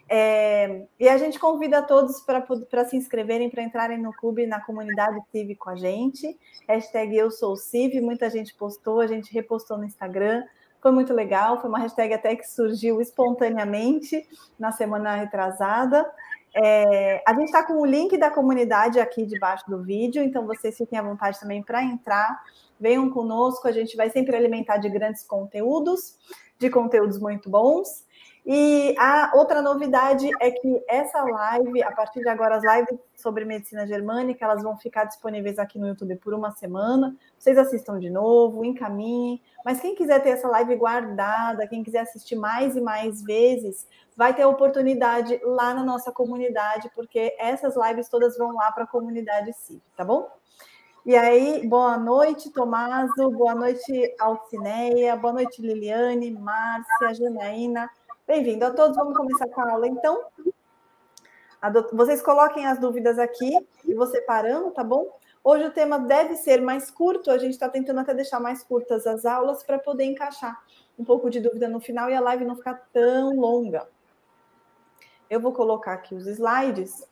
É, 0.09 0.87
e 0.99 1.09
a 1.09 1.17
gente 1.19 1.39
convida 1.39 1.83
todos 1.83 2.21
para 2.21 2.85
se 2.85 2.97
inscreverem, 2.97 3.49
para 3.49 3.63
entrarem 3.63 3.99
no 3.99 4.13
clube, 4.13 4.45
na 4.45 4.61
comunidade 4.61 5.21
CIV 5.31 5.55
com 5.55 5.71
a 5.71 5.77
gente. 5.77 6.37
Hashtag 6.67 7.17
Eu 7.17 7.31
Sou 7.31 7.57
CIV, 7.57 8.01
muita 8.01 8.29
gente 8.29 8.53
postou, 8.57 8.99
a 8.99 9.07
gente 9.07 9.33
repostou 9.33 9.79
no 9.79 9.85
Instagram. 9.85 10.43
Foi 10.89 10.95
muito 10.95 11.13
legal, 11.13 11.61
foi 11.61 11.69
uma 11.69 11.81
hashtag 11.81 12.15
até 12.15 12.35
que 12.35 12.49
surgiu 12.49 12.99
espontaneamente 12.99 14.27
na 14.59 14.73
semana 14.73 15.17
retrasada. 15.17 16.11
É, 16.55 17.23
a 17.27 17.35
gente 17.35 17.45
está 17.45 17.63
com 17.63 17.75
o 17.75 17.85
link 17.85 18.17
da 18.17 18.31
comunidade 18.31 18.99
aqui 18.99 19.27
debaixo 19.27 19.69
do 19.69 19.83
vídeo, 19.83 20.23
então 20.23 20.47
vocês 20.47 20.79
fiquem 20.79 20.99
à 20.99 21.03
vontade 21.03 21.39
também 21.39 21.63
para 21.63 21.85
entrar. 21.85 22.43
Venham 22.81 23.11
conosco, 23.11 23.69
a 23.69 23.71
gente 23.71 23.99
vai 23.99 24.09
sempre 24.09 24.35
alimentar 24.35 24.79
de 24.79 24.89
grandes 24.89 25.23
conteúdos, 25.25 26.17
de 26.59 26.71
conteúdos 26.71 27.19
muito 27.19 27.51
bons. 27.51 28.07
E 28.47 28.95
a 28.99 29.33
outra 29.35 29.61
novidade 29.61 30.31
é 30.41 30.51
que 30.51 30.83
essa 30.89 31.23
live, 31.23 31.83
a 31.83 31.93
partir 31.93 32.21
de 32.21 32.29
agora, 32.29 32.57
as 32.57 32.63
lives 32.65 32.99
sobre 33.15 33.45
medicina 33.45 33.87
germânica, 33.87 34.45
elas 34.45 34.63
vão 34.63 34.77
ficar 34.77 35.05
disponíveis 35.05 35.59
aqui 35.59 35.79
no 35.79 35.89
YouTube 35.89 36.17
por 36.17 36.33
uma 36.33 36.51
semana. 36.53 37.15
Vocês 37.39 37.59
assistam 37.59 37.99
de 37.99 38.09
novo, 38.09 38.65
encaminhem. 38.65 39.43
Mas 39.65 39.81
quem 39.81 39.95
quiser 39.95 40.23
ter 40.23 40.31
essa 40.31 40.49
live 40.49 40.77
guardada, 40.77 41.67
quem 41.67 41.83
quiser 41.83 42.01
assistir 42.01 42.37
mais 42.37 42.75
e 42.75 42.81
mais 42.81 43.23
vezes, 43.23 43.87
vai 44.17 44.35
ter 44.35 44.43
a 44.43 44.49
oportunidade 44.49 45.39
lá 45.45 45.75
na 45.75 45.85
nossa 45.85 46.11
comunidade, 46.11 46.91
porque 46.95 47.37
essas 47.39 47.77
lives 47.77 48.09
todas 48.09 48.37
vão 48.39 48.53
lá 48.55 48.73
para 48.73 48.85
a 48.85 48.87
comunidade 48.87 49.53
sim, 49.53 49.81
tá 49.97 50.05
bom? 50.05 50.29
E 51.07 51.17
aí, 51.17 51.67
boa 51.67 51.97
noite, 51.97 52.51
Tomaso, 52.51 53.31
boa 53.31 53.55
noite, 53.55 54.15
Alcineia, 54.21 55.17
boa 55.17 55.33
noite, 55.33 55.63
Liliane, 55.63 56.31
Márcia, 56.31 57.15
Janaína. 57.15 57.89
Bem-vindo 58.29 58.63
a 58.67 58.71
todos. 58.71 58.95
Vamos 58.95 59.17
começar 59.17 59.49
com 59.49 59.63
a 59.63 59.73
aula, 59.73 59.89
então. 59.89 60.23
Vocês 61.95 62.21
coloquem 62.21 62.67
as 62.67 62.79
dúvidas 62.79 63.19
aqui 63.19 63.51
e 63.87 63.95
vou 63.95 64.07
separando, 64.07 64.71
tá 64.71 64.85
bom? 64.85 65.09
Hoje 65.43 65.65
o 65.65 65.71
tema 65.71 65.99
deve 65.99 66.37
ser 66.37 66.61
mais 66.61 66.91
curto, 66.91 67.31
a 67.31 67.39
gente 67.39 67.53
está 67.53 67.71
tentando 67.71 68.01
até 68.01 68.13
deixar 68.13 68.39
mais 68.39 68.63
curtas 68.63 69.07
as 69.07 69.25
aulas 69.25 69.63
para 69.63 69.79
poder 69.79 70.05
encaixar 70.05 70.63
um 70.99 71.07
pouco 71.07 71.31
de 71.31 71.41
dúvida 71.41 71.71
no 71.71 71.81
final 71.81 72.11
e 72.11 72.15
a 72.15 72.21
live 72.21 72.45
não 72.45 72.55
ficar 72.55 72.87
tão 72.93 73.35
longa. 73.35 73.89
Eu 75.31 75.41
vou 75.41 75.55
colocar 75.55 75.95
aqui 75.95 76.15
os 76.15 76.27
slides. 76.27 77.09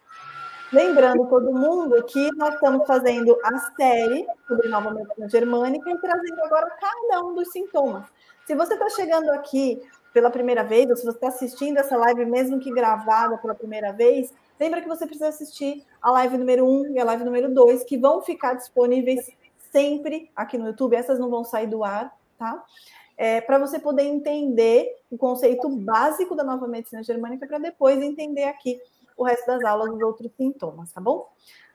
Lembrando 0.70 1.26
todo 1.28 1.50
mundo 1.50 2.04
que 2.04 2.30
nós 2.36 2.56
estamos 2.56 2.86
fazendo 2.86 3.38
a 3.42 3.56
série 3.74 4.26
sobre 4.46 4.68
nova 4.68 4.90
medicina 4.90 5.30
germânica 5.30 5.90
e 5.90 5.98
trazendo 5.98 6.42
agora 6.44 6.76
cada 6.78 7.24
um 7.24 7.34
dos 7.34 7.50
sintomas. 7.52 8.04
Se 8.46 8.54
você 8.54 8.74
está 8.74 8.88
chegando 8.90 9.30
aqui 9.30 9.80
pela 10.16 10.30
primeira 10.30 10.64
vez, 10.64 10.88
ou 10.88 10.96
se 10.96 11.04
você 11.04 11.18
está 11.18 11.28
assistindo 11.28 11.76
essa 11.76 11.94
live, 11.94 12.24
mesmo 12.24 12.58
que 12.58 12.72
gravada 12.72 13.36
pela 13.36 13.54
primeira 13.54 13.92
vez, 13.92 14.32
lembra 14.58 14.80
que 14.80 14.88
você 14.88 15.04
precisa 15.04 15.28
assistir 15.28 15.84
a 16.00 16.10
live 16.10 16.38
número 16.38 16.66
1 16.66 16.92
e 16.92 16.98
a 16.98 17.04
live 17.04 17.22
número 17.22 17.52
2, 17.52 17.84
que 17.84 17.98
vão 17.98 18.22
ficar 18.22 18.54
disponíveis 18.54 19.30
sempre 19.70 20.30
aqui 20.34 20.56
no 20.56 20.68
YouTube, 20.68 20.96
essas 20.96 21.18
não 21.18 21.28
vão 21.28 21.44
sair 21.44 21.66
do 21.66 21.84
ar, 21.84 22.16
tá? 22.38 22.64
É, 23.14 23.42
para 23.42 23.58
você 23.58 23.78
poder 23.78 24.04
entender 24.04 24.90
o 25.10 25.18
conceito 25.18 25.68
básico 25.68 26.34
da 26.34 26.42
nova 26.42 26.66
medicina 26.66 27.02
germânica, 27.02 27.46
para 27.46 27.58
depois 27.58 28.02
entender 28.02 28.44
aqui 28.44 28.80
o 29.18 29.22
resto 29.22 29.46
das 29.46 29.62
aulas 29.64 29.90
dos 29.90 30.00
outros 30.00 30.32
sintomas, 30.34 30.90
tá 30.94 31.00
bom? 31.00 31.28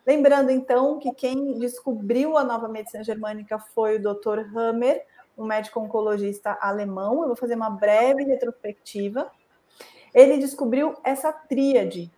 Lembrando, 0.04 0.50
então, 0.50 0.98
que 0.98 1.14
quem 1.14 1.60
descobriu 1.60 2.36
a 2.36 2.44
nova 2.44 2.68
medicina 2.68 3.04
germânica 3.04 3.60
foi 3.60 3.98
o 3.98 4.02
Dr. 4.02 4.40
Hammer, 4.58 5.06
um 5.38 5.46
médico 5.46 5.80
oncologista 5.80 6.58
alemão. 6.62 7.22
Eu 7.22 7.28
vou 7.28 7.36
fazer 7.36 7.56
uma 7.56 7.70
breve 7.70 8.24
retrospectiva. 8.24 9.32
Ele 10.14 10.38
descobriu 10.38 10.94
essa 11.04 11.32
tríade: 11.32 12.12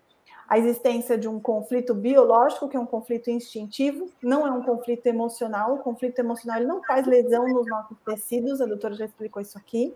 a 0.48 0.58
existência 0.58 1.18
de 1.18 1.28
um 1.28 1.40
conflito 1.40 1.94
biológico, 1.94 2.68
que 2.68 2.78
é 2.78 2.80
um 2.80 2.86
conflito 2.86 3.30
instintivo, 3.30 4.10
não 4.22 4.46
é 4.46 4.52
um 4.52 4.62
conflito 4.62 5.06
emocional. 5.08 5.76
O 5.76 5.80
conflito 5.80 6.20
emocional 6.20 6.58
ele 6.58 6.68
não 6.68 6.84
faz 6.84 7.08
lesão 7.08 7.48
nos 7.48 7.68
nossos 7.68 7.98
tecidos, 8.06 8.62
a 8.62 8.66
doutora 8.66 8.94
já 8.94 9.06
explicou 9.06 9.42
isso 9.42 9.58
aqui. 9.58 9.96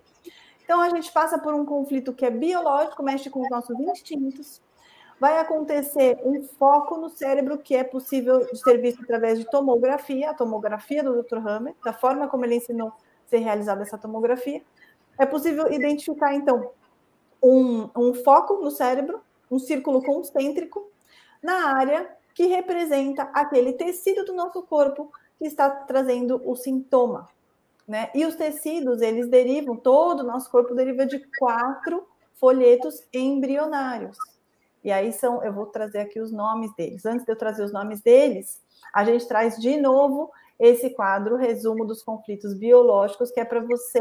Então, 0.64 0.82
a 0.82 0.90
gente 0.90 1.12
passa 1.12 1.38
por 1.38 1.54
um 1.54 1.66
conflito 1.66 2.14
que 2.14 2.26
é 2.26 2.30
biológico, 2.30 3.02
mexe 3.02 3.30
com 3.30 3.42
os 3.42 3.50
nossos 3.50 3.80
instintos. 3.80 4.62
Vai 5.20 5.40
acontecer 5.40 6.20
um 6.24 6.44
foco 6.44 6.98
no 6.98 7.10
cérebro 7.10 7.58
que 7.58 7.76
é 7.76 7.84
possível 7.84 8.40
de 8.40 8.58
ser 8.58 8.78
visto 8.78 9.02
através 9.02 9.40
de 9.40 9.50
tomografia, 9.50 10.30
a 10.30 10.34
tomografia 10.34 11.04
do 11.04 11.24
Dr. 11.24 11.38
Hammer, 11.38 11.74
da 11.84 11.94
forma 11.94 12.28
como 12.28 12.46
ele 12.46 12.56
ensinou 12.56 12.92
ser 13.28 13.38
realizada 13.38 13.82
essa 13.82 13.98
tomografia, 13.98 14.62
é 15.18 15.26
possível 15.26 15.72
identificar, 15.72 16.34
então, 16.34 16.72
um, 17.42 17.90
um 17.96 18.14
foco 18.14 18.56
no 18.56 18.72
cérebro, 18.72 19.22
um 19.50 19.60
círculo 19.60 20.02
concêntrico, 20.04 20.90
na 21.42 21.76
área 21.76 22.10
que 22.34 22.46
representa 22.46 23.24
aquele 23.34 23.74
tecido 23.74 24.24
do 24.24 24.34
nosso 24.34 24.62
corpo 24.64 25.12
que 25.38 25.46
está 25.46 25.70
trazendo 25.70 26.42
o 26.46 26.56
sintoma. 26.56 27.28
Né? 27.88 28.12
E 28.14 28.26
os 28.26 28.36
tecidos, 28.36 29.02
eles 29.02 29.30
derivam, 29.30 29.76
todo 29.76 30.20
o 30.20 30.24
nosso 30.24 30.52
corpo 30.52 30.76
deriva 30.76 31.06
de 31.06 31.20
quatro 31.40 32.08
folhetos 32.36 33.02
embrionários. 33.14 34.18
E 34.84 34.92
aí 34.92 35.12
são, 35.12 35.44
eu 35.44 35.54
vou 35.54 35.66
trazer 35.66 36.00
aqui 36.00 36.20
os 36.20 36.32
nomes 36.32 36.74
deles. 36.76 37.06
Antes 37.06 37.26
de 37.26 37.32
eu 37.32 37.36
trazer 37.36 37.64
os 37.64 37.72
nomes 37.72 38.02
deles, 38.02 38.62
a 38.94 39.04
gente 39.04 39.28
traz 39.28 39.58
de 39.58 39.78
novo 39.78 40.32
esse 40.60 40.90
quadro, 40.92 41.36
resumo 41.36 41.86
dos 41.86 42.04
conflitos 42.04 42.54
biológicos, 42.54 43.32
que 43.32 43.40
é 43.40 43.46
para 43.46 43.60
você 43.60 44.00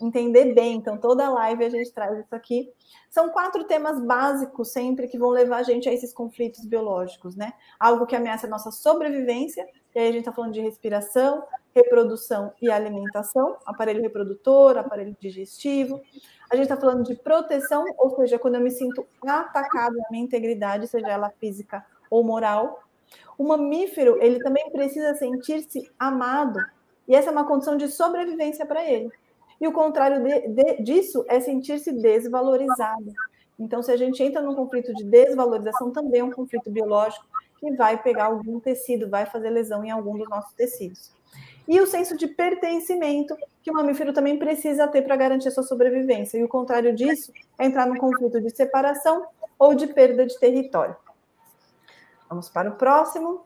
entender 0.00 0.54
bem. 0.54 0.76
Então, 0.76 0.96
toda 0.96 1.28
live 1.28 1.64
a 1.64 1.68
gente 1.68 1.92
traz 1.92 2.18
isso 2.18 2.34
aqui. 2.34 2.72
São 3.10 3.28
quatro 3.30 3.64
temas 3.64 4.00
básicos 4.00 4.72
sempre 4.72 5.08
que 5.08 5.18
vão 5.18 5.30
levar 5.30 5.58
a 5.58 5.62
gente 5.62 5.88
a 5.88 5.92
esses 5.92 6.12
conflitos 6.12 6.64
biológicos, 6.64 7.36
né? 7.36 7.52
Algo 7.78 8.06
que 8.06 8.16
ameaça 8.16 8.46
a 8.46 8.50
nossa 8.50 8.70
sobrevivência, 8.70 9.66
e 9.94 9.98
aí 9.98 10.08
a 10.08 10.12
gente 10.12 10.20
está 10.20 10.32
falando 10.32 10.52
de 10.52 10.60
respiração, 10.60 11.44
reprodução 11.74 12.52
e 12.62 12.70
alimentação, 12.70 13.56
aparelho 13.66 14.02
reprodutor, 14.02 14.78
aparelho 14.78 15.16
digestivo. 15.20 16.00
A 16.50 16.56
gente 16.56 16.64
está 16.64 16.76
falando 16.76 17.04
de 17.04 17.14
proteção, 17.16 17.84
ou 17.98 18.16
seja, 18.16 18.38
quando 18.38 18.56
eu 18.56 18.60
me 18.60 18.70
sinto 18.70 19.06
atacado 19.26 19.96
na 19.96 20.06
minha 20.10 20.24
integridade, 20.24 20.86
seja 20.86 21.08
ela 21.08 21.30
física 21.30 21.84
ou 22.08 22.24
moral. 22.24 22.82
O 23.36 23.44
mamífero, 23.44 24.18
ele 24.20 24.38
também 24.38 24.70
precisa 24.70 25.14
sentir-se 25.14 25.90
amado, 25.98 26.58
e 27.08 27.14
essa 27.14 27.30
é 27.30 27.32
uma 27.32 27.46
condição 27.46 27.76
de 27.76 27.88
sobrevivência 27.88 28.66
para 28.66 28.84
ele. 28.84 29.10
E 29.60 29.66
o 29.66 29.72
contrário 29.72 30.22
de, 30.22 30.48
de, 30.48 30.82
disso 30.82 31.24
é 31.28 31.40
sentir-se 31.40 31.92
desvalorizado. 31.92 33.12
Então, 33.58 33.82
se 33.82 33.92
a 33.92 33.96
gente 33.96 34.22
entra 34.22 34.40
num 34.40 34.54
conflito 34.54 34.94
de 34.94 35.04
desvalorização, 35.04 35.90
também 35.90 36.20
é 36.20 36.24
um 36.24 36.30
conflito 36.30 36.70
biológico 36.70 37.26
que 37.58 37.70
vai 37.72 38.02
pegar 38.02 38.26
algum 38.26 38.58
tecido, 38.58 39.10
vai 39.10 39.26
fazer 39.26 39.50
lesão 39.50 39.84
em 39.84 39.90
algum 39.90 40.16
dos 40.16 40.28
nossos 40.30 40.54
tecidos. 40.54 41.12
E 41.68 41.78
o 41.78 41.86
senso 41.86 42.16
de 42.16 42.26
pertencimento, 42.26 43.36
que 43.62 43.70
o 43.70 43.74
mamífero 43.74 44.12
também 44.12 44.38
precisa 44.38 44.88
ter 44.88 45.02
para 45.02 45.14
garantir 45.14 45.48
a 45.48 45.50
sua 45.50 45.62
sobrevivência. 45.62 46.38
E 46.38 46.42
o 46.42 46.48
contrário 46.48 46.94
disso 46.94 47.32
é 47.58 47.66
entrar 47.66 47.86
num 47.86 47.96
conflito 47.96 48.40
de 48.40 48.50
separação 48.50 49.26
ou 49.58 49.74
de 49.74 49.86
perda 49.86 50.26
de 50.26 50.38
território. 50.38 50.96
Vamos 52.30 52.48
para 52.48 52.70
o 52.70 52.76
próximo. 52.76 53.44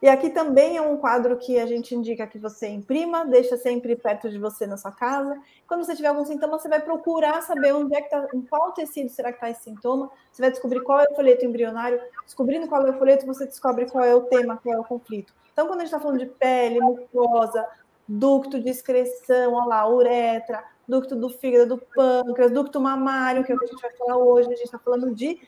E 0.00 0.08
aqui 0.08 0.30
também 0.30 0.76
é 0.76 0.80
um 0.80 0.96
quadro 0.96 1.36
que 1.36 1.58
a 1.58 1.66
gente 1.66 1.94
indica 1.94 2.26
que 2.26 2.38
você 2.38 2.68
imprima, 2.68 3.26
deixa 3.26 3.58
sempre 3.58 3.94
perto 3.96 4.30
de 4.30 4.38
você 4.38 4.66
na 4.66 4.78
sua 4.78 4.92
casa. 4.92 5.38
Quando 5.66 5.84
você 5.84 5.94
tiver 5.94 6.08
algum 6.08 6.24
sintoma, 6.24 6.58
você 6.58 6.68
vai 6.68 6.80
procurar 6.80 7.42
saber 7.42 7.74
onde 7.74 7.94
é 7.94 8.00
que 8.00 8.06
está, 8.06 8.28
em 8.32 8.40
qual 8.42 8.72
tecido 8.72 9.10
será 9.10 9.30
que 9.30 9.36
está 9.36 9.50
esse 9.50 9.64
sintoma. 9.64 10.10
Você 10.32 10.40
vai 10.40 10.50
descobrir 10.50 10.80
qual 10.80 11.00
é 11.00 11.06
o 11.10 11.14
folheto 11.14 11.44
embrionário. 11.44 12.00
Descobrindo 12.24 12.66
qual 12.66 12.86
é 12.86 12.90
o 12.90 12.98
folheto, 12.98 13.26
você 13.26 13.44
descobre 13.44 13.90
qual 13.90 14.04
é 14.04 14.14
o 14.14 14.22
tema, 14.22 14.56
qual 14.62 14.74
é 14.74 14.78
o 14.78 14.84
conflito. 14.84 15.34
Então, 15.52 15.66
quando 15.66 15.80
a 15.80 15.84
gente 15.84 15.92
está 15.92 16.00
falando 16.00 16.18
de 16.18 16.26
pele, 16.26 16.80
mucosa, 16.80 17.66
ducto 18.08 18.58
de 18.58 18.70
excreção, 18.70 19.52
olha 19.52 19.66
lá, 19.66 19.88
uretra, 19.88 20.64
ducto 20.88 21.14
do 21.14 21.28
fígado, 21.28 21.76
do 21.76 21.78
pâncreas, 21.94 22.50
ducto 22.50 22.80
mamário, 22.80 23.44
que 23.44 23.52
é 23.52 23.54
o 23.54 23.58
que 23.58 23.64
a 23.64 23.68
gente 23.68 23.82
vai 23.82 23.92
falar 23.92 24.16
hoje, 24.16 24.48
a 24.48 24.56
gente 24.56 24.64
está 24.64 24.78
falando 24.78 25.14
de, 25.14 25.38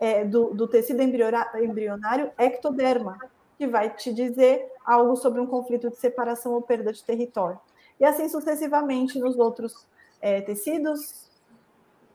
é, 0.00 0.24
do, 0.24 0.54
do 0.54 0.66
tecido 0.66 1.02
embrionário 1.02 2.32
ectoderma 2.38 3.18
que 3.58 3.66
vai 3.66 3.90
te 3.90 4.12
dizer 4.12 4.66
algo 4.84 5.14
sobre 5.14 5.38
um 5.38 5.46
conflito 5.46 5.90
de 5.90 5.96
separação 5.96 6.52
ou 6.52 6.62
perda 6.62 6.90
de 6.90 7.04
território. 7.04 7.60
E 8.00 8.04
assim 8.04 8.26
sucessivamente 8.26 9.18
nos 9.18 9.38
outros 9.38 9.86
é, 10.22 10.40
tecidos, 10.40 11.30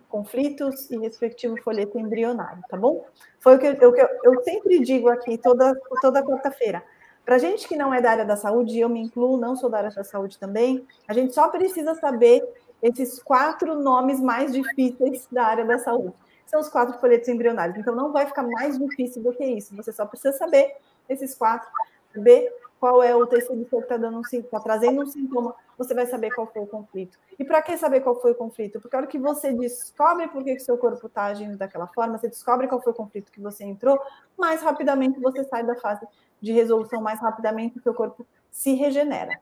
conflitos 0.09 0.89
e 0.89 0.97
respectivo 0.97 1.61
folheto 1.61 1.99
embrionário, 1.99 2.63
tá 2.67 2.75
bom? 2.75 3.05
Foi 3.39 3.55
o 3.55 3.59
que 3.59 3.67
eu, 3.67 3.95
eu, 3.95 4.09
eu 4.23 4.43
sempre 4.43 4.79
digo 4.79 5.07
aqui 5.07 5.37
toda, 5.37 5.79
toda 6.01 6.23
quarta-feira. 6.23 6.83
Para 7.23 7.37
gente 7.37 7.67
que 7.67 7.75
não 7.75 7.93
é 7.93 8.01
da 8.01 8.11
área 8.11 8.25
da 8.25 8.35
saúde, 8.35 8.79
eu 8.79 8.89
me 8.89 9.01
incluo, 9.01 9.37
não 9.37 9.55
sou 9.55 9.69
da 9.69 9.77
área 9.77 9.91
da 9.91 10.03
saúde 10.03 10.39
também, 10.39 10.85
a 11.07 11.13
gente 11.13 11.33
só 11.33 11.49
precisa 11.49 11.93
saber 11.95 12.43
esses 12.81 13.21
quatro 13.21 13.79
nomes 13.79 14.19
mais 14.19 14.51
difíceis 14.51 15.27
da 15.31 15.45
área 15.45 15.65
da 15.65 15.77
saúde. 15.77 16.15
São 16.45 16.59
os 16.59 16.69
quatro 16.69 16.99
folhetos 16.99 17.27
embrionários. 17.27 17.77
Então, 17.77 17.95
não 17.95 18.11
vai 18.11 18.25
ficar 18.25 18.43
mais 18.43 18.77
difícil 18.77 19.21
do 19.23 19.33
que 19.33 19.43
isso. 19.43 19.75
Você 19.75 19.91
só 19.91 20.05
precisa 20.05 20.37
saber 20.37 20.75
esses 21.09 21.35
quatro, 21.35 21.69
saber 22.13 22.51
qual 22.79 23.01
é 23.01 23.15
o 23.15 23.25
tecido 23.25 23.65
que 23.65 23.75
está 23.75 23.97
dando 23.97 24.17
um 24.17 24.21
está 24.21 24.59
trazendo 24.59 25.01
um 25.01 25.05
sintoma, 25.05 25.55
você 25.77 25.93
vai 25.93 26.05
saber 26.05 26.31
qual 26.33 26.45
foi 26.45 26.61
o 26.61 26.67
conflito. 26.67 27.17
E 27.39 27.43
para 27.43 27.61
que 27.61 27.75
saber 27.77 28.01
qual 28.01 28.19
foi 28.21 28.31
o 28.31 28.35
conflito? 28.35 28.79
Porque 28.79 28.95
a 28.95 28.99
hora 28.99 29.07
que 29.07 29.17
você 29.17 29.53
descobre 29.53 30.27
por 30.27 30.43
que 30.43 30.53
o 30.53 30.59
seu 30.59 30.77
corpo 30.77 31.07
está 31.07 31.25
agindo 31.25 31.57
daquela 31.57 31.87
forma, 31.87 32.17
você 32.17 32.27
descobre 32.27 32.67
qual 32.67 32.81
foi 32.81 32.91
o 32.91 32.95
conflito 32.95 33.31
que 33.31 33.41
você 33.41 33.63
entrou, 33.63 33.99
mais 34.37 34.61
rapidamente 34.61 35.19
você 35.19 35.43
sai 35.45 35.65
da 35.65 35.75
fase 35.75 36.05
de 36.41 36.51
resolução, 36.51 37.01
mais 37.01 37.19
rapidamente 37.19 37.79
o 37.79 37.81
seu 37.81 37.93
corpo 37.93 38.25
se 38.51 38.73
regenera. 38.73 39.39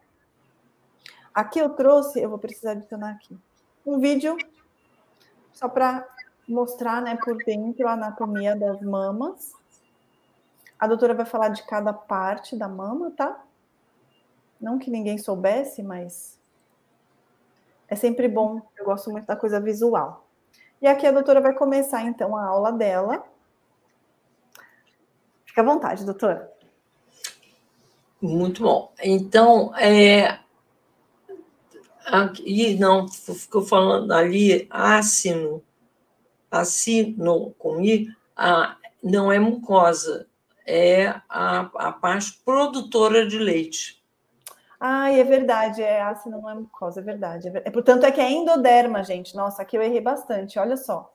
Aqui 1.33 1.59
eu 1.59 1.69
trouxe, 1.69 2.21
eu 2.21 2.29
vou 2.29 2.39
precisar 2.39 2.71
adicionar 2.71 3.11
aqui, 3.11 3.37
um 3.85 3.99
vídeo 3.99 4.37
só 5.51 5.67
para 5.67 6.07
mostrar 6.47 7.01
né, 7.01 7.17
por 7.23 7.37
dentro 7.37 7.87
a 7.87 7.93
anatomia 7.93 8.55
das 8.55 8.81
mamas. 8.81 9.53
A 10.77 10.87
doutora 10.87 11.13
vai 11.13 11.25
falar 11.25 11.49
de 11.49 11.63
cada 11.63 11.93
parte 11.93 12.55
da 12.55 12.67
mama, 12.67 13.11
tá? 13.11 13.41
Não 14.59 14.79
que 14.79 14.89
ninguém 14.89 15.17
soubesse, 15.17 15.81
mas 15.81 16.39
é 17.87 17.95
sempre 17.95 18.27
bom. 18.27 18.61
Eu 18.77 18.85
gosto 18.85 19.11
muito 19.11 19.25
da 19.25 19.35
coisa 19.35 19.59
visual. 19.59 20.27
E 20.81 20.87
aqui 20.87 21.07
a 21.07 21.11
doutora 21.11 21.39
vai 21.39 21.53
começar 21.53 22.01
então 22.03 22.35
a 22.35 22.45
aula 22.45 22.71
dela. 22.71 23.23
Fica 25.45 25.61
à 25.61 25.63
vontade, 25.65 26.03
doutora. 26.03 26.51
Muito 28.21 28.63
bom. 28.63 28.91
Então, 29.01 29.75
é, 29.77 30.39
aqui 32.05 32.75
não 32.79 33.07
ficou 33.07 33.61
falando 33.61 34.11
ali 34.11 34.67
ácino, 34.69 35.61
acino 36.59 37.53
com 37.57 37.81
i, 37.81 38.07
a, 38.35 38.77
não 39.03 39.31
é 39.31 39.39
mucosa, 39.39 40.27
é 40.65 41.07
a, 41.27 41.69
a 41.75 41.91
parte 41.91 42.41
produtora 42.45 43.27
de 43.27 43.37
leite. 43.37 44.01
Ah, 44.79 45.11
é 45.11 45.23
verdade, 45.23 45.81
é 45.81 46.01
ácido, 46.01 46.37
não 46.37 46.49
é 46.49 46.53
mucosa, 46.53 46.99
é 46.99 47.03
verdade. 47.03 47.47
É, 47.47 47.63
é, 47.65 47.71
portanto, 47.71 48.03
é 48.03 48.11
que 48.11 48.19
é 48.19 48.29
endoderma, 48.29 49.03
gente. 49.03 49.35
Nossa, 49.35 49.61
aqui 49.61 49.77
eu 49.77 49.81
errei 49.81 50.01
bastante, 50.01 50.59
olha 50.59 50.77
só. 50.77 51.13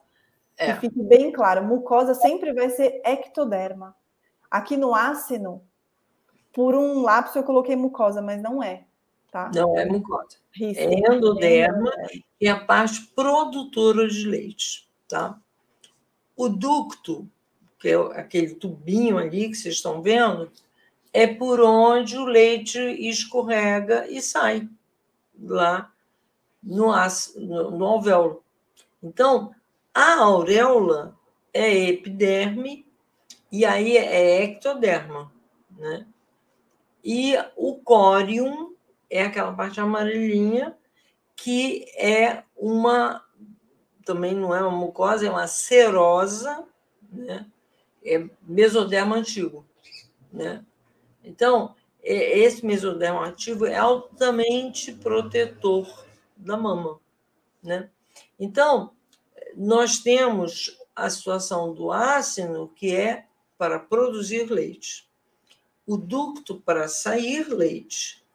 É. 0.57 0.73
Que 0.73 0.79
fique 0.81 1.03
bem 1.03 1.31
claro, 1.31 1.63
mucosa 1.63 2.13
sempre 2.13 2.51
vai 2.53 2.69
ser 2.69 3.01
ectoderma. 3.05 3.95
Aqui 4.49 4.75
no 4.75 4.93
ácido, 4.93 5.61
por 6.51 6.75
um 6.75 7.01
lápis 7.01 7.35
eu 7.35 7.43
coloquei 7.43 7.75
mucosa, 7.75 8.21
mas 8.21 8.41
não 8.41 8.61
é. 8.61 8.85
Tá? 9.31 9.51
Não 9.53 9.77
é 9.77 9.85
mucosa. 9.85 10.37
Risco. 10.51 10.83
É 10.83 11.15
endoderma 11.15 11.91
e 12.41 12.47
a 12.47 12.65
parte 12.65 13.01
produtora 13.15 14.07
de 14.07 14.27
leite. 14.27 14.88
Tá? 15.09 15.37
O 16.37 16.47
ducto 16.47 17.27
que 17.79 17.87
é 17.87 17.95
aquele 18.19 18.55
tubinho 18.55 19.17
ali 19.17 19.49
que 19.49 19.55
vocês 19.55 19.75
estão 19.75 20.01
vendo, 20.01 20.51
é 21.13 21.25
por 21.25 21.61
onde 21.61 22.17
o 22.17 22.25
leite 22.25 22.77
escorrega 22.77 24.05
e 24.07 24.21
sai 24.21 24.69
lá 25.41 25.91
no, 26.61 26.91
no, 27.71 27.85
alvéolo. 27.85 28.43
Então, 29.01 29.55
a 29.93 30.19
auréola 30.19 31.17
é 31.53 31.73
epiderme 31.85 32.85
e 33.49 33.65
aí 33.65 33.97
é 33.97 34.43
ectoderma, 34.43 35.31
né? 35.71 36.05
E 37.01 37.33
o 37.55 37.75
córium 37.75 38.75
é 39.09 39.23
aquela 39.23 39.53
parte 39.53 39.79
amarelinha 39.79 40.77
que 41.35 41.85
é 41.97 42.43
uma 42.55 43.25
também 44.09 44.33
não 44.33 44.55
é 44.55 44.59
uma 44.59 44.75
mucosa, 44.75 45.27
é 45.27 45.29
uma 45.29 45.45
serosa, 45.45 46.65
né? 47.13 47.45
é 48.03 48.27
mesoderma 48.41 49.15
antigo. 49.15 49.63
Né? 50.33 50.65
Então, 51.23 51.75
esse 52.01 52.65
mesoderma 52.65 53.27
ativo 53.27 53.67
é 53.67 53.75
altamente 53.75 54.93
protetor 54.93 55.87
da 56.35 56.57
mama. 56.57 56.99
Né? 57.61 57.87
Então, 58.39 58.93
nós 59.55 59.99
temos 59.99 60.75
a 60.95 61.07
situação 61.07 61.71
do 61.71 61.91
ácido, 61.91 62.73
que 62.75 62.95
é 62.95 63.27
para 63.59 63.77
produzir 63.77 64.49
leite, 64.49 65.07
o 65.85 65.97
ducto 65.97 66.59
para 66.59 66.87
sair 66.87 67.47
leite, 67.47 68.25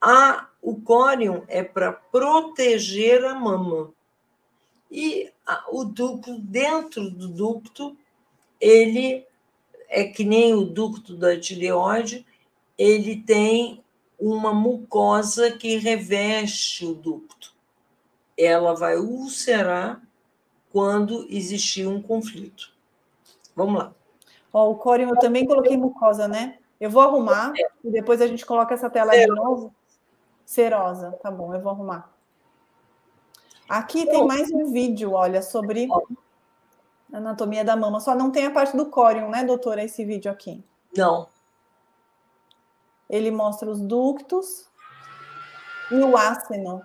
a, 0.00 0.48
o 0.62 0.80
córium 0.80 1.42
é 1.48 1.64
para 1.64 1.92
proteger 1.92 3.24
a 3.24 3.34
mama. 3.34 3.92
E 4.96 5.32
o 5.72 5.84
ducto, 5.84 6.38
dentro 6.38 7.10
do 7.10 7.26
ducto, 7.26 7.96
ele 8.60 9.26
é 9.88 10.04
que 10.04 10.22
nem 10.22 10.54
o 10.54 10.64
ducto 10.64 11.16
da 11.16 11.36
tireoide, 11.36 12.24
ele 12.78 13.20
tem 13.20 13.82
uma 14.16 14.54
mucosa 14.54 15.50
que 15.50 15.78
reveste 15.78 16.86
o 16.86 16.94
ducto. 16.94 17.52
Ela 18.38 18.72
vai 18.72 18.96
ulcerar 18.96 20.00
quando 20.70 21.26
existir 21.28 21.88
um 21.88 22.00
conflito. 22.00 22.72
Vamos 23.56 23.82
lá. 23.82 23.92
Ó, 24.52 24.70
o 24.70 24.76
córium 24.76 25.08
eu 25.08 25.18
também 25.18 25.44
coloquei 25.44 25.76
mucosa, 25.76 26.28
né? 26.28 26.58
Eu 26.80 26.88
vou 26.88 27.02
arrumar 27.02 27.52
é. 27.58 27.66
e 27.82 27.90
depois 27.90 28.20
a 28.20 28.28
gente 28.28 28.46
coloca 28.46 28.74
essa 28.74 28.88
tela 28.88 29.10
de 29.10 29.26
novo. 29.26 29.74
Serosa, 30.46 31.18
tá 31.20 31.32
bom, 31.32 31.52
eu 31.52 31.60
vou 31.60 31.72
arrumar. 31.72 32.13
Aqui 33.68 34.04
tem 34.06 34.26
mais 34.26 34.50
um 34.50 34.70
vídeo, 34.70 35.12
olha, 35.12 35.40
sobre 35.40 35.88
Anatomia 37.12 37.64
da 37.64 37.74
mama. 37.74 37.98
Só 37.98 38.14
não 38.14 38.30
tem 38.30 38.46
a 38.46 38.50
parte 38.50 38.76
do 38.76 38.86
córium, 38.86 39.30
né, 39.30 39.42
doutora, 39.42 39.82
esse 39.82 40.04
vídeo 40.04 40.30
aqui? 40.30 40.62
Não. 40.94 41.28
Ele 43.08 43.30
mostra 43.30 43.70
os 43.70 43.80
ductos 43.80 44.68
e 45.90 45.94
o 45.96 46.16
ácino. 46.16 46.82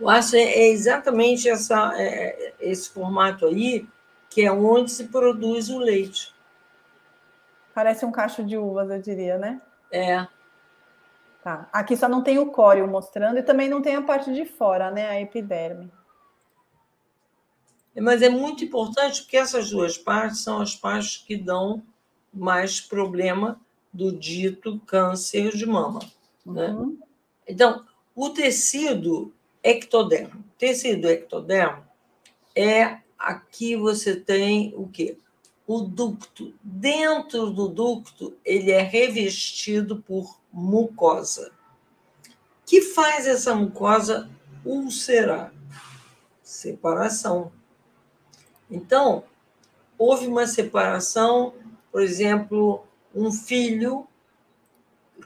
O 0.00 0.10
ácido 0.10 0.38
é 0.38 0.68
exatamente 0.68 1.48
essa, 1.48 1.92
é, 1.96 2.54
esse 2.58 2.90
formato 2.90 3.46
aí, 3.46 3.88
que 4.28 4.42
é 4.42 4.50
onde 4.50 4.90
se 4.90 5.04
produz 5.04 5.70
o 5.70 5.78
leite. 5.78 6.34
Parece 7.72 8.04
um 8.04 8.10
cacho 8.10 8.42
de 8.42 8.58
uvas, 8.58 8.90
eu 8.90 9.00
diria, 9.00 9.38
né? 9.38 9.60
É. 9.94 10.26
Tá. 11.42 11.68
Aqui 11.72 11.96
só 11.96 12.08
não 12.08 12.22
tem 12.22 12.38
o 12.38 12.50
córeo 12.50 12.88
mostrando 12.88 13.38
e 13.38 13.42
também 13.42 13.68
não 13.68 13.80
tem 13.80 13.94
a 13.94 14.02
parte 14.02 14.32
de 14.32 14.44
fora, 14.44 14.90
né? 14.90 15.08
A 15.08 15.20
epiderme. 15.20 15.92
Mas 17.96 18.22
é 18.22 18.28
muito 18.28 18.64
importante 18.64 19.22
porque 19.22 19.36
essas 19.36 19.70
duas 19.70 19.96
partes 19.96 20.40
são 20.40 20.60
as 20.60 20.74
partes 20.74 21.18
que 21.18 21.36
dão 21.36 21.84
mais 22.32 22.80
problema 22.80 23.60
do 23.92 24.10
dito 24.10 24.80
câncer 24.80 25.52
de 25.52 25.64
mama. 25.64 26.00
Né? 26.44 26.70
Uhum. 26.70 26.90
Né? 26.90 26.96
Então, 27.46 27.86
o 28.16 28.30
tecido 28.30 29.32
ectodermo. 29.62 30.44
Tecido 30.58 31.08
ectodermo 31.08 31.84
é 32.56 32.98
aqui 33.16 33.76
você 33.76 34.16
tem 34.16 34.74
o 34.76 34.88
quê? 34.88 35.18
O 35.66 35.80
ducto. 35.80 36.54
Dentro 36.62 37.50
do 37.50 37.68
ducto, 37.68 38.36
ele 38.44 38.70
é 38.70 38.82
revestido 38.82 40.02
por 40.02 40.38
mucosa. 40.52 41.52
que 42.66 42.80
faz 42.80 43.26
essa 43.26 43.54
mucosa 43.54 44.30
ulcerar? 44.64 45.52
Separação. 46.42 47.52
Então, 48.70 49.24
houve 49.98 50.26
uma 50.26 50.46
separação, 50.46 51.54
por 51.92 52.02
exemplo, 52.02 52.86
um 53.14 53.30
filho 53.30 54.06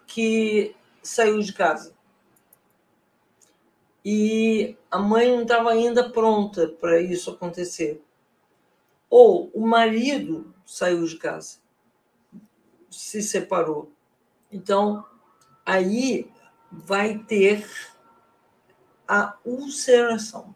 que 0.06 0.74
saiu 1.02 1.40
de 1.40 1.52
casa. 1.52 1.94
E 4.04 4.76
a 4.90 4.98
mãe 4.98 5.30
não 5.30 5.42
estava 5.42 5.70
ainda 5.70 6.10
pronta 6.10 6.68
para 6.68 7.00
isso 7.00 7.30
acontecer. 7.30 8.02
Ou 9.08 9.50
o 9.54 9.66
marido 9.66 10.54
saiu 10.66 11.04
de 11.04 11.16
casa, 11.16 11.58
se 12.90 13.22
separou. 13.22 13.90
Então, 14.50 15.04
aí 15.64 16.30
vai 16.70 17.18
ter 17.18 17.66
a 19.06 19.36
ulceração. 19.44 20.54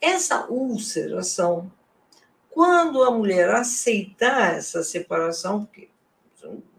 Essa 0.00 0.46
ulceração, 0.48 1.72
quando 2.50 3.02
a 3.02 3.10
mulher 3.10 3.50
aceitar 3.50 4.54
essa 4.54 4.82
separação, 4.82 5.64
porque 5.64 5.88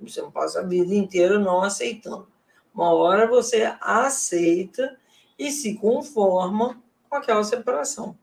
você 0.01 0.21
não 0.21 0.31
passa 0.31 0.59
a 0.59 0.63
vida 0.63 0.93
inteira 0.93 1.37
não 1.39 1.61
aceitando, 1.61 2.27
uma 2.73 2.91
hora 2.93 3.27
você 3.27 3.75
aceita 3.81 4.97
e 5.37 5.51
se 5.51 5.75
conforma 5.75 6.81
com 7.09 7.15
aquela 7.15 7.43
separação. 7.43 8.17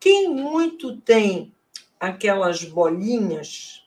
Quem 0.00 0.28
muito 0.28 0.96
tem 1.00 1.54
aquelas 1.98 2.62
bolinhas 2.64 3.84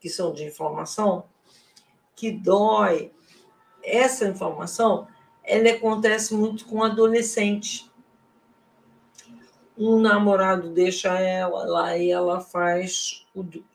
que 0.00 0.08
são 0.08 0.32
de 0.32 0.44
inflamação, 0.44 1.24
que 2.14 2.30
dói, 2.30 3.12
essa 3.82 4.26
inflamação, 4.26 5.08
ela 5.42 5.70
acontece 5.70 6.34
muito 6.34 6.64
com 6.66 6.82
adolescente. 6.82 7.90
Um 9.76 10.00
namorado 10.00 10.70
deixa 10.70 11.18
ela 11.18 11.64
lá 11.64 11.96
e 11.96 12.10
ela 12.10 12.40
faz 12.40 13.26
o 13.34 13.42
ducto. 13.42 13.68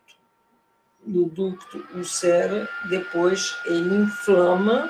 O 1.05 1.25
ducto 1.29 1.85
ulcera, 1.95 2.69
depois 2.89 3.55
ele 3.65 3.95
inflama 3.95 4.89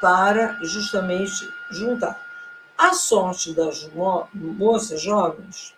para 0.00 0.58
justamente 0.62 1.48
juntar. 1.70 2.31
A 2.76 2.92
sorte 2.94 3.54
das 3.54 3.88
mo 3.92 4.26
moças 4.34 5.00
jovens 5.00 5.74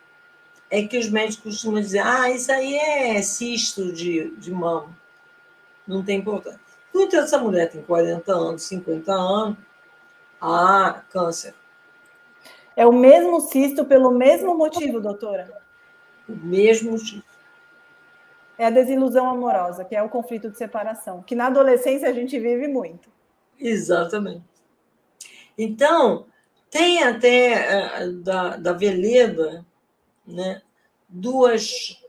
é 0.70 0.82
que 0.86 0.98
os 0.98 1.08
médicos 1.08 1.54
costumam 1.54 1.80
dizer: 1.80 2.00
ah, 2.00 2.30
isso 2.30 2.50
aí 2.50 2.74
é 2.74 3.22
cisto 3.22 3.92
de, 3.92 4.30
de 4.36 4.50
mama. 4.50 4.88
Não 5.86 6.02
tem 6.04 6.18
importância. 6.18 6.60
No 6.92 7.02
entanto, 7.02 7.24
essa 7.24 7.38
mulher 7.38 7.70
tem 7.70 7.82
40 7.82 8.32
anos, 8.32 8.62
50 8.62 9.12
anos, 9.12 9.58
ah, 10.40 11.02
câncer. 11.10 11.54
É 12.76 12.86
o 12.86 12.92
mesmo 12.92 13.40
cisto 13.40 13.84
pelo 13.84 14.10
mesmo 14.10 14.56
motivo, 14.56 15.00
doutora? 15.00 15.62
O 16.28 16.34
mesmo 16.34 16.92
motivo. 16.92 17.22
É 18.56 18.66
a 18.66 18.70
desilusão 18.70 19.28
amorosa, 19.28 19.84
que 19.84 19.96
é 19.96 20.02
o 20.02 20.08
conflito 20.08 20.48
de 20.48 20.56
separação, 20.56 21.22
que 21.22 21.34
na 21.34 21.46
adolescência 21.46 22.08
a 22.08 22.12
gente 22.12 22.38
vive 22.38 22.68
muito. 22.68 23.08
Exatamente. 23.58 24.44
Então, 25.56 26.26
tem 26.74 27.04
até 27.04 27.52
eh, 27.52 28.08
da, 28.08 28.56
da 28.56 28.72
Veleda 28.72 29.64
né, 30.26 30.60
duas 31.08 32.04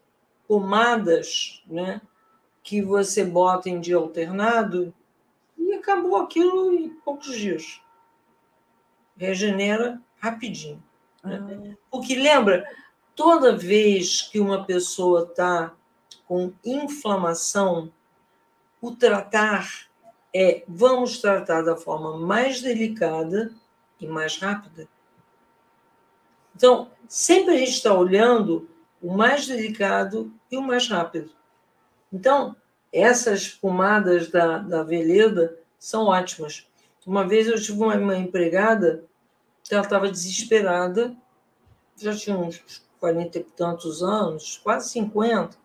pomadas 0.48 1.63
né, 1.67 2.01
que 2.63 2.81
você 2.81 3.24
bota 3.24 3.69
em 3.69 3.79
dia 3.79 3.98
alternado 3.98 4.91
e 5.55 5.72
acabou 5.75 6.15
aquilo 6.15 6.74
em 6.74 6.89
poucos 6.89 7.38
dias. 7.38 7.79
Regenera 9.15 10.01
rapidinho. 10.17 10.81
Né? 11.24 11.39
Ah. 11.39 11.77
Porque 11.91 12.15
lembra, 12.15 12.67
toda 13.15 13.55
vez 13.55 14.24
que 14.24 14.39
uma 14.39 14.63
pessoa 14.63 15.27
está 15.29 15.75
com 16.27 16.51
inflamação, 16.65 17.93
o 18.81 18.95
tratar 18.95 19.88
é 20.34 20.63
vamos 20.67 21.19
tratar 21.22 21.62
da 21.62 21.77
forma 21.77 22.17
mais 22.17 22.63
delicada 22.63 23.53
e 24.06 24.08
mais 24.08 24.38
rápida. 24.38 24.88
Então, 26.56 26.90
sempre 27.08 27.56
a 27.56 27.58
gente 27.58 27.72
está 27.72 27.94
olhando 27.94 28.70
o 29.02 29.16
mais 29.16 29.46
delicado 29.48 30.32
e 30.50 30.58
o 30.58 30.62
mais 30.62 30.88
rápido. 30.88 31.32
Então, 32.14 32.56
essas 32.94 33.50
pomadas 33.50 34.30
da, 34.30 34.60
da 34.60 34.84
Veleda 34.84 35.58
são 35.78 36.06
ótimas. 36.06 36.68
Uma 37.06 37.28
vez 37.28 37.48
eu 37.48 37.62
tive 37.62 37.80
uma, 37.82 37.96
uma 37.96 38.16
empregada 38.16 39.04
que 39.64 39.74
ela 39.74 39.84
estava 39.84 40.10
desesperada, 40.10 41.16
já 41.98 42.16
tinha 42.16 42.38
uns 42.38 42.64
40 43.00 43.40
e 43.40 43.44
tantos 43.44 44.02
anos, 44.02 44.60
quase 44.64 44.90
50, 44.90 45.58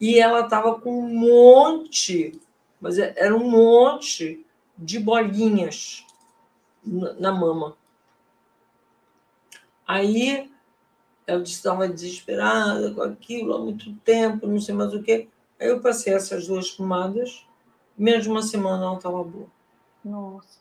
e 0.00 0.18
ela 0.18 0.40
estava 0.40 0.78
com 0.80 1.04
um 1.04 1.08
monte, 1.08 2.40
mas 2.80 2.98
é, 2.98 3.14
era 3.16 3.34
um 3.34 3.48
monte 3.48 4.44
de 4.76 4.98
bolinhas 4.98 6.06
na 6.84 7.32
mama. 7.32 7.76
Aí 9.86 10.50
ela 11.26 11.42
estava 11.42 11.88
desesperada 11.88 12.92
com 12.92 13.02
aquilo 13.02 13.54
há 13.54 13.58
muito 13.58 13.94
tempo, 13.96 14.46
não 14.46 14.60
sei 14.60 14.74
mais 14.74 14.92
o 14.94 15.02
quê. 15.02 15.28
Aí 15.58 15.68
eu 15.68 15.80
passei 15.80 16.14
essas 16.14 16.46
duas 16.46 16.70
pomadas, 16.70 17.46
menos 17.96 18.24
de 18.24 18.30
uma 18.30 18.42
semana 18.42 18.84
ela 18.84 18.96
estava 18.96 19.22
boa. 19.22 19.46
Nossa. 20.04 20.58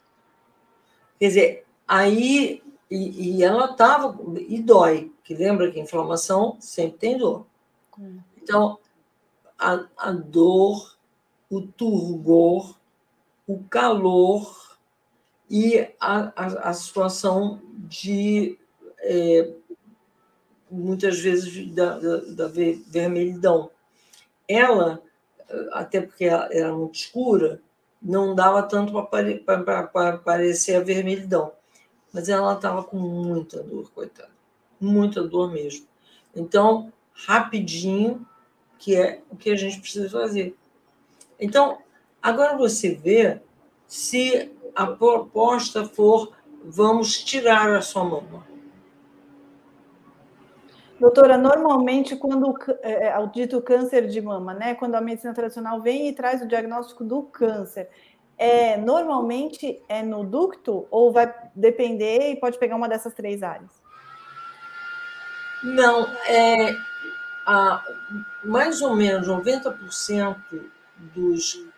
Quer 1.19 1.27
dizer, 1.27 1.65
aí. 1.87 2.63
E, 2.89 3.37
e 3.37 3.43
ela 3.43 3.71
estava. 3.71 4.17
E 4.39 4.61
dói, 4.61 5.11
que 5.23 5.35
lembra 5.35 5.71
que 5.71 5.79
inflamação 5.79 6.57
sempre 6.59 6.97
tem 6.97 7.17
dor. 7.17 7.45
Hum. 7.97 8.19
Então, 8.41 8.79
a, 9.57 9.85
a 9.97 10.11
dor, 10.11 10.97
o 11.49 11.61
turgor, 11.61 12.75
o 13.47 13.63
calor 13.63 14.68
e 15.49 15.79
a, 15.99 16.31
a, 16.35 16.69
a 16.69 16.73
situação 16.73 17.61
de 17.73 18.57
é, 18.99 19.51
muitas 20.69 21.19
vezes 21.19 21.73
da, 21.73 21.97
da, 21.97 22.17
da, 22.17 22.47
vermelhidão. 22.47 23.71
Ela, 24.47 25.01
até 25.71 26.01
porque 26.01 26.25
ela 26.25 26.47
era 26.51 26.73
muito 26.73 26.95
escura, 26.95 27.61
não 28.01 28.35
dava 28.35 28.63
tanto 28.63 28.93
para 28.93 30.09
aparecer 30.09 30.75
a 30.75 30.83
vermelhidão, 30.83 31.51
mas 32.13 32.29
ela 32.29 32.53
estava 32.53 32.83
com 32.83 32.97
muita 32.97 33.61
dor, 33.63 33.91
coitada, 33.91 34.31
muita 34.79 35.23
dor 35.23 35.51
mesmo. 35.51 35.87
Então, 36.35 36.93
rapidinho, 37.13 38.25
que 38.77 38.95
é 38.95 39.21
o 39.29 39.35
que 39.35 39.49
a 39.49 39.55
gente 39.55 39.79
precisa 39.79 40.09
fazer. 40.09 40.55
Então, 41.39 41.79
agora 42.21 42.57
você 42.57 42.93
vê 42.93 43.41
se 43.89 44.51
a 44.75 44.85
proposta 44.85 45.83
for 45.83 46.31
vamos 46.63 47.23
tirar 47.23 47.75
a 47.75 47.81
sua 47.81 48.03
mama. 48.03 48.47
Doutora, 50.99 51.37
normalmente 51.37 52.15
quando 52.15 52.53
é, 52.83 53.07
é, 53.07 53.19
o 53.19 53.27
dito 53.27 53.61
câncer 53.61 54.07
de 54.07 54.21
mama, 54.21 54.53
né, 54.53 54.75
quando 54.75 54.95
a 54.95 55.01
medicina 55.01 55.33
tradicional 55.33 55.81
vem 55.81 56.09
e 56.09 56.13
traz 56.13 56.41
o 56.41 56.47
diagnóstico 56.47 57.03
do 57.03 57.23
câncer, 57.23 57.89
é 58.37 58.77
normalmente 58.77 59.81
é 59.89 60.03
no 60.03 60.23
ducto 60.23 60.87
ou 60.91 61.11
vai 61.11 61.33
depender 61.55 62.31
e 62.31 62.39
pode 62.39 62.59
pegar 62.59 62.75
uma 62.75 62.87
dessas 62.87 63.13
três 63.13 63.41
áreas? 63.41 63.71
Não, 65.63 66.05
é 66.27 66.75
a, 67.47 67.83
mais 68.43 68.81
ou 68.81 68.95
menos 68.95 69.27
90% 69.27 70.37
dos, 71.15 71.68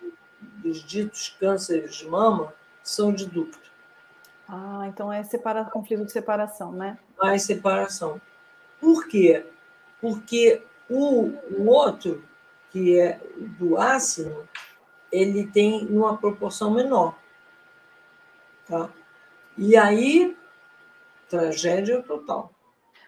dos 0.61 0.83
ditos 0.83 1.35
cânceres 1.39 1.95
de 1.95 2.07
mama 2.07 2.53
são 2.83 3.13
de 3.13 3.25
ducto. 3.25 3.71
Ah, 4.47 4.85
então 4.87 5.11
é 5.11 5.23
separa, 5.23 5.65
conflito 5.65 6.05
de 6.05 6.11
separação, 6.11 6.71
né? 6.71 6.97
Mais 7.17 7.43
separação. 7.43 8.19
Por 8.79 9.07
quê? 9.07 9.45
Porque 9.99 10.61
o, 10.89 11.29
o 11.57 11.67
outro, 11.67 12.23
que 12.69 12.99
é 12.99 13.19
do 13.59 13.77
ácido, 13.77 14.47
ele 15.11 15.47
tem 15.47 15.85
uma 15.87 16.17
proporção 16.17 16.71
menor. 16.71 17.15
Tá? 18.67 18.89
E 19.57 19.77
aí, 19.77 20.35
tragédia 21.29 22.01
total. 22.01 22.51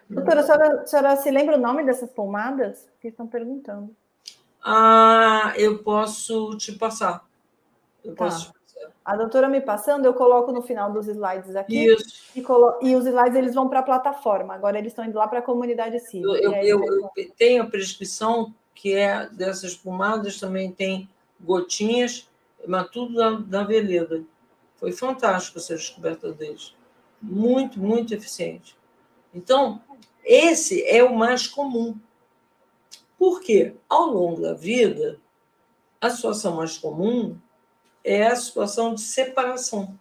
Doutora, 0.08 0.40
a 0.40 0.44
senhora, 0.44 0.80
a 0.82 0.86
senhora 0.86 1.16
se 1.16 1.30
lembra 1.30 1.56
o 1.56 1.60
nome 1.60 1.84
dessas 1.84 2.10
pomadas? 2.10 2.88
Que 3.00 3.08
estão 3.08 3.26
perguntando. 3.26 3.94
Ah, 4.62 5.52
eu 5.56 5.82
posso 5.82 6.56
te 6.56 6.72
passar. 6.72 7.26
Eu 8.04 8.14
tá. 8.14 8.28
a 9.04 9.16
doutora 9.16 9.48
me 9.48 9.60
passando, 9.60 10.04
eu 10.04 10.14
coloco 10.14 10.52
no 10.52 10.62
final 10.62 10.92
dos 10.92 11.08
slides 11.08 11.56
aqui. 11.56 11.86
Isso. 11.86 12.24
E, 12.36 12.42
colo... 12.42 12.78
e 12.82 12.94
os 12.94 13.06
slides 13.06 13.36
eles 13.36 13.54
vão 13.54 13.68
para 13.68 13.80
a 13.80 13.82
plataforma. 13.82 14.54
Agora 14.54 14.78
eles 14.78 14.92
estão 14.92 15.04
indo 15.04 15.18
lá 15.18 15.26
para 15.26 15.38
a 15.38 15.42
comunidade 15.42 15.98
civil. 16.00 16.36
Eu, 16.36 16.52
eu, 16.52 16.84
eu, 16.84 17.10
eu, 17.16 17.32
tenho 17.36 17.62
a 17.62 17.66
prescrição 17.66 18.54
que 18.74 18.92
é 18.92 19.28
dessas 19.30 19.74
pomadas, 19.74 20.38
também 20.38 20.70
tem 20.70 21.08
gotinhas, 21.40 22.28
mas 22.66 22.88
tudo 22.90 23.14
da, 23.14 23.30
da 23.30 23.64
Veleda. 23.64 24.22
Foi 24.76 24.92
fantástico 24.92 25.58
essa 25.58 25.74
descoberta 25.74 26.32
deles. 26.32 26.74
Muito, 27.22 27.78
muito 27.78 28.12
eficiente. 28.12 28.76
Então, 29.32 29.80
esse 30.24 30.84
é 30.86 31.02
o 31.02 31.14
mais 31.14 31.46
comum. 31.46 31.96
Porque, 33.18 33.74
ao 33.88 34.06
longo 34.06 34.42
da 34.42 34.52
vida, 34.52 35.18
a 36.00 36.10
situação 36.10 36.56
mais 36.56 36.76
comum 36.76 37.38
é 38.04 38.26
a 38.26 38.36
situação 38.36 38.94
de 38.94 39.00
separação. 39.00 39.98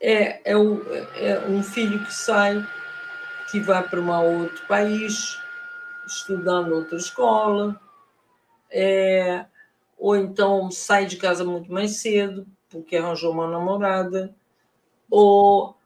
É, 0.00 0.52
é, 0.52 0.56
o, 0.56 0.82
é 1.16 1.46
um 1.46 1.62
filho 1.62 2.04
que 2.04 2.14
sai, 2.14 2.66
que 3.50 3.60
vai 3.60 3.86
para 3.86 4.00
um 4.00 4.42
outro 4.42 4.66
país, 4.66 5.38
estudar 6.06 6.62
em 6.62 6.72
outra 6.72 6.96
escola, 6.96 7.78
é, 8.70 9.44
ou 9.98 10.16
então 10.16 10.70
sai 10.70 11.04
de 11.04 11.16
casa 11.16 11.44
muito 11.44 11.70
mais 11.70 11.96
cedo, 11.96 12.46
porque 12.70 12.96
arranjou 12.96 13.32
uma 13.32 13.48
namorada, 13.48 14.34
ou 15.10 15.76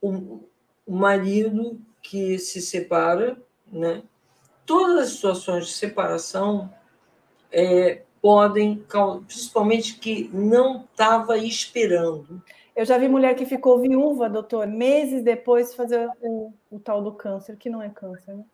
o, 0.00 0.40
o 0.86 0.96
marido 0.96 1.80
que 2.02 2.38
se 2.38 2.60
separa, 2.60 3.36
né? 3.66 4.02
Todas 4.64 5.08
as 5.08 5.08
situações 5.10 5.66
de 5.66 5.72
separação 5.72 6.72
é, 7.50 8.02
podem, 8.20 8.84
principalmente 9.26 9.98
que 9.98 10.30
não 10.32 10.84
estava 10.90 11.36
esperando. 11.38 12.42
Eu 12.74 12.84
já 12.84 12.96
vi 12.96 13.08
mulher 13.08 13.34
que 13.34 13.44
ficou 13.44 13.80
viúva, 13.80 14.28
doutor, 14.28 14.66
meses 14.66 15.22
depois 15.22 15.70
de 15.70 15.76
fazer 15.76 16.08
o, 16.20 16.52
o 16.70 16.78
tal 16.78 17.02
do 17.02 17.12
câncer, 17.12 17.56
que 17.56 17.68
não 17.68 17.82
é 17.82 17.88
câncer, 17.88 18.34
né? 18.34 18.44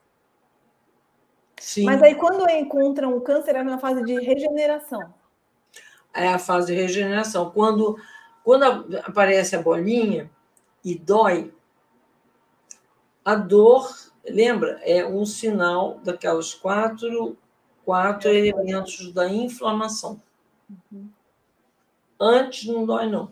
Sim. 1.60 1.84
Mas 1.84 2.02
aí, 2.02 2.14
quando 2.14 2.48
encontram 2.48 3.16
o 3.16 3.20
câncer, 3.20 3.56
é 3.56 3.62
na 3.62 3.78
fase 3.78 4.02
de 4.04 4.14
regeneração. 4.14 5.14
É 6.12 6.28
a 6.28 6.38
fase 6.38 6.66
de 6.68 6.80
regeneração. 6.80 7.50
Quando, 7.50 7.98
quando 8.42 8.64
aparece 9.04 9.56
a 9.56 9.62
bolinha 9.62 10.30
e 10.84 10.94
dói, 10.94 11.52
a 13.24 13.34
dor, 13.34 13.88
lembra, 14.28 14.80
é 14.82 15.06
um 15.06 15.24
sinal 15.24 15.98
daquelas 16.04 16.54
quatro, 16.54 17.36
quatro 17.84 18.30
elementos 18.30 19.12
da 19.12 19.28
inflamação. 19.28 20.20
Uhum. 20.92 21.08
Antes 22.18 22.66
não 22.66 22.86
dói, 22.86 23.08
não. 23.08 23.30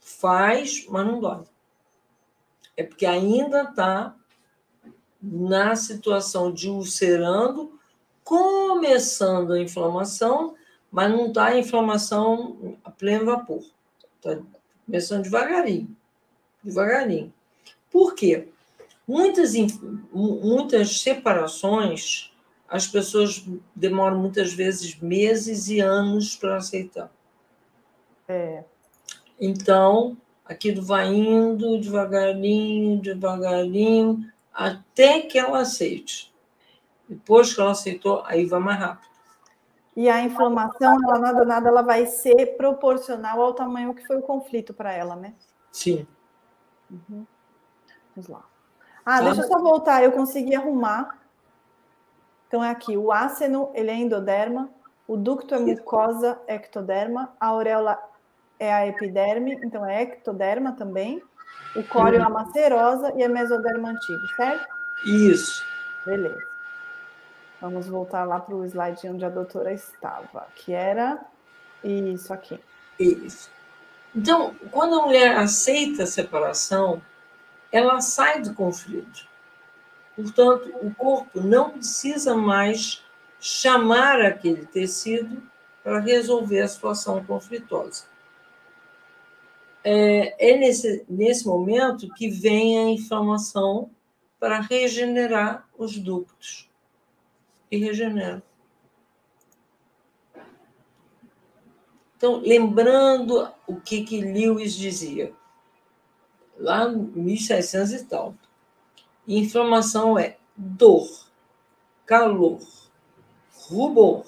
Faz, 0.00 0.86
mas 0.88 1.06
não 1.06 1.20
dói. 1.20 1.44
É 2.76 2.82
porque 2.82 3.06
ainda 3.06 3.62
está 3.62 4.14
na 5.22 5.74
situação 5.76 6.52
de 6.52 6.68
ulcerando, 6.68 7.78
começando 8.22 9.52
a 9.52 9.60
inflamação, 9.60 10.54
mas 10.90 11.10
não 11.10 11.28
está 11.28 11.46
a 11.46 11.58
inflamação 11.58 12.76
a 12.84 12.90
pleno 12.90 13.26
vapor. 13.26 13.62
Está 14.16 14.42
começando 14.84 15.22
devagarinho. 15.22 15.96
Devagarinho. 16.62 17.32
Por 17.90 18.14
quê? 18.14 18.48
Muitas, 19.06 19.52
muitas 20.12 21.00
separações, 21.00 22.33
as 22.68 22.86
pessoas 22.86 23.44
demoram 23.74 24.18
muitas 24.18 24.52
vezes 24.52 24.98
meses 25.00 25.68
e 25.68 25.80
anos 25.80 26.36
para 26.36 26.56
aceitar. 26.56 27.10
É. 28.26 28.64
Então, 29.40 30.16
aquilo 30.44 30.82
vai 30.82 31.08
indo 31.08 31.78
devagarinho, 31.80 33.00
devagarinho, 33.00 34.30
até 34.52 35.20
que 35.20 35.38
ela 35.38 35.60
aceite. 35.60 36.32
Depois 37.08 37.52
que 37.52 37.60
ela 37.60 37.72
aceitou, 37.72 38.22
aí 38.24 38.46
vai 38.46 38.60
mais 38.60 38.78
rápido. 38.78 39.14
E 39.96 40.08
a 40.08 40.22
inflamação, 40.22 40.96
ela 41.04 41.18
nada 41.18 41.44
nada, 41.44 41.68
ela 41.68 41.82
vai 41.82 42.06
ser 42.06 42.56
proporcional 42.56 43.40
ao 43.40 43.54
tamanho 43.54 43.94
que 43.94 44.06
foi 44.06 44.16
o 44.16 44.22
conflito 44.22 44.74
para 44.74 44.92
ela, 44.92 45.14
né? 45.14 45.34
Sim. 45.70 46.06
Uhum. 46.90 47.24
Vamos 48.14 48.28
lá. 48.28 48.44
Ah, 49.04 49.20
deixa 49.20 49.42
eu 49.42 49.48
só 49.48 49.60
voltar, 49.60 50.02
eu 50.02 50.12
consegui 50.12 50.54
arrumar. 50.54 51.23
Então 52.54 52.62
é 52.62 52.70
aqui, 52.70 52.96
o 52.96 53.10
áceno, 53.10 53.72
ele 53.74 53.90
é 53.90 53.96
endoderma, 53.96 54.70
o 55.08 55.16
ducto 55.16 55.56
é 55.56 55.58
mucosa 55.58 56.38
ectoderma, 56.46 57.34
a 57.40 57.48
auréola 57.48 57.98
é 58.60 58.72
a 58.72 58.86
epiderme, 58.86 59.58
então 59.64 59.84
é 59.84 60.02
ectoderma 60.02 60.70
também. 60.70 61.20
O 61.74 61.82
córeo 61.82 62.20
é 62.20 62.22
a 62.22 62.30
macerosa 62.30 63.12
e 63.16 63.24
a 63.24 63.28
mesoderma 63.28 63.88
antigo, 63.88 64.24
certo? 64.36 64.68
Isso. 65.04 65.64
Beleza. 66.06 66.38
Vamos 67.60 67.88
voltar 67.88 68.22
lá 68.22 68.38
para 68.38 68.54
o 68.54 68.64
slide 68.64 69.08
onde 69.08 69.24
a 69.24 69.30
doutora 69.30 69.72
estava, 69.72 70.46
que 70.54 70.72
era 70.72 71.26
isso 71.82 72.32
aqui. 72.32 72.60
Isso. 73.00 73.50
Então, 74.14 74.54
quando 74.70 75.00
a 75.00 75.04
mulher 75.04 75.36
aceita 75.38 76.04
a 76.04 76.06
separação, 76.06 77.02
ela 77.72 78.00
sai 78.00 78.42
do 78.42 78.54
conflito. 78.54 79.33
Portanto, 80.16 80.72
o 80.82 80.94
corpo 80.94 81.40
não 81.40 81.70
precisa 81.70 82.34
mais 82.34 83.02
chamar 83.40 84.20
aquele 84.20 84.64
tecido 84.66 85.42
para 85.82 86.00
resolver 86.00 86.60
a 86.60 86.68
situação 86.68 87.24
conflitosa 87.24 88.04
é, 89.84 90.52
é 90.52 90.56
nesse, 90.56 91.04
nesse 91.06 91.46
momento 91.46 92.12
que 92.14 92.30
vem 92.30 92.78
a 92.78 92.88
inflamação 92.88 93.90
para 94.40 94.60
regenerar 94.60 95.68
os 95.76 95.98
ductos. 95.98 96.70
E 97.70 97.76
regenera. 97.76 98.42
Então, 102.16 102.36
lembrando 102.36 103.52
o 103.66 103.76
que, 103.76 104.02
que 104.04 104.20
Lewis 104.20 104.74
dizia, 104.74 105.34
lá 106.56 106.88
em 106.88 106.96
1700 106.96 107.92
e 107.92 108.04
tal, 108.04 108.34
inflamação 109.26 110.18
é 110.18 110.36
dor, 110.56 111.08
calor, 112.04 112.60
rubor, 113.52 114.26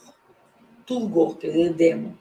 turgor, 0.85 1.37
que 1.37 1.47
é 1.47 1.59
edema. 1.67 2.17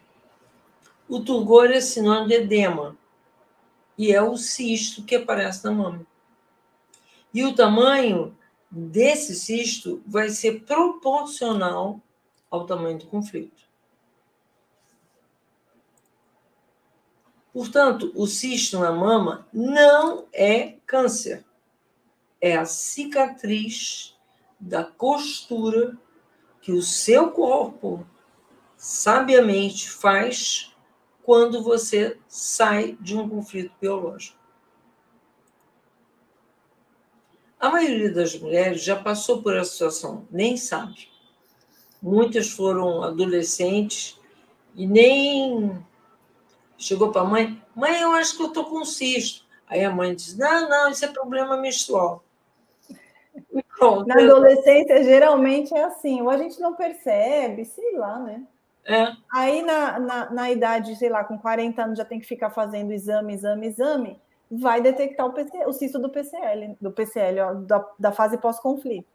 O 1.08 1.20
turgor 1.20 1.66
é 1.66 1.80
sinônimo 1.80 2.28
de 2.28 2.34
edema 2.34 2.98
e 3.98 4.12
é 4.12 4.22
o 4.22 4.36
cisto 4.36 5.04
que 5.04 5.16
aparece 5.16 5.64
na 5.64 5.72
mama. 5.72 6.06
E 7.34 7.44
o 7.44 7.56
tamanho 7.56 8.36
desse 8.70 9.36
cisto 9.36 10.02
vai 10.06 10.30
ser 10.30 10.64
proporcional 10.64 12.02
ao 12.50 12.66
tamanho 12.66 12.98
do 12.98 13.06
conflito. 13.08 13.64
Portanto, 17.54 18.12
o 18.16 18.28
cisto 18.28 18.80
na 18.80 18.92
mama 18.92 19.48
não 19.54 20.26
é 20.34 20.76
câncer, 20.86 21.46
é 22.46 22.56
a 22.56 22.64
cicatriz 22.64 24.16
da 24.60 24.84
costura 24.84 25.98
que 26.62 26.72
o 26.72 26.82
seu 26.84 27.32
corpo 27.32 28.06
sabiamente 28.78 29.90
faz 29.90 30.72
quando 31.24 31.64
você 31.64 32.20
sai 32.28 32.96
de 33.02 33.18
um 33.18 33.28
conflito 33.28 33.74
biológico. 33.82 34.38
A 37.60 37.72
maioria 37.72 38.14
das 38.14 38.40
mulheres 38.40 38.84
já 38.84 38.96
passou 38.96 39.42
por 39.42 39.56
essa 39.56 39.72
situação, 39.72 40.28
nem 40.30 40.56
sabe. 40.56 41.10
Muitas 42.00 42.52
foram 42.52 43.02
adolescentes 43.02 44.20
e 44.76 44.86
nem 44.86 45.84
chegou 46.78 47.12
para 47.12 47.22
a 47.22 47.26
mãe: 47.26 47.60
mãe, 47.76 48.02
eu 48.02 48.12
acho 48.12 48.38
que 48.38 48.44
eu 48.44 48.50
estou 48.50 48.66
com 48.66 48.86
cisto. 48.86 49.44
Aí 49.66 49.84
a 49.84 49.90
mãe 49.90 50.14
diz: 50.14 50.38
não, 50.38 50.70
não, 50.70 50.92
isso 50.92 51.04
é 51.06 51.08
problema 51.08 51.58
menstrual. 51.58 52.24
Pronto. 53.78 54.08
Na 54.08 54.16
adolescência, 54.16 55.04
geralmente 55.04 55.74
é 55.74 55.84
assim, 55.84 56.22
ou 56.22 56.30
a 56.30 56.38
gente 56.38 56.60
não 56.60 56.76
percebe, 56.76 57.66
sei 57.66 57.98
lá, 57.98 58.20
né? 58.20 58.44
É. 58.86 59.14
Aí, 59.34 59.64
na, 59.64 60.00
na, 60.00 60.30
na, 60.32 60.52
idade, 60.52 60.96
sei 60.96 61.10
lá, 61.10 61.24
com 61.24 61.38
40 61.38 61.84
anos, 61.84 61.98
já 61.98 62.06
tem 62.06 62.20
que 62.20 62.28
ficar 62.28 62.52
fazendo 62.52 62.94
exame, 62.94 63.34
exame, 63.34 63.68
exame, 63.68 64.22
vai 64.50 64.80
detectar 64.80 65.26
o, 65.26 65.34
PC, 65.34 65.66
o 65.66 65.74
cisto 65.74 65.98
do 66.00 66.10
PCL, 66.10 66.78
do 66.80 66.92
PCL, 66.92 67.40
ó, 67.42 67.54
da, 67.56 67.90
da 67.98 68.12
fase 68.12 68.38
pós-conflito. 68.38 69.08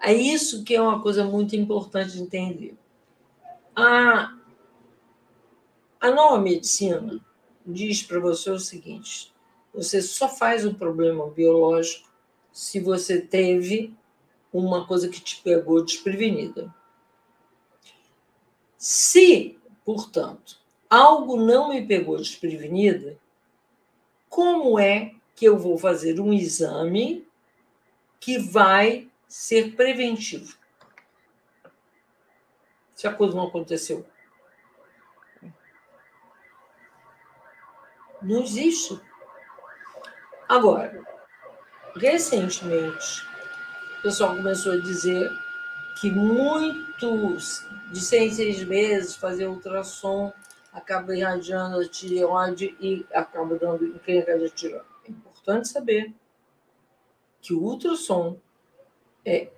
É 0.00 0.12
isso 0.14 0.64
que 0.64 0.74
é 0.74 0.80
uma 0.80 1.02
coisa 1.02 1.24
muito 1.24 1.54
importante 1.54 2.12
de 2.12 2.22
entender. 2.22 2.74
A, 3.74 4.34
a 6.00 6.10
nova 6.10 6.38
medicina 6.38 7.20
diz 7.66 8.02
para 8.02 8.18
você 8.20 8.50
o 8.50 8.58
seguinte: 8.58 9.34
você 9.74 10.00
só 10.00 10.28
faz 10.28 10.64
o 10.64 10.74
problema 10.74 11.28
biológico 11.28 12.09
se 12.52 12.80
você 12.80 13.20
teve 13.20 13.94
uma 14.52 14.86
coisa 14.86 15.08
que 15.08 15.20
te 15.20 15.40
pegou 15.42 15.84
desprevenida. 15.84 16.74
Se, 18.76 19.58
portanto, 19.84 20.58
algo 20.88 21.36
não 21.36 21.68
me 21.68 21.86
pegou 21.86 22.16
desprevenida, 22.16 23.18
como 24.28 24.78
é 24.78 25.14
que 25.34 25.44
eu 25.44 25.58
vou 25.58 25.78
fazer 25.78 26.20
um 26.20 26.32
exame 26.32 27.26
que 28.18 28.38
vai 28.38 29.08
ser 29.28 29.74
preventivo? 29.76 30.56
Se 32.94 33.06
a 33.06 33.12
coisa 33.12 33.34
não 33.34 33.46
aconteceu. 33.46 34.06
Não 38.22 38.42
existe. 38.42 39.00
Agora, 40.46 41.09
recentemente, 41.96 43.26
o 43.98 44.02
pessoal 44.02 44.36
começou 44.36 44.72
a 44.72 44.80
dizer 44.80 45.30
que 46.00 46.10
muitos, 46.10 47.66
de 47.92 48.00
seis 48.00 48.36
seis 48.36 48.64
meses, 48.64 49.14
fazer 49.14 49.46
ultrassom 49.46 50.32
acaba 50.72 51.14
irradiando 51.14 51.80
a 51.80 51.88
tireoide 51.88 52.76
e 52.80 53.04
acaba 53.12 53.58
dando 53.58 53.84
encrenca 53.86 54.38
de 54.38 54.50
tireoide. 54.50 54.86
É 55.06 55.10
importante 55.10 55.68
saber 55.68 56.14
que 57.40 57.52
o 57.52 57.62
ultrassom 57.62 58.38
é, 59.24 59.50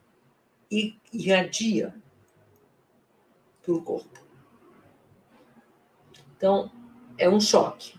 irradia 1.12 1.94
para 3.62 3.72
o 3.72 3.82
corpo. 3.82 4.20
Então, 6.36 6.72
é 7.16 7.28
um 7.28 7.40
choque. 7.40 7.94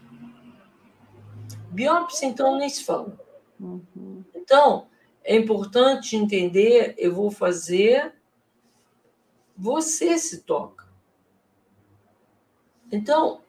Biópsia, 1.69 2.25
então, 2.25 2.57
nem 2.57 2.67
se 2.67 2.83
fala. 2.83 3.17
Uhum. 3.63 4.25
Então, 4.35 4.87
é 5.23 5.37
importante 5.37 6.17
entender, 6.17 6.95
eu 6.97 7.15
vou 7.15 7.31
fazer, 7.31 8.13
você 9.55 10.17
se 10.17 10.41
toca. 10.41 10.85
Então, 12.91 13.41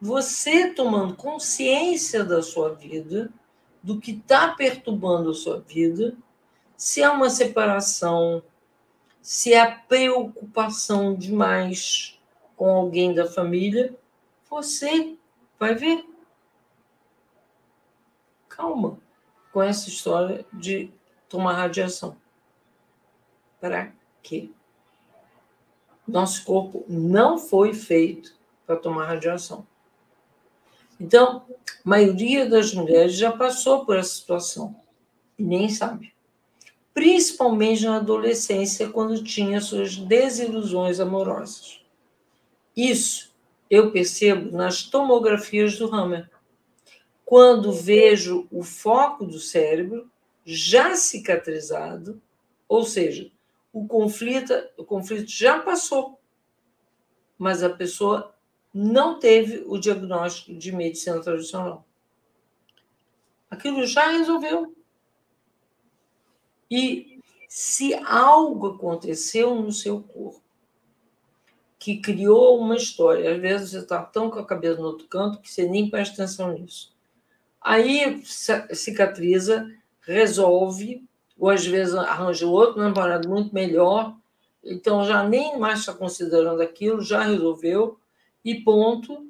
você 0.00 0.74
tomando 0.74 1.14
consciência 1.14 2.24
da 2.24 2.42
sua 2.42 2.74
vida, 2.74 3.32
do 3.80 4.00
que 4.00 4.10
está 4.10 4.48
perturbando 4.48 5.30
a 5.30 5.34
sua 5.34 5.60
vida, 5.60 6.16
se 6.76 7.00
é 7.00 7.08
uma 7.08 7.30
separação, 7.30 8.42
se 9.20 9.54
é 9.54 9.70
preocupação 9.70 11.14
demais 11.14 12.20
com 12.56 12.68
alguém 12.68 13.14
da 13.14 13.26
família, 13.26 13.96
você 14.50 15.16
vai 15.58 15.76
ver. 15.76 16.04
Calma 18.48 19.01
com 19.52 19.62
essa 19.62 19.88
história 19.88 20.44
de 20.52 20.90
tomar 21.28 21.52
radiação. 21.54 22.16
Para 23.60 23.92
quê? 24.22 24.50
Nosso 26.06 26.44
corpo 26.44 26.84
não 26.88 27.38
foi 27.38 27.72
feito 27.74 28.34
para 28.66 28.76
tomar 28.76 29.06
radiação. 29.06 29.66
Então, 30.98 31.44
a 31.84 31.88
maioria 31.88 32.48
das 32.48 32.72
mulheres 32.74 33.14
já 33.14 33.32
passou 33.32 33.84
por 33.84 33.96
essa 33.96 34.14
situação 34.14 34.74
e 35.38 35.42
nem 35.42 35.68
sabe. 35.68 36.12
Principalmente 36.94 37.84
na 37.84 37.96
adolescência, 37.96 38.88
quando 38.88 39.22
tinha 39.22 39.60
suas 39.60 39.96
desilusões 39.96 41.00
amorosas. 41.00 41.80
Isso 42.76 43.32
eu 43.70 43.90
percebo 43.90 44.54
nas 44.54 44.82
tomografias 44.82 45.78
do 45.78 45.92
Hammer. 45.94 46.30
Quando 47.32 47.72
vejo 47.72 48.46
o 48.50 48.62
foco 48.62 49.24
do 49.24 49.40
cérebro 49.40 50.06
já 50.44 50.94
cicatrizado, 50.94 52.20
ou 52.68 52.84
seja, 52.84 53.32
o 53.72 53.86
conflito, 53.86 54.52
o 54.76 54.84
conflito 54.84 55.30
já 55.30 55.58
passou, 55.58 56.20
mas 57.38 57.62
a 57.62 57.70
pessoa 57.70 58.34
não 58.74 59.18
teve 59.18 59.64
o 59.66 59.78
diagnóstico 59.78 60.54
de 60.58 60.72
medicina 60.72 61.22
tradicional. 61.22 61.86
Aquilo 63.50 63.86
já 63.86 64.08
resolveu. 64.08 64.76
E 66.70 67.18
se 67.48 67.94
algo 67.94 68.74
aconteceu 68.74 69.54
no 69.54 69.72
seu 69.72 70.02
corpo 70.02 70.42
que 71.78 71.96
criou 71.96 72.60
uma 72.60 72.76
história, 72.76 73.34
às 73.34 73.40
vezes 73.40 73.70
você 73.70 73.78
está 73.78 74.02
tão 74.02 74.30
com 74.30 74.38
a 74.38 74.44
cabeça 74.44 74.78
no 74.78 74.88
outro 74.88 75.08
canto 75.08 75.40
que 75.40 75.50
você 75.50 75.66
nem 75.66 75.88
presta 75.88 76.22
atenção 76.22 76.52
nisso. 76.52 76.92
Aí 77.64 78.22
cicatriza, 78.24 79.70
resolve, 80.00 81.04
ou 81.38 81.50
às 81.50 81.64
vezes 81.66 81.94
arranja 81.94 82.46
outro 82.46 82.80
namorado 82.80 83.28
muito 83.28 83.54
melhor, 83.54 84.16
então 84.64 85.04
já 85.04 85.22
nem 85.22 85.58
mais 85.58 85.80
está 85.80 85.92
considerando 85.92 86.60
aquilo, 86.60 87.00
já 87.00 87.22
resolveu, 87.22 87.98
e 88.44 88.60
ponto. 88.60 89.26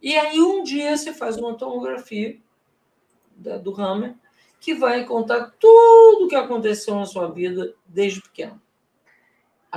E 0.00 0.16
aí 0.16 0.40
um 0.40 0.62
dia 0.62 0.96
você 0.96 1.12
faz 1.12 1.36
uma 1.36 1.54
tomografia 1.54 2.38
da, 3.36 3.56
do 3.56 3.74
Hammer 3.80 4.14
que 4.60 4.74
vai 4.74 5.04
contar 5.06 5.54
tudo 5.58 6.26
o 6.26 6.28
que 6.28 6.36
aconteceu 6.36 6.94
na 6.94 7.06
sua 7.06 7.30
vida 7.30 7.74
desde 7.86 8.20
pequeno. 8.20 8.60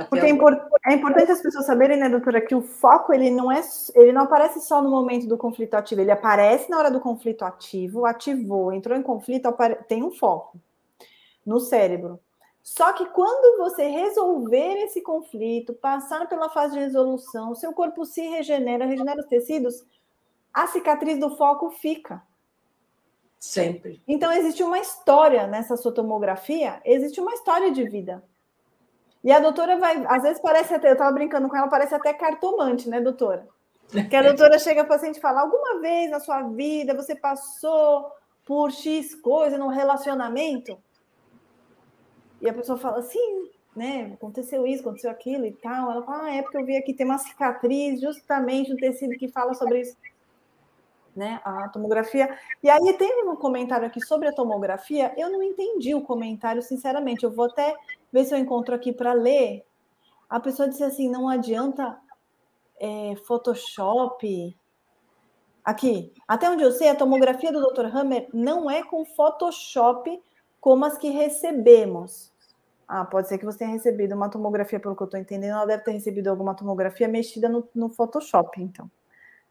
Porque 0.08 0.26
é, 0.26 0.28
é, 0.28 0.94
importante 0.94 1.30
as 1.30 1.40
pessoas 1.40 1.66
saberem, 1.66 1.96
né, 1.96 2.08
doutora, 2.08 2.40
que 2.40 2.54
o 2.54 2.62
foco 2.62 3.12
ele 3.12 3.30
não 3.30 3.50
é, 3.50 3.62
ele 3.94 4.12
não 4.12 4.22
aparece 4.22 4.60
só 4.60 4.82
no 4.82 4.90
momento 4.90 5.28
do 5.28 5.38
conflito 5.38 5.74
ativo, 5.74 6.00
ele 6.00 6.10
aparece 6.10 6.68
na 6.68 6.78
hora 6.78 6.90
do 6.90 7.00
conflito 7.00 7.44
ativo, 7.44 8.04
ativou, 8.04 8.72
entrou 8.72 8.98
em 8.98 9.02
conflito, 9.02 9.54
tem 9.86 10.02
um 10.02 10.10
foco 10.10 10.58
no 11.46 11.60
cérebro. 11.60 12.18
Só 12.60 12.92
que 12.94 13.06
quando 13.06 13.58
você 13.58 13.86
resolver 13.86 14.84
esse 14.84 15.00
conflito, 15.00 15.74
passar 15.74 16.28
pela 16.28 16.48
fase 16.48 16.74
de 16.74 16.80
resolução, 16.80 17.54
seu 17.54 17.72
corpo 17.72 18.04
se 18.04 18.22
regenera, 18.22 18.86
regenera 18.86 19.20
os 19.20 19.26
tecidos, 19.26 19.84
a 20.52 20.66
cicatriz 20.66 21.20
do 21.20 21.36
foco 21.36 21.70
fica. 21.70 22.22
Sempre. 23.38 24.02
Então, 24.08 24.32
existe 24.32 24.62
uma 24.62 24.78
história 24.78 25.46
nessa 25.46 25.76
sua 25.76 25.92
tomografia, 25.92 26.80
existe 26.84 27.20
uma 27.20 27.34
história 27.34 27.70
de 27.70 27.84
vida. 27.84 28.24
E 29.24 29.32
a 29.32 29.40
doutora 29.40 29.78
vai, 29.78 30.04
às 30.06 30.22
vezes 30.22 30.40
parece 30.40 30.74
até, 30.74 30.88
eu 30.88 30.92
estava 30.92 31.10
brincando 31.10 31.48
com 31.48 31.56
ela, 31.56 31.66
parece 31.66 31.94
até 31.94 32.12
cartomante, 32.12 32.90
né, 32.90 33.00
doutora? 33.00 33.48
Que 34.10 34.14
a 34.14 34.22
doutora 34.22 34.58
chega 34.58 34.82
a 34.82 34.86
paciente 34.86 35.16
e 35.16 35.20
fala: 35.20 35.40
alguma 35.40 35.80
vez 35.80 36.10
na 36.10 36.20
sua 36.20 36.42
vida 36.42 36.94
você 36.94 37.14
passou 37.16 38.06
por 38.44 38.70
X 38.70 39.14
coisa 39.14 39.56
num 39.56 39.68
relacionamento? 39.68 40.78
E 42.40 42.48
a 42.48 42.52
pessoa 42.52 42.76
fala, 42.76 43.00
sim, 43.00 43.50
né? 43.74 44.12
Aconteceu 44.12 44.66
isso, 44.66 44.82
aconteceu 44.82 45.10
aquilo 45.10 45.46
e 45.46 45.52
tal. 45.52 45.90
Ela 45.90 46.02
fala, 46.02 46.24
ah, 46.24 46.34
é 46.34 46.42
porque 46.42 46.58
eu 46.58 46.64
vi 46.66 46.76
aqui 46.76 46.92
tem 46.92 47.06
uma 47.06 47.16
cicatriz, 47.16 48.02
justamente 48.02 48.70
um 48.70 48.76
tecido 48.76 49.16
que 49.16 49.28
fala 49.28 49.54
sobre 49.54 49.80
isso. 49.80 49.96
Né, 51.16 51.40
a 51.44 51.68
tomografia. 51.68 52.36
E 52.60 52.68
aí 52.68 52.92
teve 52.94 53.22
um 53.22 53.36
comentário 53.36 53.86
aqui 53.86 54.00
sobre 54.00 54.26
a 54.26 54.32
tomografia. 54.32 55.14
Eu 55.16 55.30
não 55.30 55.44
entendi 55.44 55.94
o 55.94 56.02
comentário, 56.02 56.60
sinceramente. 56.60 57.22
Eu 57.22 57.30
vou 57.30 57.44
até 57.46 57.72
ver 58.14 58.24
se 58.24 58.32
eu 58.32 58.38
encontro 58.38 58.72
aqui 58.72 58.92
para 58.92 59.12
ler. 59.12 59.66
A 60.30 60.38
pessoa 60.38 60.68
disse 60.68 60.84
assim: 60.84 61.10
não 61.10 61.28
adianta 61.28 61.98
é, 62.78 63.16
Photoshop. 63.26 64.56
Aqui, 65.64 66.12
até 66.28 66.48
onde 66.48 66.62
eu 66.62 66.70
sei, 66.70 66.90
a 66.90 66.94
tomografia 66.94 67.50
do 67.50 67.60
Dr. 67.60 67.86
Hammer 67.86 68.28
não 68.32 68.70
é 68.70 68.84
com 68.84 69.04
Photoshop 69.04 70.22
como 70.60 70.84
as 70.84 70.96
que 70.96 71.08
recebemos. 71.08 72.32
Ah, 72.86 73.04
pode 73.04 73.28
ser 73.28 73.38
que 73.38 73.46
você 73.46 73.58
tenha 73.58 73.70
recebido 73.70 74.14
uma 74.14 74.28
tomografia, 74.28 74.78
pelo 74.78 74.94
que 74.94 75.02
eu 75.02 75.06
estou 75.06 75.18
entendendo, 75.18 75.52
ela 75.52 75.66
deve 75.66 75.82
ter 75.82 75.92
recebido 75.92 76.28
alguma 76.28 76.54
tomografia 76.54 77.08
mexida 77.08 77.48
no, 77.48 77.66
no 77.74 77.88
Photoshop, 77.88 78.62
então. 78.62 78.88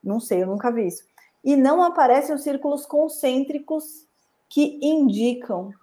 Não 0.03 0.19
sei, 0.19 0.43
eu 0.43 0.47
nunca 0.47 0.71
vi 0.71 0.87
isso. 0.87 1.03
E 1.43 1.55
não 1.55 1.81
aparecem 1.81 2.33
os 2.33 2.43
círculos 2.43 2.85
concêntricos 2.85 4.07
que 4.47 4.79
indicam 4.83 5.73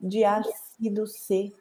de 0.00 0.24
ácido 0.24 1.06
C. 1.06 1.52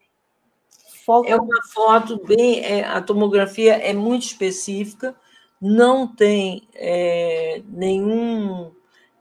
É 1.25 1.35
uma 1.35 1.63
foto 1.73 2.21
bem. 2.25 2.63
É, 2.63 2.85
a 2.85 3.01
tomografia 3.01 3.75
é 3.75 3.93
muito 3.93 4.23
específica, 4.23 5.15
não 5.61 6.07
tem 6.07 6.67
é, 6.73 7.61
nenhum, 7.67 8.71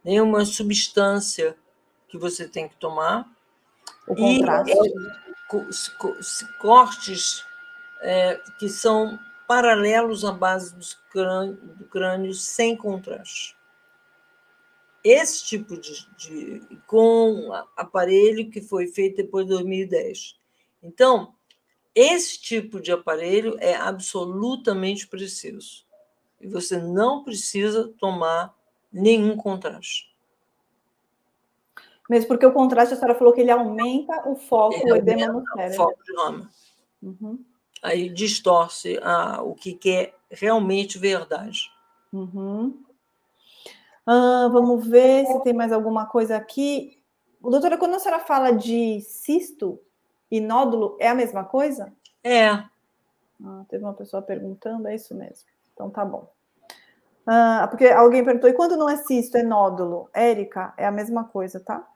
nenhuma 0.05 0.45
substância 0.45 1.57
que 2.09 2.19
você 2.19 2.49
tem 2.49 2.69
que 2.69 2.77
tomar. 2.77 3.29
O 4.07 4.15
contraste. 4.15 4.77
E, 4.77 4.89
é, 5.57 5.69
cortes 6.61 7.45
é, 8.01 8.41
que 8.59 8.69
são 8.69 9.19
paralelos 9.47 10.25
à 10.25 10.33
base 10.33 10.75
crânio, 11.11 11.57
do 11.77 11.85
crânio 11.87 12.33
sem 12.33 12.77
contraste. 12.77 13.57
Esse 15.05 15.45
tipo 15.45 15.77
de, 15.77 16.09
de 16.17 16.79
com 16.87 17.51
aparelho 17.77 18.51
que 18.51 18.61
foi 18.61 18.87
feito 18.87 19.17
depois 19.17 19.47
de 19.47 19.53
2010. 19.53 20.37
Então, 20.83 21.35
esse 21.95 22.41
tipo 22.41 22.81
de 22.81 22.93
aparelho 22.93 23.57
é 23.61 23.75
absolutamente 23.75 25.07
preciso. 25.07 25.85
E 26.41 26.47
você 26.49 26.77
não 26.77 27.23
precisa 27.23 27.93
tomar 27.99 28.55
nenhum 28.93 29.37
contraste. 29.37 30.13
Mesmo 32.09 32.29
porque 32.29 32.45
o 32.45 32.53
contraste, 32.53 32.95
a 32.95 32.97
senhora 32.97 33.19
falou 33.19 33.33
que 33.33 33.41
ele 33.41 33.51
aumenta 33.51 34.29
o 34.29 34.37
foco, 34.37 34.75
ele 34.75 34.93
o 34.93 34.97
edema 34.97 35.33
no 35.33 35.47
cérebro. 35.47 35.75
O 35.75 35.77
foco 35.77 36.03
de. 36.05 36.49
Uhum. 37.03 37.45
Aí 37.83 38.09
distorce 38.09 38.99
a, 39.03 39.43
o 39.43 39.55
que, 39.55 39.75
que 39.75 39.91
é 39.91 40.15
realmente 40.31 40.99
verdade. 40.99 41.71
Uhum. 42.13 42.83
Ah, 44.07 44.49
vamos 44.53 44.87
ver 44.87 45.27
se 45.27 45.43
tem 45.43 45.53
mais 45.53 45.73
alguma 45.73 46.07
coisa 46.07 46.37
aqui. 46.37 46.99
Doutora, 47.41 47.79
quando 47.79 47.95
a 47.95 47.99
senhora 47.99 48.21
fala 48.21 48.53
de 48.53 49.01
cisto 49.01 49.81
e 50.33 50.41
nódulo, 50.41 50.97
é 50.99 51.11
a 51.11 51.15
mesma 51.15 51.45
coisa? 51.45 51.93
É. 52.25 52.49
Ah, 52.49 53.65
teve 53.69 53.85
uma 53.85 53.93
pessoa 53.93 54.23
perguntando, 54.23 54.89
é 54.89 54.95
isso 54.95 55.15
mesmo. 55.15 55.47
Então 55.75 55.91
tá 55.91 56.07
bom. 56.07 56.33
Ah, 57.27 57.67
porque 57.69 57.87
alguém 57.89 58.25
perguntou, 58.25 58.49
e 58.49 58.55
quando 58.55 58.75
não 58.75 58.89
é 58.89 58.97
cisto, 58.97 59.37
é 59.37 59.43
nódulo? 59.43 60.09
Érica, 60.15 60.73
é 60.79 60.87
a 60.87 60.91
mesma 60.91 61.25
coisa, 61.25 61.61
tá? 61.61 61.87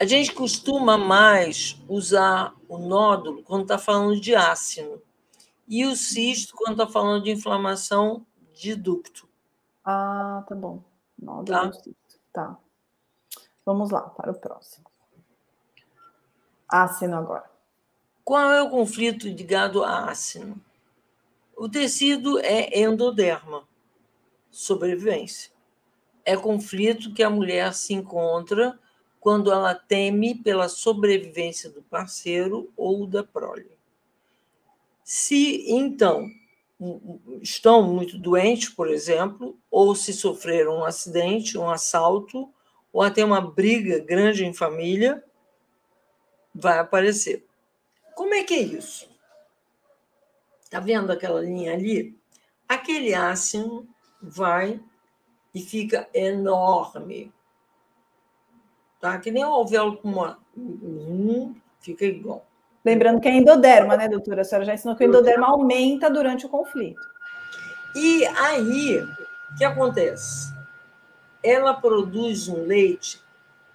A 0.00 0.04
gente 0.04 0.34
costuma 0.34 0.98
mais 0.98 1.80
usar 1.88 2.52
o 2.68 2.76
nódulo 2.76 3.44
quando 3.44 3.62
está 3.62 3.78
falando 3.78 4.20
de 4.20 4.34
ácido 4.34 5.00
e 5.68 5.86
o 5.86 5.94
cisto 5.94 6.56
quando 6.56 6.72
está 6.72 6.88
falando 6.92 7.22
de 7.22 7.30
inflamação 7.30 8.26
de 8.52 8.74
ducto. 8.74 9.28
Ah, 9.84 10.44
tá 10.48 10.56
bom. 10.56 10.82
Nódulo 11.16 11.70
tá? 11.70 11.72
cisto. 11.72 12.20
Tá. 12.32 12.58
Vamos 13.64 13.90
lá 13.90 14.00
para 14.00 14.32
o 14.32 14.34
próximo. 14.34 14.91
Ácido 16.72 17.14
agora. 17.14 17.50
Qual 18.24 18.50
é 18.50 18.62
o 18.62 18.70
conflito 18.70 19.28
ligado 19.28 19.84
a 19.84 20.06
ácido? 20.10 20.58
O 21.54 21.68
tecido 21.68 22.38
é 22.38 22.80
endoderma, 22.80 23.68
sobrevivência. 24.50 25.52
É 26.24 26.34
conflito 26.34 27.12
que 27.12 27.22
a 27.22 27.28
mulher 27.28 27.74
se 27.74 27.92
encontra 27.92 28.78
quando 29.20 29.52
ela 29.52 29.74
teme 29.74 30.34
pela 30.34 30.66
sobrevivência 30.66 31.68
do 31.68 31.82
parceiro 31.82 32.72
ou 32.74 33.06
da 33.06 33.22
prole. 33.22 33.70
Se, 35.04 35.70
então, 35.70 36.26
estão 37.42 37.82
muito 37.82 38.16
doentes, 38.16 38.70
por 38.70 38.88
exemplo, 38.88 39.58
ou 39.70 39.94
se 39.94 40.14
sofreram 40.14 40.78
um 40.78 40.84
acidente, 40.84 41.58
um 41.58 41.68
assalto, 41.68 42.48
ou 42.90 43.02
até 43.02 43.22
uma 43.22 43.42
briga 43.42 43.98
grande 43.98 44.46
em 44.46 44.54
família, 44.54 45.22
vai 46.54 46.78
aparecer. 46.78 47.46
Como 48.14 48.34
é 48.34 48.42
que 48.42 48.54
é 48.54 48.62
isso? 48.62 49.08
Está 50.62 50.80
vendo 50.80 51.10
aquela 51.10 51.40
linha 51.40 51.74
ali? 51.74 52.18
Aquele 52.68 53.14
ácido 53.14 53.86
vai 54.20 54.80
e 55.54 55.60
fica 55.60 56.08
enorme 56.14 57.32
tá? 59.02 59.18
Que 59.18 59.32
nem 59.32 59.44
o 59.44 59.48
alvéolo 59.48 59.96
com 59.96 60.08
uma. 60.08 60.38
Hum, 60.56 61.54
fica 61.80 62.06
igual. 62.06 62.46
Lembrando 62.84 63.20
que 63.20 63.28
é 63.28 63.34
endoderma, 63.34 63.96
né, 63.96 64.08
doutora? 64.08 64.40
A 64.40 64.44
senhora 64.44 64.64
já 64.64 64.74
ensinou 64.74 64.96
que 64.96 65.04
o 65.04 65.08
endoderma 65.08 65.48
aumenta 65.48 66.08
durante 66.08 66.46
o 66.46 66.48
conflito. 66.48 67.00
E 67.94 68.24
aí, 68.26 68.98
o 68.98 69.58
que 69.58 69.64
acontece? 69.64 70.52
Ela 71.42 71.74
produz 71.74 72.48
um 72.48 72.64
leite 72.64 73.20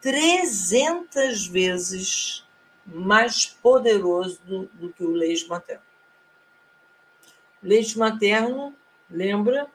300 0.02 1.48
vezes 1.48 2.47
mais 2.88 3.46
poderoso 3.46 4.42
do, 4.44 4.66
do 4.68 4.94
que 4.94 5.04
o 5.04 5.12
leite 5.12 5.48
materno. 5.48 5.84
Leite 7.62 8.00
materno, 8.00 8.74
lembra, 9.10 9.68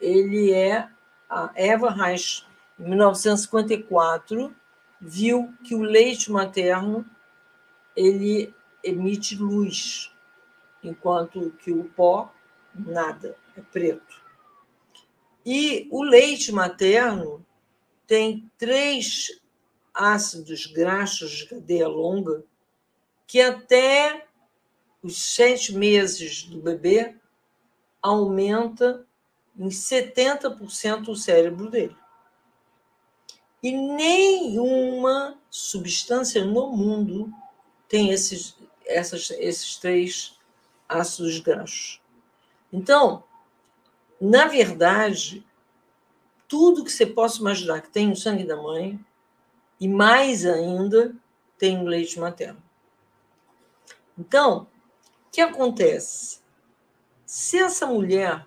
ele 0.00 0.52
é 0.52 0.88
a 1.28 1.50
Eva 1.54 1.90
Reich, 1.90 2.46
em 2.78 2.88
1954, 2.88 4.54
viu 5.00 5.52
que 5.62 5.74
o 5.74 5.82
leite 5.82 6.30
materno 6.30 7.04
ele 7.94 8.54
emite 8.82 9.36
luz, 9.36 10.12
enquanto 10.82 11.50
que 11.58 11.72
o 11.72 11.84
pó 11.84 12.32
nada, 12.74 13.36
é 13.56 13.60
preto. 13.60 14.22
E 15.44 15.88
o 15.90 16.02
leite 16.02 16.52
materno 16.52 17.44
tem 18.06 18.50
três 18.58 19.40
ácidos 19.96 20.66
graxos 20.66 21.30
de 21.30 21.46
cadeia 21.46 21.88
longa 21.88 22.44
que 23.26 23.40
até 23.40 24.26
os 25.02 25.18
sete 25.18 25.72
meses 25.72 26.42
do 26.44 26.60
bebê 26.60 27.16
aumenta 28.02 29.06
em 29.58 29.68
70% 29.68 31.08
o 31.08 31.16
cérebro 31.16 31.70
dele. 31.70 31.96
E 33.62 33.72
nenhuma 33.72 35.36
substância 35.50 36.44
no 36.44 36.70
mundo 36.70 37.32
tem 37.88 38.10
esses, 38.10 38.56
essas, 38.84 39.30
esses 39.30 39.76
três 39.76 40.38
ácidos 40.88 41.40
graxos. 41.40 42.00
Então, 42.72 43.24
na 44.20 44.46
verdade, 44.46 45.44
tudo 46.46 46.84
que 46.84 46.92
você 46.92 47.06
possa 47.06 47.40
imaginar 47.40 47.82
que 47.82 47.90
tem 47.90 48.08
no 48.08 48.16
sangue 48.16 48.44
da 48.44 48.56
mãe, 48.56 49.04
e 49.80 49.88
mais 49.88 50.44
ainda, 50.46 51.14
tem 51.58 51.84
leite 51.84 52.18
materno. 52.18 52.62
Então, 54.18 54.66
o 55.26 55.30
que 55.30 55.40
acontece? 55.40 56.40
Se 57.24 57.58
essa 57.58 57.86
mulher 57.86 58.46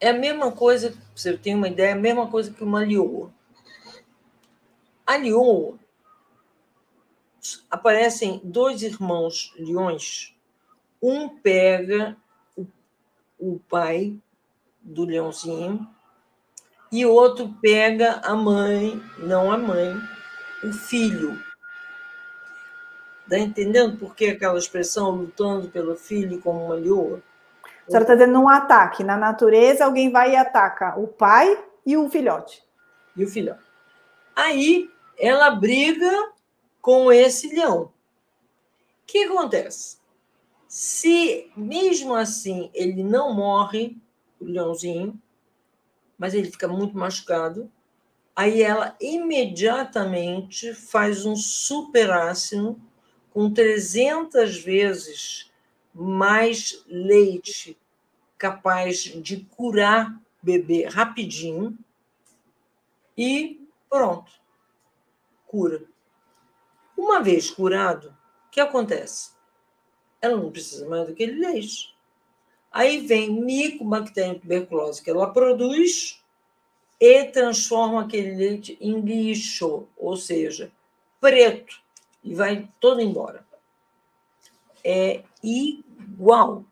é 0.00 0.10
a 0.10 0.14
mesma 0.14 0.50
coisa, 0.52 0.96
você 1.14 1.36
tem 1.36 1.54
uma 1.54 1.68
ideia, 1.68 1.90
é 1.90 1.92
a 1.92 1.96
mesma 1.96 2.28
coisa 2.28 2.52
que 2.52 2.62
uma 2.62 2.84
lioa. 2.84 3.32
A 5.06 5.16
Lyon 5.16 5.76
aparecem 7.70 8.40
dois 8.44 8.82
irmãos 8.82 9.54
leões. 9.56 10.36
Um 11.00 11.28
pega 11.28 12.16
o, 12.56 12.66
o 13.38 13.58
pai 13.68 14.18
do 14.82 15.04
leãozinho 15.04 15.88
e 16.90 17.04
outro 17.04 17.54
pega 17.60 18.20
a 18.24 18.34
mãe, 18.34 19.02
não 19.18 19.52
a 19.52 19.58
mãe, 19.58 19.94
o 20.64 20.72
filho. 20.72 21.38
Está 23.24 23.38
entendendo 23.38 23.98
por 23.98 24.14
que 24.14 24.26
aquela 24.26 24.58
expressão 24.58 25.10
lutando 25.10 25.68
pelo 25.68 25.94
filho 25.96 26.40
como 26.40 26.64
uma 26.64 26.74
leoa? 26.74 27.22
A 27.86 27.90
senhora 27.90 28.04
está 28.04 28.14
dando 28.14 28.40
um 28.40 28.48
ataque. 28.48 29.04
Na 29.04 29.16
natureza, 29.16 29.84
alguém 29.84 30.10
vai 30.10 30.32
e 30.32 30.36
ataca 30.36 30.98
o 30.98 31.06
pai 31.06 31.62
e 31.84 31.96
o 31.96 32.08
filhote. 32.08 32.62
E 33.14 33.24
o 33.24 33.28
filhote. 33.28 33.60
Aí 34.34 34.90
ela 35.18 35.50
briga 35.50 36.32
com 36.80 37.12
esse 37.12 37.54
leão. 37.54 37.82
O 37.82 37.90
que 39.06 39.24
acontece? 39.24 39.98
Se 40.66 41.50
mesmo 41.56 42.14
assim 42.14 42.70
ele 42.72 43.02
não 43.02 43.34
morre, 43.34 43.96
o 44.40 44.44
leãozinho, 44.44 45.20
mas 46.18 46.34
ele 46.34 46.50
fica 46.50 46.66
muito 46.68 46.96
machucado, 46.96 47.70
aí 48.34 48.62
ela 48.62 48.96
imediatamente 49.00 50.74
faz 50.74 51.24
um 51.24 51.36
super 51.36 52.10
ácido 52.10 52.80
com 53.30 53.52
300 53.52 54.58
vezes 54.58 55.50
mais 55.94 56.84
leite 56.86 57.78
capaz 58.36 58.98
de 58.98 59.44
curar 59.56 60.20
bebê 60.42 60.86
rapidinho 60.86 61.76
e 63.16 63.60
pronto 63.88 64.38
cura. 65.48 65.82
Uma 66.96 67.20
vez 67.22 67.50
curado, 67.50 68.14
o 68.46 68.50
que 68.50 68.60
acontece? 68.60 69.32
Ela 70.20 70.36
não 70.36 70.52
precisa 70.52 70.86
mais 70.88 71.08
daquele 71.08 71.40
leite. 71.40 71.96
Aí 72.70 73.06
vem 73.06 73.30
micobactéria 73.30 74.38
tuberculose 74.38 75.02
que 75.02 75.10
ela 75.10 75.32
produz 75.32 76.22
e 77.00 77.24
transforma 77.24 78.02
aquele 78.02 78.34
leite 78.34 78.76
em 78.80 79.00
lixo, 79.00 79.86
ou 79.96 80.16
seja, 80.16 80.70
preto, 81.20 81.80
e 82.22 82.34
vai 82.34 82.68
todo 82.80 83.00
embora. 83.00 83.46
É 84.84 85.22
igual 85.42 86.64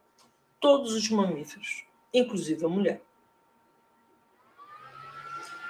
todos 0.61 0.93
os 0.93 1.09
mamíferos, 1.11 1.85
inclusive 2.13 2.65
a 2.65 2.69
mulher. 2.69 3.01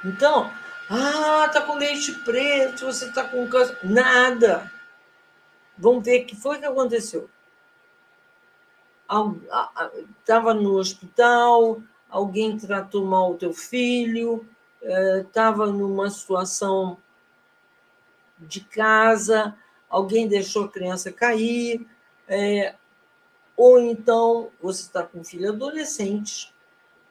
Então, 0.05 0.51
ah, 0.89 1.49
tá 1.53 1.63
com 1.63 1.75
leite 1.75 2.13
preto, 2.25 2.87
você 2.87 3.11
tá 3.13 3.25
com 3.25 3.49
câncer. 3.49 3.79
Nada. 3.83 4.71
Vamos 5.77 6.05
ver 6.05 6.23
o 6.23 6.27
que 6.27 6.37
foi 6.37 6.59
que 6.59 6.65
aconteceu. 6.65 7.29
Estava 10.21 10.53
no 10.53 10.75
hospital, 10.75 11.81
alguém 12.09 12.59
tratou 12.59 13.05
mal 13.05 13.33
o 13.33 13.37
teu 13.37 13.53
filho, 13.53 14.47
estava 14.83 15.65
é, 15.65 15.73
numa 15.73 16.11
situação 16.11 16.99
de 18.39 18.61
casa, 18.61 19.57
alguém 19.89 20.29
deixou 20.29 20.65
a 20.65 20.69
criança 20.69 21.13
cair, 21.13 21.87
é, 22.29 22.75
ou 23.57 23.79
então 23.79 24.51
você 24.61 24.83
está 24.83 25.03
com 25.03 25.21
um 25.21 25.25
filho 25.25 25.51
adolescente, 25.51 26.53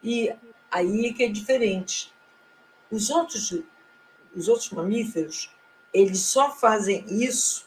e 0.03 0.33
aí 0.69 1.13
que 1.13 1.23
é 1.23 1.29
diferente. 1.29 2.13
Os 2.91 3.09
outros, 3.09 3.51
os 4.35 4.47
outros 4.47 4.69
mamíferos, 4.69 5.49
eles 5.93 6.19
só 6.19 6.51
fazem 6.51 7.05
isso 7.07 7.65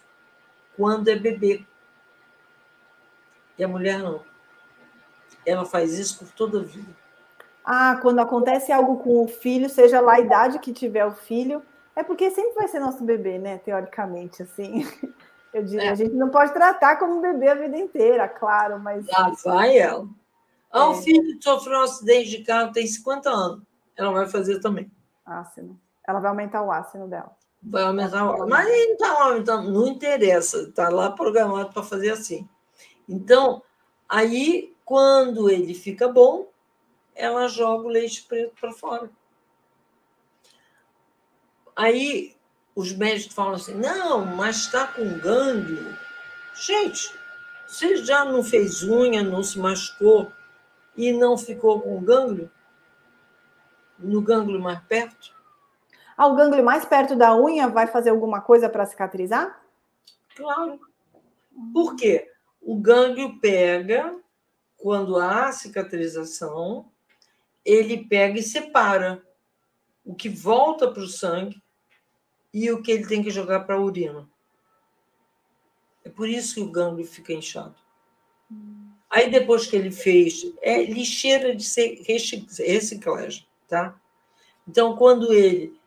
quando 0.77 1.09
é 1.09 1.17
bebê. 1.17 1.67
E 3.59 3.65
a 3.65 3.69
mulher 3.69 3.99
não. 3.99 4.23
Ela 5.45 5.65
faz 5.65 5.99
isso 5.99 6.19
por 6.19 6.33
toda 6.33 6.61
a 6.61 6.63
vida. 6.63 6.95
Ah, 7.65 7.99
quando 8.01 8.21
acontece 8.21 8.73
algo 8.73 8.99
com 8.99 9.25
o 9.25 9.29
filho, 9.29 9.69
seja 9.69 10.01
lá 10.01 10.15
a 10.15 10.21
idade 10.21 10.59
que 10.59 10.73
tiver 10.73 11.05
o 11.05 11.13
filho, 11.13 11.63
é 11.95 12.03
porque 12.03 12.31
sempre 12.31 12.55
vai 12.55 12.69
ser 12.69 12.79
nosso 12.79 13.05
bebê, 13.05 13.39
né? 13.39 13.59
Teoricamente, 13.59 14.43
assim. 14.43 14.87
Eu 15.53 15.65
digo, 15.65 15.81
é. 15.81 15.89
a 15.89 15.95
gente 15.95 16.15
não 16.15 16.29
pode 16.29 16.53
tratar 16.53 16.97
como 16.97 17.21
bebê 17.21 17.49
a 17.49 17.55
vida 17.55 17.77
inteira, 17.77 18.29
claro, 18.29 18.79
mas. 18.79 19.07
Ah, 19.13 19.33
vai 19.45 19.79
ela. 19.79 20.07
Ah, 20.71 20.81
é. 20.81 20.85
o 20.85 20.95
filho 20.95 21.43
sofreu 21.43 21.81
um 21.81 21.83
acidente 21.83 22.31
de 22.31 22.45
carro, 22.45 22.73
tem 22.73 22.87
50 22.87 23.31
anos. 23.31 23.63
Ela 23.97 24.13
vai 24.13 24.27
fazer 24.29 24.61
também 24.61 24.91
ácido. 25.29 25.79
Ela 26.07 26.21
vai 26.21 26.31
aumentar 26.31 26.63
o 26.63 26.73
ácido 26.73 27.07
dela. 27.07 27.37
Vai 27.63 27.83
aumentar 27.83 28.25
o 28.25 28.29
óleo. 28.29 28.49
Mas 28.49 28.69
não 28.99 29.23
aumentando, 29.23 29.71
não 29.71 29.87
interessa, 29.89 30.63
está 30.63 30.89
lá 30.89 31.11
programado 31.11 31.73
para 31.73 31.83
fazer 31.83 32.11
assim. 32.11 32.49
Então, 33.09 33.63
aí, 34.09 34.75
quando 34.85 35.49
ele 35.49 35.75
fica 35.75 36.09
bom, 36.09 36.51
ela 37.15 37.49
joga 37.49 37.87
o 37.87 37.91
leite 37.91 38.23
preto 38.25 38.55
para 38.61 38.73
fora. 38.73 39.11
Aí 41.75 42.37
os 42.75 42.93
médicos 42.93 43.35
falam 43.35 43.55
assim: 43.55 43.75
não, 43.75 44.25
mas 44.25 44.57
está 44.57 44.87
com 44.87 45.19
gânglio. 45.19 45.97
Gente, 46.55 47.13
você 47.67 47.97
já 47.97 48.25
não 48.25 48.43
fez 48.43 48.83
unha, 48.83 49.23
não 49.23 49.43
se 49.43 49.59
machucou 49.59 50.31
e 50.97 51.13
não 51.13 51.39
ficou 51.39 51.81
com 51.81 52.03
gânglio? 52.03 52.51
No 53.99 54.21
gânglio 54.21 54.61
mais 54.61 54.81
perto? 54.85 55.35
Ah, 56.17 56.27
o 56.27 56.35
gânglio 56.35 56.65
mais 56.65 56.85
perto 56.85 57.15
da 57.15 57.37
unha 57.37 57.69
vai 57.69 57.87
fazer 57.87 58.11
alguma 58.11 58.41
coisa 58.41 58.69
para 58.69 58.87
cicatrizar? 58.87 59.61
Claro. 60.35 60.81
Por 61.73 61.95
quê? 61.95 62.31
O 62.61 62.77
gânglio 62.77 63.39
pega, 63.41 64.19
quando 64.77 65.17
há 65.17 65.51
cicatrização, 65.53 66.91
ele 67.65 68.07
pega 68.07 68.39
e 68.39 68.43
separa 68.43 69.23
o 70.05 70.15
que 70.15 70.29
volta 70.29 70.91
para 70.91 71.03
o 71.03 71.07
sangue 71.07 71.63
e 72.53 72.71
o 72.71 72.83
que 72.83 72.91
ele 72.91 73.07
tem 73.07 73.23
que 73.23 73.31
jogar 73.31 73.61
para 73.61 73.75
a 73.75 73.81
urina. 73.81 74.29
É 76.05 76.09
por 76.09 76.29
isso 76.29 76.55
que 76.55 76.61
o 76.61 76.71
gânglio 76.71 77.07
fica 77.07 77.33
inchado. 77.33 77.77
Aí 79.11 79.31
depois 79.31 79.67
que 79.67 79.77
ele 79.77 79.91
fez, 79.91 80.51
é 80.63 80.83
lixeira 80.85 81.55
de 81.55 81.67
reciclagem, 82.63 83.47
tá? 83.67 84.01
Então 84.67 84.97
quando 84.97 85.33
ele 85.33 85.79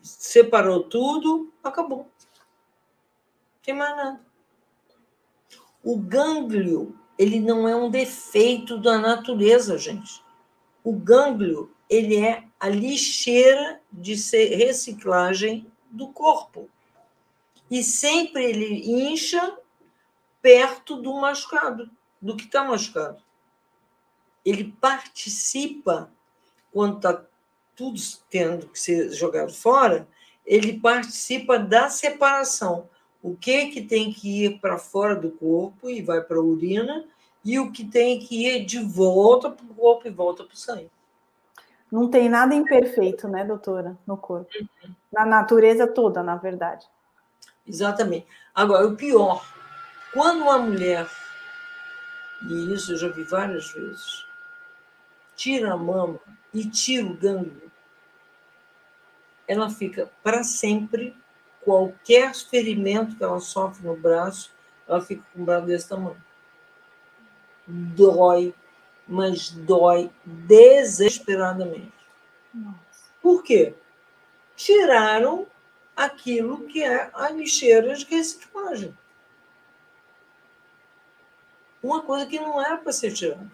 separou 0.00 0.84
tudo, 0.84 1.52
acabou. 1.62 1.98
Não 1.98 3.62
tem 3.62 3.74
mais 3.74 3.96
nada. 3.96 4.27
O 5.88 5.96
gânglio, 5.96 6.94
ele 7.18 7.40
não 7.40 7.66
é 7.66 7.74
um 7.74 7.88
defeito 7.88 8.76
da 8.76 8.98
natureza, 8.98 9.78
gente. 9.78 10.22
O 10.84 10.92
gânglio, 10.92 11.74
ele 11.88 12.18
é 12.18 12.44
a 12.60 12.68
lixeira 12.68 13.80
de 13.90 14.12
reciclagem 14.54 15.66
do 15.90 16.08
corpo. 16.08 16.68
E 17.70 17.82
sempre 17.82 18.44
ele 18.44 19.08
incha 19.10 19.56
perto 20.42 21.00
do 21.00 21.14
machucado, 21.14 21.90
do 22.20 22.36
que 22.36 22.44
está 22.44 22.62
machucado. 22.62 23.22
Ele 24.44 24.64
participa, 24.78 26.12
quando 26.70 26.98
está 26.98 27.24
tudo 27.74 27.98
tendo 28.28 28.68
que 28.68 28.78
ser 28.78 29.10
jogado 29.12 29.54
fora, 29.54 30.06
ele 30.44 30.78
participa 30.80 31.58
da 31.58 31.88
separação. 31.88 32.90
O 33.22 33.36
que, 33.36 33.66
que 33.66 33.82
tem 33.82 34.12
que 34.12 34.44
ir 34.44 34.60
para 34.60 34.78
fora 34.78 35.16
do 35.16 35.30
corpo 35.30 35.90
e 35.90 36.00
vai 36.02 36.20
para 36.20 36.36
a 36.36 36.42
urina, 36.42 37.04
e 37.44 37.58
o 37.58 37.72
que 37.72 37.84
tem 37.84 38.18
que 38.20 38.46
ir 38.46 38.64
de 38.64 38.78
volta 38.78 39.50
para 39.50 39.64
o 39.64 39.74
corpo 39.74 40.06
e 40.06 40.10
volta 40.10 40.44
para 40.44 40.54
o 40.54 40.56
sangue. 40.56 40.90
Não 41.90 42.08
tem 42.08 42.28
nada 42.28 42.54
imperfeito, 42.54 43.26
né, 43.26 43.44
doutora, 43.44 43.96
no 44.06 44.16
corpo. 44.16 44.50
Uhum. 44.60 44.94
Na 45.10 45.24
natureza 45.24 45.86
toda, 45.86 46.22
na 46.22 46.36
verdade. 46.36 46.86
Exatamente. 47.66 48.26
Agora, 48.54 48.86
o 48.86 48.96
pior, 48.96 49.44
quando 50.12 50.42
uma 50.42 50.58
mulher, 50.58 51.08
e 52.42 52.74
isso 52.74 52.92
eu 52.92 52.98
já 52.98 53.08
vi 53.08 53.24
várias 53.24 53.72
vezes, 53.72 54.26
tira 55.34 55.72
a 55.72 55.76
mama 55.76 56.20
e 56.52 56.68
tira 56.68 57.06
o 57.06 57.14
gânglio, 57.14 57.70
ela 59.46 59.70
fica 59.70 60.10
para 60.22 60.44
sempre, 60.44 61.16
qualquer 61.68 62.34
ferimento 62.34 63.14
que 63.14 63.22
ela 63.22 63.40
sofre 63.40 63.86
no 63.86 63.94
braço, 63.94 64.50
ela 64.88 65.02
fica 65.02 65.22
com 65.34 65.42
o 65.42 65.44
braço 65.44 65.66
desse 65.66 65.86
tamanho. 65.86 66.16
Dói 67.66 68.54
mas 69.06 69.50
dói 69.50 70.10
desesperadamente. 70.24 71.92
Nossa. 72.54 73.10
Por 73.22 73.42
quê? 73.42 73.74
Tiraram 74.54 75.46
aquilo 75.96 76.66
que 76.66 76.82
é 76.82 77.10
a 77.14 77.30
lixeira 77.30 77.94
de 77.94 78.04
reciclagem. 78.04 78.96
Uma 81.82 82.02
coisa 82.02 82.26
que 82.26 82.38
não 82.38 82.60
era 82.60 82.76
para 82.76 82.92
ser 82.92 83.12
tirada. 83.12 83.50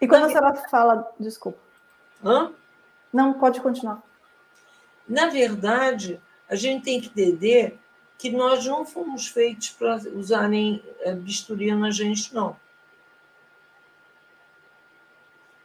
E 0.00 0.06
quando 0.06 0.24
a 0.24 0.28
senhora 0.28 0.54
fala. 0.68 1.12
Desculpa. 1.18 1.58
Hã? 2.24 2.52
Não, 3.12 3.34
pode 3.34 3.60
continuar. 3.60 4.02
Na 5.12 5.26
verdade, 5.26 6.18
a 6.48 6.54
gente 6.54 6.84
tem 6.84 6.98
que 6.98 7.08
entender 7.08 7.78
que 8.16 8.30
nós 8.30 8.64
não 8.64 8.82
fomos 8.86 9.28
feitos 9.28 9.68
para 9.68 9.96
usarem 10.14 10.82
eh, 11.00 11.14
bisturi 11.14 11.70
na 11.74 11.90
gente, 11.90 12.32
não. 12.32 12.56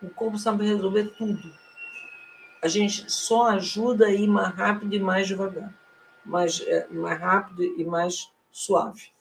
O 0.04 0.10
corpo 0.10 0.38
sabe 0.38 0.66
resolver 0.66 1.14
tudo. 1.18 1.50
A 2.62 2.68
gente 2.68 3.10
só 3.10 3.48
ajuda 3.52 4.08
a 4.08 4.12
ir 4.12 4.28
mais 4.28 4.54
rápido 4.54 4.94
e 4.94 5.00
mais 5.00 5.26
devagar. 5.30 5.74
Mais, 6.26 6.60
é, 6.68 6.86
mais 6.90 7.18
rápido 7.18 7.64
e 7.64 7.86
mais 7.86 8.30
suave. 8.52 9.14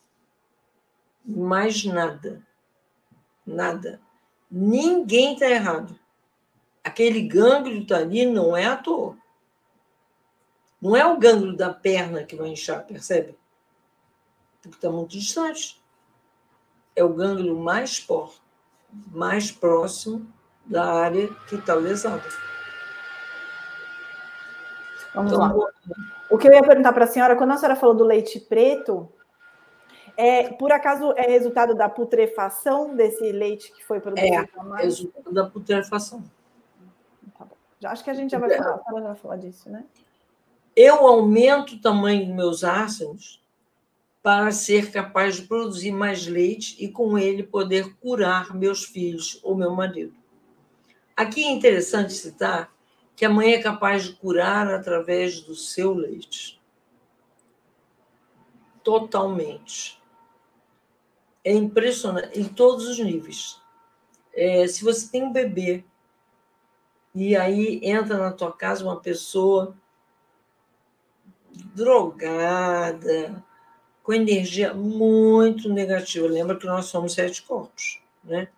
Mais 1.25 1.85
nada. 1.85 2.43
Nada. 3.47 4.01
Ninguém 4.51 5.35
está 5.35 5.49
errado. 5.49 5.97
Aquele 6.83 7.21
gânglio 7.21 7.83
está 7.83 7.99
ali 7.99 8.27
não 8.27 8.57
é 8.57 8.67
à 8.67 8.77
toa. 8.77 9.17
Não 10.87 10.96
é 10.96 11.05
o 11.05 11.18
gânglio 11.18 11.57
da 11.57 11.75
perna 11.75 12.22
que 12.22 12.37
vai 12.37 12.46
inchar, 12.46 12.87
percebe? 12.87 13.37
Porque 14.62 14.77
está 14.77 14.88
muito 14.88 15.11
distante. 15.11 15.83
É 16.94 17.03
o 17.03 17.12
gânglio 17.12 17.59
mais, 17.59 17.99
por, 17.99 18.33
mais 19.11 19.51
próximo 19.51 20.33
da 20.64 20.85
área 20.85 21.27
que 21.49 21.57
está 21.57 21.75
lesada. 21.75 22.22
Vamos 25.12 25.33
então, 25.33 25.59
lá. 25.59 25.70
O 26.31 26.38
que 26.38 26.46
eu 26.46 26.53
ia 26.53 26.62
perguntar 26.62 26.92
para 26.92 27.03
a 27.03 27.09
senhora, 27.09 27.35
quando 27.35 27.51
a 27.51 27.57
senhora 27.57 27.75
falou 27.75 27.96
do 27.96 28.05
leite 28.05 28.38
preto, 28.38 29.12
é, 30.16 30.51
por 30.53 30.70
acaso 30.70 31.12
é 31.16 31.22
resultado 31.22 31.75
da 31.75 31.88
putrefação 31.88 32.94
desse 32.94 33.33
leite 33.33 33.72
que 33.72 33.85
foi 33.85 33.99
produzido? 33.99 34.49
É, 34.79 34.83
resultado 34.83 35.33
da 35.33 35.51
putrefação. 35.51 36.22
Tá 37.37 37.44
bom. 37.44 37.57
Já 37.81 37.90
acho 37.90 38.05
que 38.05 38.11
a 38.11 38.14
gente 38.14 38.31
já 38.31 38.38
vai 38.38 38.51
falar, 38.57 38.81
já 38.88 39.01
vai 39.01 39.16
falar 39.16 39.37
disso, 39.38 39.68
né? 39.68 39.85
Eu 40.77 41.07
aumento 41.07 41.75
o 41.75 41.81
tamanho 41.81 42.27
dos 42.27 42.35
meus 42.35 42.62
ácidos 42.62 43.43
para 44.23 44.53
ser 44.53 44.91
capaz 44.91 45.37
de 45.37 45.43
produzir 45.43 45.91
mais 45.91 46.27
leite 46.27 46.77
e 46.79 46.87
com 46.87 47.19
ele 47.19 47.43
poder 47.43 47.95
curar 47.95 48.55
meus 48.55 48.85
filhos 48.85 49.41
ou 49.43 49.57
meu 49.57 49.71
marido. 49.71 50.15
Aqui 51.17 51.45
é 51.45 51.51
interessante 51.51 52.12
citar 52.12 52.71
que 53.17 53.25
a 53.25 53.31
mãe 53.31 53.55
é 53.55 53.62
capaz 53.62 54.05
de 54.05 54.12
curar 54.12 54.69
através 54.69 55.41
do 55.41 55.55
seu 55.55 55.95
leite. 55.95 56.61
Totalmente. 58.85 59.99
É 61.43 61.55
impressionante, 61.55 62.39
em 62.39 62.45
todos 62.45 62.87
os 62.87 62.99
níveis. 62.99 63.59
É, 64.35 64.67
se 64.67 64.85
você 64.85 65.11
tem 65.11 65.23
um 65.23 65.33
bebê 65.33 65.83
e 67.15 67.35
aí 67.35 67.81
entra 67.83 68.19
na 68.19 68.31
tua 68.31 68.53
casa 68.53 68.85
uma 68.85 69.01
pessoa 69.01 69.75
drogada, 71.75 73.42
com 74.03 74.12
energia 74.12 74.73
muito 74.73 75.69
negativa. 75.69 76.27
Lembra 76.27 76.57
que 76.57 76.66
nós 76.66 76.87
somos 76.87 77.14
sete 77.14 77.42
corpos, 77.42 78.01
né? 78.23 78.49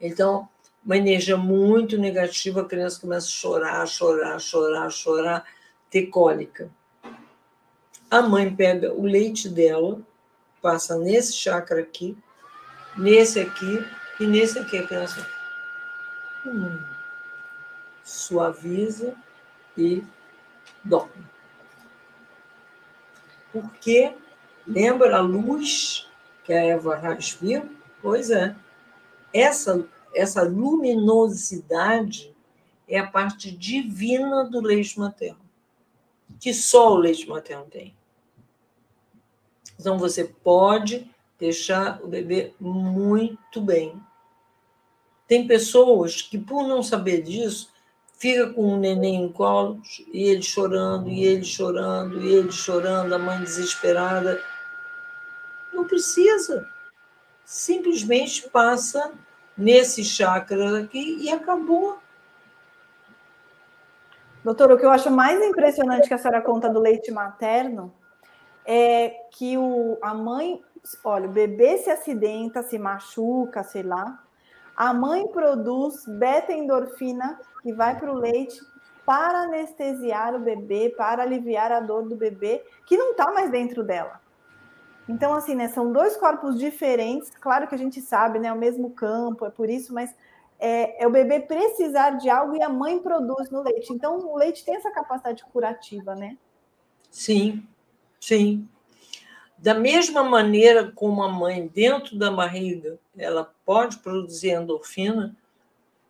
Então, 0.00 0.48
uma 0.84 0.96
energia 0.96 1.36
muito 1.36 1.98
negativa, 1.98 2.60
a 2.60 2.64
criança 2.64 3.00
começa 3.00 3.26
a 3.26 3.30
chorar, 3.30 3.86
chorar, 3.86 4.38
chorar, 4.38 4.90
chorar, 4.90 5.44
ter 5.90 6.06
cólica. 6.06 6.70
A 8.08 8.22
mãe 8.22 8.54
pega 8.54 8.92
o 8.92 9.02
leite 9.02 9.48
dela, 9.48 10.00
passa 10.62 10.96
nesse 10.96 11.32
chakra 11.32 11.80
aqui, 11.80 12.16
nesse 12.96 13.40
aqui 13.40 13.84
e 14.20 14.26
nesse 14.26 14.60
aqui. 14.60 14.78
A 14.78 14.86
criança 14.86 15.26
hum, 16.46 16.78
suaviza 18.04 19.14
e 19.76 20.04
dorme. 20.84 21.35
Porque 23.60 24.14
lembra 24.66 25.16
a 25.16 25.20
luz 25.20 26.08
que 26.44 26.52
a 26.52 26.62
Eva 26.62 27.00
viu? 27.40 27.76
Pois 28.02 28.30
é. 28.30 28.54
Essa 29.32 29.86
essa 30.16 30.42
luminosidade 30.42 32.34
é 32.88 32.98
a 32.98 33.06
parte 33.06 33.50
divina 33.50 34.44
do 34.44 34.60
leite 34.60 34.98
materno, 34.98 35.40
que 36.40 36.54
só 36.54 36.94
o 36.94 36.96
leite 36.96 37.28
materno 37.28 37.66
tem. 37.66 37.94
Então 39.78 39.98
você 39.98 40.24
pode 40.24 41.10
deixar 41.38 42.02
o 42.02 42.08
bebê 42.08 42.54
muito 42.58 43.60
bem. 43.60 44.00
Tem 45.28 45.46
pessoas 45.46 46.22
que, 46.22 46.38
por 46.38 46.66
não 46.66 46.82
saber 46.82 47.20
disso, 47.20 47.70
fica 48.16 48.52
com 48.52 48.74
o 48.74 48.76
neném 48.78 49.24
em 49.24 49.32
colo, 49.32 49.80
e 50.12 50.24
ele 50.24 50.42
chorando, 50.42 51.08
e 51.08 51.24
ele 51.24 51.44
chorando, 51.44 52.20
e 52.20 52.34
ele 52.34 52.50
chorando, 52.50 53.14
a 53.14 53.18
mãe 53.18 53.38
desesperada. 53.40 54.42
Não 55.72 55.84
precisa. 55.84 56.66
Simplesmente 57.44 58.48
passa 58.48 59.12
nesse 59.56 60.02
chakra 60.02 60.80
aqui 60.80 61.18
e 61.20 61.30
acabou. 61.30 61.98
Doutor, 64.42 64.72
o 64.72 64.78
que 64.78 64.86
eu 64.86 64.90
acho 64.90 65.10
mais 65.10 65.40
impressionante 65.42 66.08
que 66.08 66.14
a 66.14 66.18
senhora 66.18 66.40
conta 66.40 66.68
do 66.68 66.80
leite 66.80 67.10
materno 67.10 67.92
é 68.64 69.10
que 69.32 69.58
o, 69.58 69.98
a 70.00 70.14
mãe, 70.14 70.62
olha, 71.04 71.28
o 71.28 71.32
bebê 71.32 71.78
se 71.78 71.90
acidenta, 71.90 72.62
se 72.62 72.78
machuca, 72.78 73.62
sei 73.62 73.82
lá, 73.82 74.22
a 74.76 74.92
mãe 74.92 75.26
produz 75.28 76.04
beta-endorfina 76.06 77.40
que 77.66 77.72
vai 77.72 77.98
para 77.98 78.12
o 78.12 78.14
leite 78.14 78.60
para 79.04 79.40
anestesiar 79.42 80.36
o 80.36 80.38
bebê, 80.38 80.88
para 80.96 81.24
aliviar 81.24 81.72
a 81.72 81.80
dor 81.80 82.08
do 82.08 82.14
bebê, 82.14 82.64
que 82.86 82.96
não 82.96 83.10
está 83.10 83.32
mais 83.32 83.50
dentro 83.50 83.82
dela. 83.82 84.20
Então, 85.08 85.34
assim, 85.34 85.56
né, 85.56 85.66
são 85.66 85.92
dois 85.92 86.16
corpos 86.16 86.56
diferentes, 86.56 87.28
claro 87.40 87.66
que 87.66 87.74
a 87.74 87.78
gente 87.78 88.00
sabe, 88.00 88.38
né, 88.38 88.52
o 88.52 88.58
mesmo 88.58 88.90
campo, 88.90 89.44
é 89.44 89.50
por 89.50 89.68
isso, 89.68 89.92
mas 89.92 90.14
é, 90.60 91.02
é, 91.02 91.06
o 91.08 91.10
bebê 91.10 91.40
precisar 91.40 92.10
de 92.10 92.30
algo 92.30 92.54
e 92.54 92.62
a 92.62 92.68
mãe 92.68 93.00
produz 93.00 93.50
no 93.50 93.62
leite. 93.62 93.92
Então, 93.92 94.16
o 94.18 94.36
leite 94.36 94.64
tem 94.64 94.76
essa 94.76 94.92
capacidade 94.92 95.44
curativa, 95.52 96.14
né? 96.14 96.36
Sim, 97.10 97.66
sim. 98.20 98.68
Da 99.58 99.74
mesma 99.74 100.22
maneira 100.22 100.92
como 100.92 101.20
a 101.20 101.28
mãe, 101.28 101.66
dentro 101.66 102.16
da 102.16 102.30
barriga, 102.30 102.96
ela 103.16 103.52
pode 103.64 103.98
produzir 103.98 104.50
endorfina 104.50 105.36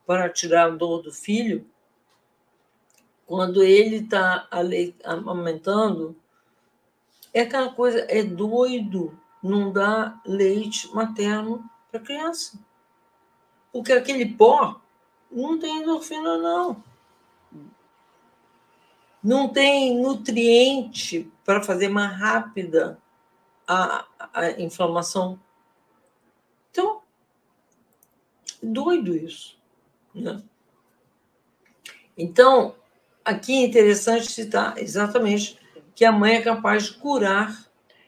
para 0.07 0.31
tirar 0.31 0.67
a 0.67 0.71
dor 0.71 1.03
do 1.03 1.13
filho, 1.13 1.69
quando 3.27 3.63
ele 3.63 3.97
está 3.97 4.49
amamentando, 5.05 6.17
é 7.35 7.41
aquela 7.41 7.73
coisa, 7.73 8.07
é 8.09 8.23
doido 8.23 9.19
não 9.43 9.73
dar 9.73 10.21
leite 10.25 10.93
materno 10.95 11.69
para 11.91 12.01
criança. 12.01 12.59
Porque 13.73 13.93
aquele 13.93 14.25
pó 14.25 14.81
não 15.31 15.59
tem 15.59 15.83
endorfina, 15.83 16.39
não. 16.39 16.83
Não 19.23 19.49
tem 19.49 20.01
nutriente 20.01 21.31
para 21.45 21.63
fazer 21.63 21.89
mais 21.89 22.17
rápida 22.17 22.99
a, 23.67 24.07
a 24.33 24.51
inflamação. 24.61 25.39
Então, 26.71 27.03
doido 28.63 29.17
isso. 29.17 29.56
Né? 30.17 30.43
Então, 32.17 32.75
aqui 33.25 33.63
é 33.63 33.67
interessante 33.67 34.33
citar 34.33 34.79
exatamente 34.79 35.59
que 35.95 36.05
a 36.05 36.13
mãe 36.13 36.37
é 36.37 36.43
capaz 36.43 36.85
de 36.85 36.99
curar 36.99 37.55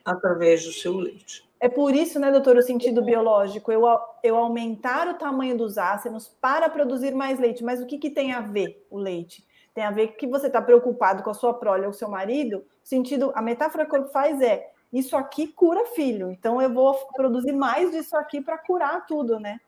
através 0.05 0.65
do 0.65 0.73
seu 0.73 0.97
leite. 0.97 1.47
É 1.61 1.69
por 1.69 1.95
isso, 1.95 2.21
né, 2.21 2.31
doutor, 2.31 2.57
o 2.57 2.63
sentido 2.63 3.03
biológico, 3.03 3.73
eu, 3.73 3.83
eu 4.23 4.37
aumentar 4.37 5.09
o 5.09 5.15
tamanho 5.15 5.57
dos 5.57 5.77
ácidos 5.77 6.29
para 6.41 6.71
produzir 6.71 7.15
mais 7.15 7.39
leite. 7.39 7.65
Mas 7.65 7.81
o 7.81 7.87
que, 7.87 7.99
que 7.99 8.11
tem 8.11 8.33
a 8.33 8.41
ver 8.41 8.87
o 8.89 8.97
leite? 8.97 9.45
Tem 9.75 9.85
a 9.85 9.91
ver 9.91 10.09
que 10.17 10.27
você 10.27 10.47
está 10.47 10.63
preocupado 10.63 11.23
com 11.23 11.31
a 11.31 11.35
sua 11.35 11.53
prole 11.53 11.87
ou 11.87 11.93
seu 11.93 12.09
marido. 12.09 12.59
O 12.59 12.89
sentido, 12.89 13.33
a 13.35 13.43
metáfora 13.43 13.85
que 13.85 13.91
o 13.91 13.99
corpo 13.99 14.13
faz 14.13 14.41
é 14.41 14.71
isso 14.93 15.17
aqui 15.17 15.49
cura 15.49 15.85
filho. 15.87 16.31
Então 16.31 16.63
eu 16.63 16.73
vou 16.73 16.95
produzir 17.15 17.53
mais 17.53 17.91
disso 17.91 18.17
aqui 18.17 18.41
para 18.41 18.59
curar 18.59 19.05
tudo, 19.07 19.39
né? 19.41 19.61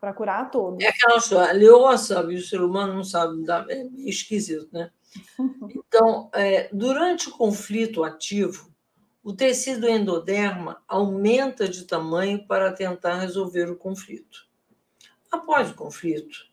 Para 0.00 0.12
curar 0.12 0.50
tudo. 0.50 0.80
É 0.80 0.88
aquela 0.88 1.18
história, 1.18 1.52
leoa 1.52 1.98
sabe, 1.98 2.36
o 2.36 2.42
ser 2.42 2.60
humano 2.60 2.94
não 2.94 3.04
sabe, 3.04 3.44
é 3.68 3.86
esquisito, 4.08 4.68
né? 4.72 4.90
Então, 5.88 6.28
é, 6.34 6.68
durante 6.70 7.30
o 7.30 7.32
conflito 7.32 8.04
ativo, 8.04 8.70
o 9.24 9.32
tecido 9.32 9.88
endoderma 9.88 10.82
aumenta 10.86 11.66
de 11.66 11.84
tamanho 11.84 12.46
para 12.46 12.72
tentar 12.72 13.18
resolver 13.18 13.70
o 13.70 13.76
conflito. 13.76 14.46
Após 15.30 15.70
o 15.70 15.74
conflito, 15.74 16.46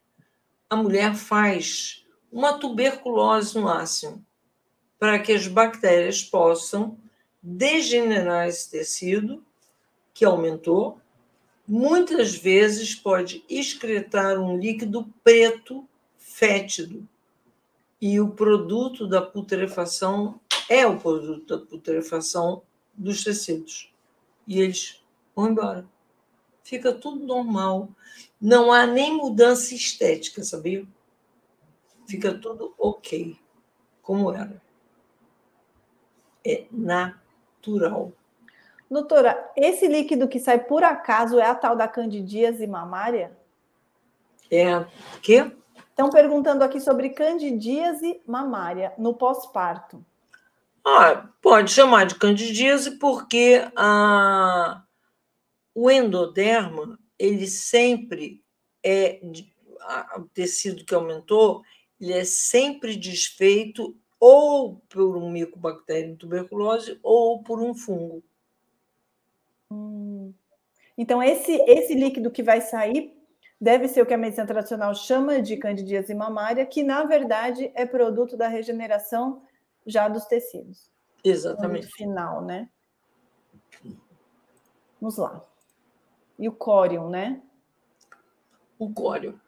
a 0.69 0.75
mulher 0.75 1.15
faz 1.15 2.05
uma 2.31 2.57
tuberculose 2.57 3.57
no 3.59 3.69
ácido 3.69 4.25
para 4.97 5.19
que 5.19 5.31
as 5.31 5.47
bactérias 5.47 6.23
possam 6.23 6.97
degenerar 7.41 8.47
esse 8.47 8.71
tecido, 8.71 9.45
que 10.13 10.25
aumentou, 10.25 10.99
muitas 11.67 12.35
vezes 12.35 12.95
pode 12.95 13.43
excretar 13.49 14.39
um 14.39 14.57
líquido 14.57 15.11
preto 15.23 15.87
fétido. 16.17 17.07
E 17.99 18.19
o 18.19 18.29
produto 18.29 19.07
da 19.07 19.21
putrefação 19.21 20.39
é 20.69 20.85
o 20.85 20.99
produto 20.99 21.57
da 21.57 21.65
putrefação 21.65 22.61
dos 22.93 23.23
tecidos. 23.23 23.91
E 24.47 24.61
eles 24.61 25.03
vão 25.35 25.49
embora. 25.49 25.87
Fica 26.63 26.93
tudo 26.93 27.25
normal. 27.25 27.89
Não 28.39 28.71
há 28.71 28.85
nem 28.85 29.15
mudança 29.15 29.73
estética, 29.73 30.43
sabia? 30.43 30.85
Fica 32.07 32.37
tudo 32.37 32.73
ok, 32.77 33.37
como 34.01 34.31
era. 34.31 34.61
É 36.45 36.65
natural. 36.71 38.11
Doutora, 38.89 39.51
esse 39.55 39.87
líquido 39.87 40.27
que 40.27 40.39
sai 40.39 40.59
por 40.59 40.83
acaso 40.83 41.39
é 41.39 41.45
a 41.45 41.55
tal 41.55 41.75
da 41.75 41.87
candidíase 41.87 42.67
mamária? 42.67 43.35
É 44.51 44.77
o 44.77 44.87
quê? 45.21 45.51
Estão 45.89 46.09
perguntando 46.09 46.63
aqui 46.63 46.79
sobre 46.79 47.09
candidíase 47.09 48.21
mamária 48.27 48.93
no 48.97 49.13
pós-parto. 49.13 50.05
Ah, 50.85 51.29
pode 51.41 51.71
chamar 51.71 52.05
de 52.05 52.15
candidíase 52.15 52.91
porque 52.99 53.67
a, 53.75 54.83
o 55.73 55.89
endoderma, 55.89 56.99
ele 57.17 57.47
sempre 57.47 58.43
é, 58.83 59.19
a, 59.81 60.19
o 60.19 60.25
tecido 60.25 60.85
que 60.85 60.93
aumentou, 60.93 61.63
ele 61.99 62.13
é 62.13 62.23
sempre 62.23 62.95
desfeito 62.95 63.97
ou 64.19 64.81
por 64.89 65.17
um 65.17 65.31
micobactério 65.31 66.11
de 66.11 66.17
tuberculose 66.17 66.99
ou 67.01 67.41
por 67.41 67.59
um 67.59 67.73
fungo. 67.73 68.23
Hum. 69.71 70.33
Então, 70.97 71.21
esse, 71.21 71.53
esse 71.67 71.93
líquido 71.93 72.31
que 72.31 72.43
vai 72.43 72.61
sair 72.61 73.15
deve 73.59 73.87
ser 73.87 74.01
o 74.01 74.05
que 74.05 74.13
a 74.13 74.17
medicina 74.17 74.45
tradicional 74.45 74.93
chama 74.93 75.41
de 75.41 75.57
candidíase 75.57 76.13
mamária, 76.13 76.65
que 76.65 76.83
na 76.83 77.03
verdade 77.03 77.71
é 77.73 77.85
produto 77.85 78.37
da 78.37 78.47
regeneração 78.47 79.41
já 79.85 80.07
dos 80.07 80.25
tecidos. 80.25 80.91
Exatamente. 81.23 81.85
No 81.85 81.91
final, 81.93 82.41
né? 82.41 82.69
Vamos 84.99 85.17
lá. 85.17 85.41
E 86.37 86.47
o 86.47 86.51
córium, 86.51 87.09
né? 87.09 87.41
O 88.77 88.91
córium. 88.93 89.39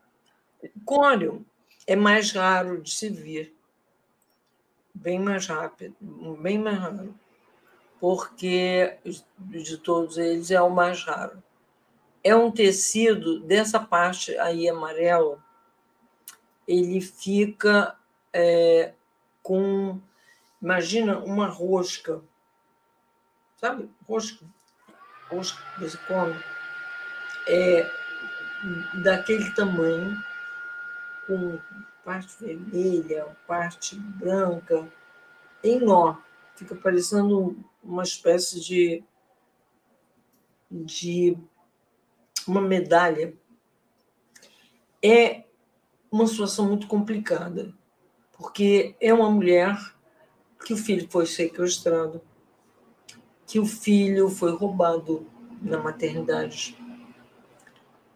O 0.64 0.86
córium 0.86 1.46
é 1.86 1.96
mais 1.96 2.32
raro 2.32 2.82
de 2.82 2.92
se 2.92 3.10
ver 3.10 3.56
bem 4.94 5.20
mais 5.20 5.46
rápido, 5.46 5.96
bem 6.42 6.58
mais 6.58 6.78
raro, 6.78 7.14
porque 8.00 8.98
de 9.40 9.78
todos 9.78 10.18
eles 10.18 10.52
é 10.52 10.62
o 10.62 10.70
mais 10.70 11.04
raro. 11.04 11.42
É 12.24 12.36
um 12.36 12.52
tecido 12.52 13.40
dessa 13.42 13.80
parte 13.80 14.38
aí 14.38 14.68
amarela, 14.68 15.44
ele 16.68 17.00
fica 17.00 17.96
é, 18.34 18.94
com, 19.42 20.00
imagina 20.62 21.20
uma 21.20 21.48
rosca, 21.48 22.22
sabe? 23.56 23.90
Rosca, 24.08 24.46
rosca 25.30 25.62
que 25.74 25.82
você 25.82 25.98
come, 26.00 26.36
é 27.48 27.90
daquele 29.04 29.50
tamanho, 29.52 30.22
com 31.26 31.60
parte 32.04 32.36
vermelha, 32.40 33.26
parte 33.46 33.96
branca, 33.96 34.88
em 35.64 35.80
nó. 35.80 36.16
Fica 36.58 36.76
parecendo 36.76 37.56
uma 37.84 38.02
espécie 38.02 38.60
de, 38.60 39.04
de 40.72 41.38
uma 42.48 42.60
medalha. 42.60 43.32
É 45.04 45.44
uma 46.12 46.26
situação 46.26 46.68
muito 46.68 46.88
complicada, 46.88 47.72
porque 48.36 48.96
é 49.00 49.14
uma 49.14 49.30
mulher 49.30 49.78
que 50.66 50.74
o 50.74 50.78
filho 50.78 51.08
foi 51.12 51.28
sequestrado, 51.28 52.22
que 53.46 53.60
o 53.60 53.66
filho 53.66 54.28
foi 54.28 54.52
roubado 54.52 55.28
na 55.62 55.78
maternidade. 55.78 56.76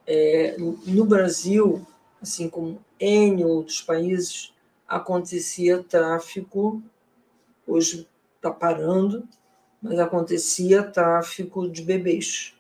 É, 0.07 0.57
no 0.57 1.05
Brasil, 1.05 1.85
assim 2.19 2.49
como 2.49 2.83
em 2.99 3.45
outros 3.45 3.83
países, 3.83 4.51
acontecia 4.87 5.83
tráfico, 5.83 6.81
hoje 7.65 8.09
está 8.41 8.49
parando, 8.49 9.27
mas 9.79 9.99
acontecia 9.99 10.83
tráfico 10.83 11.69
de 11.69 11.83
bebês 11.83 12.55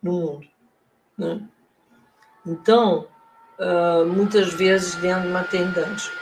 no 0.00 0.12
mundo. 0.12 0.48
Né? 1.18 1.48
Então, 2.46 3.08
uh, 3.58 4.06
muitas 4.06 4.54
vezes 4.54 4.94
dentro 4.96 5.22
de 5.22 5.28
maternidade. 5.28 6.12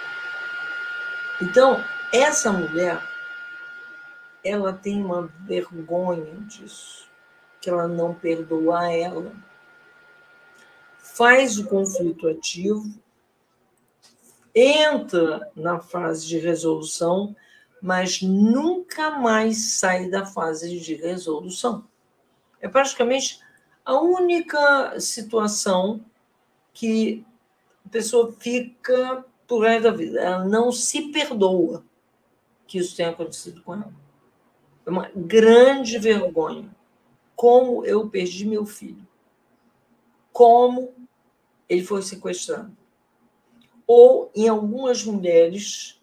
Então, 1.42 1.84
essa 2.10 2.50
mulher, 2.50 2.98
ela 4.42 4.72
tem 4.72 5.04
uma 5.04 5.26
vergonha 5.46 6.34
disso, 6.46 7.06
que 7.60 7.68
ela 7.68 7.86
não 7.86 8.14
perdoa 8.14 8.90
ela. 8.90 9.32
Faz 10.98 11.58
o 11.58 11.66
conflito 11.66 12.26
ativo, 12.26 12.88
entra 14.54 15.50
na 15.54 15.78
fase 15.78 16.26
de 16.26 16.38
resolução, 16.38 17.36
mas 17.84 18.22
nunca 18.22 19.10
mais 19.10 19.72
sai 19.72 20.08
da 20.08 20.24
fase 20.24 20.80
de 20.80 20.94
resolução. 20.94 21.86
É 22.58 22.66
praticamente 22.66 23.40
a 23.84 24.00
única 24.00 24.98
situação 24.98 26.02
que 26.72 27.22
a 27.84 27.88
pessoa 27.90 28.32
fica 28.40 29.22
por 29.46 29.64
resto 29.64 29.82
da 29.82 29.90
vida. 29.90 30.18
Ela 30.18 30.46
não 30.46 30.72
se 30.72 31.12
perdoa 31.12 31.84
que 32.66 32.78
isso 32.78 32.96
tenha 32.96 33.10
acontecido 33.10 33.62
com 33.62 33.74
ela. 33.74 33.92
É 34.86 34.88
uma 34.88 35.10
grande 35.14 35.98
vergonha. 35.98 36.74
Como 37.36 37.84
eu 37.84 38.08
perdi 38.08 38.46
meu 38.46 38.64
filho. 38.64 39.06
Como 40.32 40.94
ele 41.68 41.84
foi 41.84 42.00
sequestrado. 42.00 42.74
Ou 43.86 44.30
em 44.34 44.48
algumas 44.48 45.04
mulheres 45.04 46.00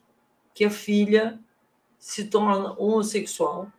que 0.53 0.63
a 0.63 0.69
filha 0.69 1.39
se 2.01 2.25
torna 2.25 2.73
homossexual 2.73 3.71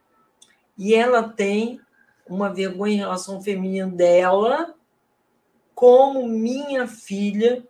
e 0.78 0.94
ela 0.94 1.28
tem 1.28 1.80
uma 2.24 2.54
vergonha 2.54 2.94
em 2.94 2.98
relação 2.98 3.34
ao 3.34 3.42
feminino 3.42 3.90
dela, 3.90 4.76
como 5.74 6.28
minha 6.28 6.86
filha 6.86 7.66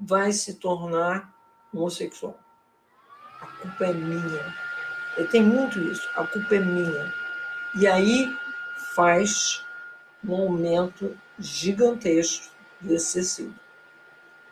vai 0.00 0.32
se 0.32 0.54
tornar 0.54 1.32
homossexual. 1.72 2.38
A 3.42 3.46
culpa 3.46 3.84
é 3.84 3.92
minha. 3.92 4.56
Eu 5.18 5.28
tenho 5.28 5.46
muito 5.46 5.78
isso. 5.78 6.08
A 6.16 6.26
culpa 6.26 6.54
é 6.54 6.58
minha. 6.60 7.12
E 7.78 7.86
aí 7.86 8.34
faz 8.94 9.62
um 10.24 10.34
aumento 10.34 11.16
gigantesco 11.38 12.50
desse 12.80 13.20
tecido. 13.20 13.54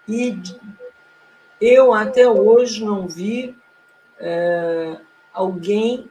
E 0.06 0.38
eu 1.60 1.94
até 1.94 2.28
hoje 2.28 2.84
não 2.84 3.08
vi 3.08 3.56
é, 4.18 5.00
alguém 5.32 6.10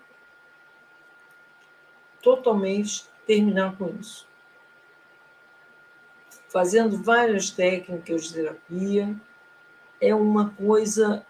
totalmente 2.21 3.05
terminar 3.25 3.77
com 3.77 3.89
isso. 3.99 4.27
Fazendo 6.47 7.01
várias 7.01 7.49
técnicas 7.51 8.23
de 8.23 8.33
terapia, 8.33 9.15
é 10.01 10.15
uma 10.15 10.49
coisa 10.51 11.25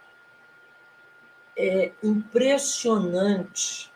é, 1.57 1.91
impressionante 2.01 3.91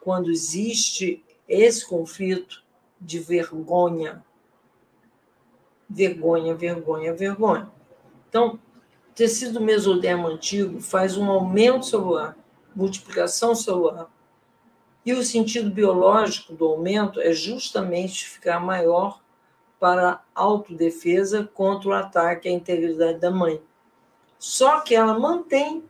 quando 0.00 0.30
existe 0.30 1.24
esse 1.48 1.86
conflito 1.86 2.62
de 3.00 3.18
vergonha. 3.18 4.24
Vergonha, 5.90 6.54
vergonha, 6.54 7.12
vergonha. 7.14 7.70
Então, 8.28 8.60
tecido 9.14 9.60
mesodermo 9.60 10.28
antigo 10.28 10.80
faz 10.80 11.16
um 11.16 11.28
aumento 11.28 11.86
celular, 11.86 12.36
multiplicação 12.78 13.56
celular, 13.56 14.08
e 15.04 15.12
o 15.12 15.24
sentido 15.24 15.68
biológico 15.68 16.52
do 16.52 16.64
aumento 16.64 17.20
é 17.20 17.32
justamente 17.32 18.28
ficar 18.28 18.60
maior 18.60 19.20
para 19.80 20.22
autodefesa 20.32 21.42
contra 21.52 21.88
o 21.88 21.92
ataque 21.92 22.48
à 22.48 22.52
integridade 22.52 23.18
da 23.18 23.32
mãe. 23.32 23.60
Só 24.38 24.80
que 24.80 24.94
ela 24.94 25.18
mantém. 25.18 25.82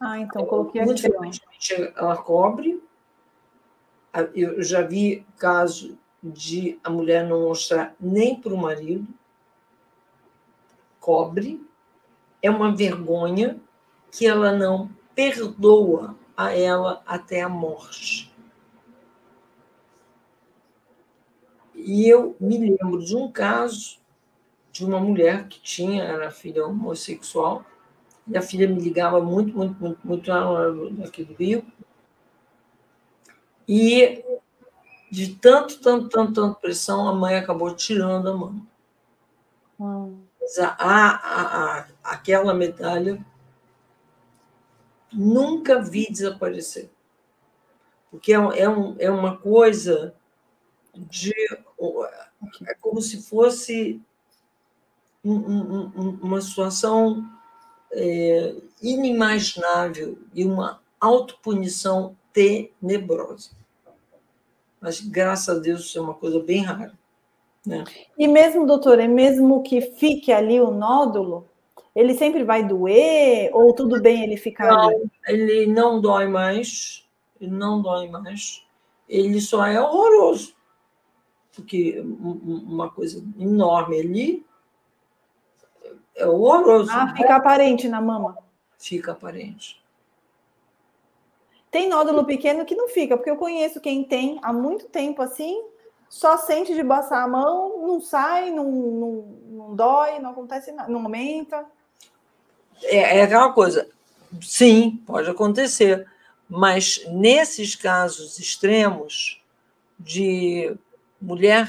Ah, 0.00 0.18
então 0.18 0.44
coloquei 0.44 0.80
aqui. 0.80 1.06
ela 1.94 2.16
cobre. 2.16 2.82
Eu 4.34 4.62
já 4.62 4.82
vi 4.82 5.24
caso 5.38 5.96
de 6.20 6.80
a 6.82 6.90
mulher 6.90 7.28
não 7.28 7.42
mostrar 7.42 7.94
nem 8.00 8.34
para 8.34 8.52
o 8.52 8.56
marido. 8.56 9.06
Cobre. 10.98 11.64
É 12.42 12.50
uma 12.50 12.74
vergonha 12.74 13.60
que 14.10 14.26
ela 14.26 14.50
não 14.52 14.90
perdoa 15.20 16.16
a 16.34 16.56
ela 16.56 17.02
até 17.06 17.42
a 17.42 17.48
morte. 17.48 18.34
E 21.74 22.08
eu 22.08 22.34
me 22.40 22.56
lembro 22.56 23.04
de 23.04 23.14
um 23.14 23.30
caso 23.30 23.98
de 24.72 24.82
uma 24.82 24.98
mulher 24.98 25.46
que 25.46 25.60
tinha, 25.60 26.04
era 26.04 26.30
filha 26.30 26.64
homossexual, 26.64 27.66
e 28.26 28.38
a 28.38 28.40
filha 28.40 28.66
me 28.66 28.80
ligava 28.80 29.20
muito, 29.20 29.54
muito, 29.54 29.76
muito, 29.78 30.00
muito 30.06 30.32
aqui 31.04 31.22
do 31.22 31.34
Rio. 31.34 31.66
E 33.68 34.24
de 35.10 35.34
tanto, 35.34 35.80
tanto, 35.80 36.08
tanto, 36.08 36.32
tanto 36.32 36.60
pressão, 36.60 37.06
a 37.06 37.12
mãe 37.12 37.36
acabou 37.36 37.74
tirando 37.74 38.30
a 38.30 38.36
mão. 38.36 38.66
Hum. 39.78 40.22
A, 40.58 40.74
a, 40.78 41.78
a, 41.80 41.86
aquela 42.04 42.54
medalha 42.54 43.22
nunca 45.12 45.80
vi 45.80 46.10
desaparecer. 46.10 46.90
Porque 48.10 48.32
é, 48.32 48.36
é, 48.36 48.68
um, 48.68 48.96
é 48.98 49.10
uma 49.10 49.36
coisa 49.36 50.14
de. 50.94 51.32
É 52.66 52.74
como 52.80 53.00
se 53.00 53.22
fosse 53.22 54.00
um, 55.24 55.34
um, 55.34 56.18
uma 56.22 56.40
situação 56.40 57.24
é, 57.92 58.54
inimaginável 58.82 60.18
e 60.34 60.44
uma 60.44 60.80
autopunição 60.98 62.16
tenebrosa. 62.32 63.50
Mas, 64.80 65.00
graças 65.00 65.56
a 65.56 65.60
Deus, 65.60 65.80
isso 65.80 65.98
é 65.98 66.00
uma 66.00 66.14
coisa 66.14 66.40
bem 66.40 66.62
rara. 66.62 66.98
Né? 67.66 67.84
E 68.16 68.26
mesmo, 68.26 68.66
doutora, 68.66 69.06
mesmo 69.06 69.62
que 69.62 69.80
fique 69.80 70.32
ali 70.32 70.58
o 70.60 70.70
nódulo, 70.70 71.46
ele 71.94 72.14
sempre 72.14 72.44
vai 72.44 72.64
doer 72.64 73.50
ou 73.52 73.74
tudo 73.74 74.00
bem 74.00 74.22
ele 74.22 74.36
ficar 74.36 74.68
não, 74.68 74.88
ali? 74.88 75.10
Ele 75.26 75.66
não 75.66 76.00
dói 76.00 76.28
mais, 76.28 77.08
ele 77.40 77.50
não 77.50 77.82
dói 77.82 78.08
mais. 78.08 78.64
Ele 79.08 79.40
só 79.40 79.66
é 79.66 79.80
horroroso. 79.80 80.54
Porque 81.52 82.00
uma 82.00 82.90
coisa 82.90 83.22
enorme 83.38 83.98
ali 83.98 84.46
é 86.14 86.26
horroroso. 86.26 86.90
Ah, 86.92 87.12
fica 87.16 87.34
aparente 87.34 87.88
na 87.88 88.00
mama. 88.00 88.38
Fica 88.78 89.12
aparente. 89.12 89.80
Tem 91.70 91.88
nódulo 91.88 92.24
pequeno 92.24 92.64
que 92.64 92.74
não 92.74 92.88
fica, 92.88 93.16
porque 93.16 93.30
eu 93.30 93.36
conheço 93.36 93.80
quem 93.80 94.04
tem 94.04 94.38
há 94.42 94.52
muito 94.52 94.86
tempo 94.86 95.22
assim, 95.22 95.62
só 96.08 96.36
sente 96.36 96.74
de 96.74 96.82
passar 96.82 97.22
a 97.22 97.28
mão, 97.28 97.86
não 97.86 98.00
sai, 98.00 98.50
não, 98.50 98.64
não, 98.64 99.12
não 99.48 99.76
dói, 99.76 100.18
não 100.18 100.30
acontece 100.30 100.72
nada, 100.72 100.90
não 100.90 101.02
aumenta 101.04 101.64
é, 102.82 103.18
é 103.18 103.22
aquela 103.22 103.52
coisa, 103.52 103.88
sim, 104.40 105.02
pode 105.06 105.28
acontecer, 105.28 106.06
mas 106.48 107.04
nesses 107.08 107.74
casos 107.76 108.38
extremos 108.38 109.40
de 109.98 110.76
mulher, 111.20 111.68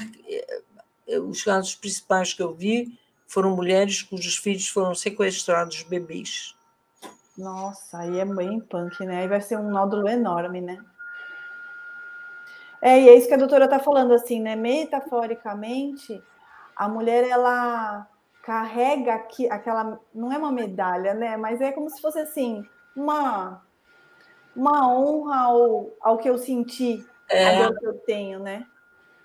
é, 1.06 1.18
os 1.18 1.42
casos 1.42 1.74
principais 1.74 2.32
que 2.32 2.42
eu 2.42 2.54
vi 2.54 2.98
foram 3.26 3.54
mulheres 3.54 4.02
cujos 4.02 4.36
filhos 4.36 4.68
foram 4.68 4.94
sequestrados 4.94 5.82
bebês. 5.82 6.54
Nossa, 7.36 7.98
aí 7.98 8.18
é 8.18 8.24
bem 8.24 8.60
punk, 8.60 9.04
né? 9.06 9.20
Aí 9.20 9.28
vai 9.28 9.40
ser 9.40 9.58
um 9.58 9.70
nódulo 9.70 10.08
enorme, 10.08 10.60
né? 10.60 10.82
É, 12.80 13.00
e 13.00 13.08
é 13.08 13.16
isso 13.16 13.28
que 13.28 13.34
a 13.34 13.38
doutora 13.38 13.64
está 13.64 13.78
falando, 13.78 14.12
assim, 14.12 14.40
né? 14.40 14.56
Metaforicamente, 14.56 16.22
a 16.76 16.88
mulher, 16.88 17.26
ela 17.28 18.06
carrega 18.42 19.14
aqui, 19.14 19.48
aquela. 19.48 20.00
Não 20.12 20.32
é 20.32 20.36
uma 20.36 20.52
medalha, 20.52 21.14
né? 21.14 21.36
Mas 21.36 21.60
é 21.60 21.70
como 21.70 21.88
se 21.88 22.00
fosse 22.02 22.18
assim, 22.18 22.66
uma, 22.94 23.62
uma 24.54 24.92
honra 24.92 25.36
ao, 25.36 25.90
ao 26.00 26.18
que 26.18 26.28
eu 26.28 26.36
senti, 26.36 27.06
é. 27.30 27.62
ao 27.62 27.74
que 27.74 27.86
eu 27.86 27.94
tenho, 27.94 28.40
né? 28.40 28.66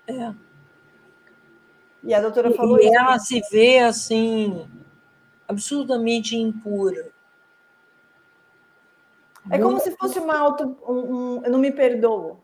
É. 0.06 0.32
E 2.04 2.14
a 2.14 2.20
doutora 2.20 2.52
falou 2.52 2.78
e 2.78 2.84
isso. 2.84 2.92
E 2.92 2.96
ela 2.96 3.18
se 3.18 3.42
vê 3.50 3.80
assim, 3.80 4.66
absurdamente 5.48 6.36
impura. 6.36 7.10
É 9.50 9.58
como 9.58 9.80
se 9.80 9.96
fosse 9.96 10.18
uma 10.18 10.38
auto. 10.38 10.76
Um, 10.86 11.38
um, 11.38 11.44
eu 11.44 11.50
não 11.50 11.58
me 11.58 11.72
perdoo. 11.72 12.38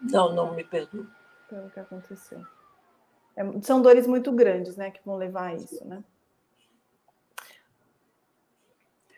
Não, 0.00 0.34
não 0.34 0.54
me 0.54 0.64
perdoo. 0.64 1.06
Pelo 1.48 1.70
que 1.70 1.78
aconteceu. 1.80 2.44
É, 3.36 3.42
são 3.62 3.80
dores 3.80 4.06
muito 4.06 4.30
grandes, 4.32 4.76
né, 4.76 4.90
que 4.90 5.00
vão 5.04 5.16
levar 5.16 5.48
a 5.48 5.54
isso, 5.54 5.84
né? 5.86 6.02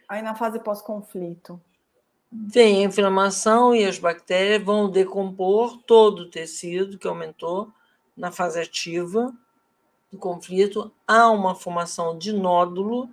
Aí 0.08 0.22
na 0.22 0.34
fase 0.34 0.58
pós-conflito. 0.60 1.60
Vem 2.30 2.84
a 2.84 2.88
inflamação 2.88 3.74
e 3.74 3.84
as 3.84 3.98
bactérias 3.98 4.62
vão 4.62 4.90
decompor 4.90 5.78
todo 5.82 6.20
o 6.20 6.30
tecido 6.30 6.98
que 6.98 7.06
aumentou 7.06 7.72
na 8.16 8.30
fase 8.30 8.60
ativa, 8.60 9.32
do 10.10 10.18
conflito, 10.18 10.92
há 11.06 11.28
uma 11.30 11.54
formação 11.54 12.16
de 12.16 12.32
nódulo, 12.32 13.10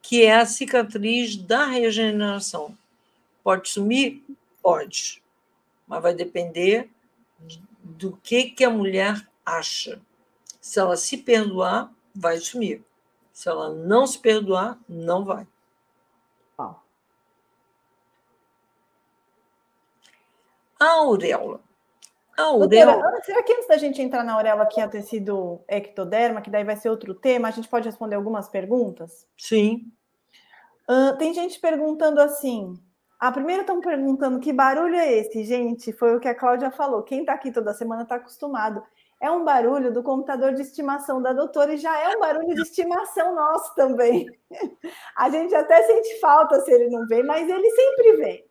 que 0.00 0.22
é 0.22 0.36
a 0.36 0.46
cicatriz 0.46 1.36
da 1.36 1.66
regeneração. 1.66 2.76
Pode 3.42 3.68
sumir? 3.68 4.24
Pode. 4.62 5.22
Mas 5.86 6.02
vai 6.02 6.14
depender 6.14 6.88
do 7.82 8.16
que, 8.22 8.44
que 8.50 8.64
a 8.64 8.70
mulher 8.70 9.28
acha. 9.44 10.00
Se 10.66 10.80
ela 10.80 10.96
se 10.96 11.16
perdoar, 11.16 11.92
vai 12.12 12.38
sumir. 12.38 12.84
Se 13.32 13.48
ela 13.48 13.72
não 13.72 14.04
se 14.04 14.18
perdoar, 14.18 14.76
não 14.88 15.24
vai. 15.24 15.46
A 20.78 20.86
auréola. 20.86 21.60
A 22.36 22.42
auréola. 22.42 22.94
Doutora, 22.94 23.22
será 23.22 23.42
que 23.44 23.52
antes 23.52 23.68
da 23.68 23.76
gente 23.78 24.02
entrar 24.02 24.24
na 24.24 24.34
auréola 24.34 24.66
que 24.66 24.80
ia 24.80 24.88
ter 24.88 25.02
sido 25.02 25.60
ectoderma, 25.68 26.42
que 26.42 26.50
daí 26.50 26.64
vai 26.64 26.74
ser 26.74 26.90
outro 26.90 27.14
tema, 27.14 27.46
a 27.46 27.52
gente 27.52 27.68
pode 27.68 27.86
responder 27.86 28.16
algumas 28.16 28.48
perguntas? 28.48 29.24
Sim. 29.38 29.90
Uh, 30.90 31.16
tem 31.16 31.32
gente 31.32 31.60
perguntando 31.60 32.20
assim. 32.20 32.74
A 33.20 33.30
primeira 33.30 33.62
estão 33.62 33.80
perguntando 33.80 34.40
que 34.40 34.52
barulho 34.52 34.96
é 34.96 35.12
esse, 35.12 35.44
gente? 35.44 35.92
Foi 35.92 36.16
o 36.16 36.20
que 36.20 36.28
a 36.28 36.34
Cláudia 36.34 36.72
falou. 36.72 37.04
Quem 37.04 37.20
está 37.20 37.34
aqui 37.34 37.52
toda 37.52 37.72
semana 37.72 38.02
está 38.02 38.16
acostumado. 38.16 38.82
É 39.20 39.30
um 39.30 39.44
barulho 39.44 39.92
do 39.92 40.02
computador 40.02 40.52
de 40.52 40.60
estimação 40.60 41.22
da 41.22 41.32
doutora 41.32 41.74
e 41.74 41.78
já 41.78 41.98
é 41.98 42.14
um 42.16 42.20
barulho 42.20 42.54
de 42.54 42.62
estimação 42.62 43.34
nosso 43.34 43.74
também. 43.74 44.26
A 45.16 45.30
gente 45.30 45.54
até 45.54 45.82
sente 45.84 46.20
falta 46.20 46.60
se 46.60 46.70
ele 46.70 46.90
não 46.90 47.06
vem, 47.06 47.22
mas 47.22 47.48
ele 47.48 47.70
sempre 47.70 48.16
vem. 48.16 48.44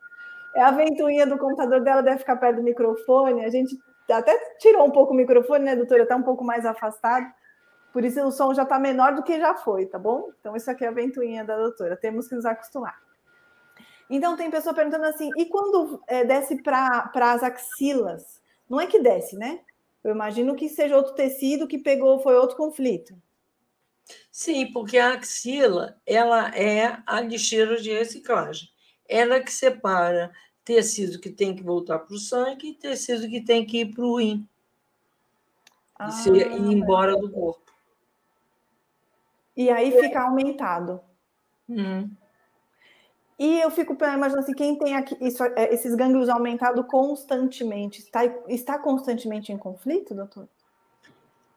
É 0.56 0.62
a 0.62 0.72
ventoinha 0.72 1.28
do 1.28 1.38
computador 1.38 1.82
dela 1.82 2.02
deve 2.02 2.20
ficar 2.20 2.38
perto 2.38 2.58
do 2.58 2.64
microfone. 2.64 3.46
A 3.46 3.50
gente 3.50 3.78
até 4.10 4.38
tirou 4.58 4.86
um 4.86 4.92
pouco 4.92 5.14
o 5.14 5.16
microfone, 5.16 5.66
né, 5.66 5.76
doutora? 5.76 6.04
Está 6.04 6.16
um 6.16 6.24
pouco 6.24 6.44
mais 6.44 6.66
afastado. 6.66 7.26
Por 7.92 8.04
isso 8.04 8.22
o 8.26 8.32
som 8.32 8.54
já 8.54 8.64
está 8.64 8.80
menor 8.80 9.16
do 9.16 9.24
que 9.24 9.40
já 9.40 9.54
foi, 9.54 9.86
tá 9.86 10.00
bom? 10.00 10.30
Então, 10.40 10.56
isso 10.56 10.70
aqui 10.72 10.84
é 10.84 10.88
a 10.88 10.92
ventoinha 10.92 11.44
da 11.44 11.58
doutora. 11.58 11.96
Temos 11.96 12.28
que 12.28 12.36
nos 12.36 12.46
acostumar. 12.46 12.98
Então, 14.10 14.36
tem 14.36 14.52
pessoa 14.52 14.74
perguntando 14.74 15.06
assim: 15.06 15.30
e 15.38 15.46
quando 15.46 16.02
é, 16.08 16.24
desce 16.24 16.62
para 16.62 17.10
as 17.14 17.44
axilas? 17.44 18.42
Não 18.70 18.80
é 18.82 18.88
que 18.88 19.00
desce, 19.00 19.38
né? 19.38 19.60
Eu 20.06 20.12
imagino 20.12 20.56
que 20.56 20.70
seja 20.70 20.96
outro 20.96 21.16
tecido 21.16 21.68
que 21.68 21.80
pegou, 21.80 22.20
foi 22.20 22.36
outro 22.36 22.56
conflito. 22.56 23.20
Sim, 24.32 24.72
porque 24.72 25.00
a 25.00 25.14
axila 25.14 26.00
ela 26.06 26.56
é 26.56 27.02
a 27.08 27.20
lixeira 27.22 27.82
de 27.82 27.92
reciclagem. 27.92 28.70
Ela 29.10 29.40
que 29.40 29.52
separa 29.52 30.32
tecido 30.64 31.20
que 31.20 31.32
tem 31.32 31.56
que 31.56 31.64
voltar 31.64 31.98
para 31.98 32.14
o 32.14 32.20
sangue 32.20 32.70
e 32.70 32.74
tecido 32.76 33.28
que 33.28 33.42
tem 33.42 33.66
que 33.66 33.80
ir 33.80 33.96
para 33.96 34.06
o 34.06 34.20
rim. 34.20 34.48
Ah, 35.98 36.12
e 36.28 36.38
ir 36.38 36.72
embora 36.72 37.18
do 37.18 37.32
corpo. 37.32 37.74
E 39.58 39.72
aí 39.72 39.92
fica 39.92 40.22
aumentado. 40.22 41.02
Hum. 41.68 42.12
E 43.38 43.60
eu 43.60 43.70
fico 43.70 43.94
imaginando 43.94 44.40
assim, 44.40 44.54
quem 44.54 44.78
tem 44.78 44.96
aqui, 44.96 45.18
isso, 45.20 45.44
é, 45.44 45.74
esses 45.74 45.94
gânglios 45.96 46.30
aumentados 46.30 46.86
constantemente, 46.88 48.00
está, 48.00 48.22
está 48.48 48.80
constantemente 48.80 49.52
em 49.52 49.58
conflito, 49.58 50.16
doutor? 50.16 50.48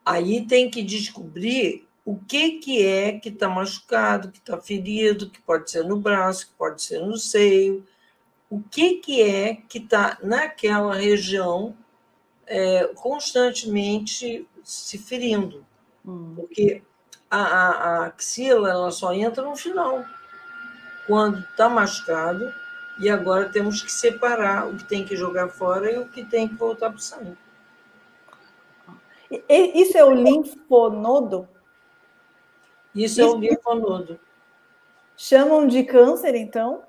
Aí 0.05 0.45
tem 0.47 0.71
que 0.71 0.83
descobrir 0.83 1.87
o 2.05 2.17
que, 2.17 2.53
que 2.53 2.85
é 2.85 3.13
que 3.19 3.29
está 3.29 3.49
machucado, 3.49 4.33
que 4.33 4.39
está 4.39 4.59
ferido, 4.59 5.31
que 5.31 5.41
pode 5.43 5.71
ser 5.71 5.85
no 5.85 5.99
braço, 5.99 6.49
que 6.49 6.55
pode 6.55 6.83
ser 6.83 7.01
no 7.01 7.17
seio, 7.17 7.87
o 8.51 8.61
que, 8.63 8.95
que 8.95 9.23
é 9.23 9.55
que 9.55 9.79
está 9.79 10.19
naquela 10.23 10.95
região 10.95 11.77
é, 12.47 12.87
constantemente 12.95 14.49
se 14.65 14.99
ferindo. 14.99 15.65
Hum. 16.05 16.33
Porque 16.35 16.83
a, 17.31 17.43
a, 17.43 17.69
a, 17.69 18.07
axila 18.07 18.71
ela 18.71 18.91
só 18.91 19.13
entra 19.13 19.45
no 19.45 19.55
final, 19.55 20.05
quando 21.09 21.39
está 21.39 21.69
machucado, 21.69 22.55
e 22.99 23.09
agora 23.09 23.49
temos 23.49 23.81
que 23.81 23.91
separar 23.91 24.69
o 24.69 24.77
que 24.77 24.85
tem 24.85 25.05
que 25.05 25.17
jogar 25.17 25.49
fora 25.49 25.91
e 25.91 25.99
o 25.99 26.07
que 26.07 26.23
tem 26.23 26.47
que 26.47 26.55
voltar 26.55 26.91
para 26.91 26.99
o 26.99 27.01
sangue. 27.01 27.37
Isso 29.49 29.97
é 29.97 30.05
o 30.05 30.13
linfonodo? 30.13 31.49
Isso, 32.95 33.21
Isso 33.21 33.21
é 33.23 33.27
o 33.27 33.39
linfonodo. 33.39 34.21
Chamam 35.17 35.67
de 35.67 35.83
câncer, 35.83 36.35
então, 36.35 36.83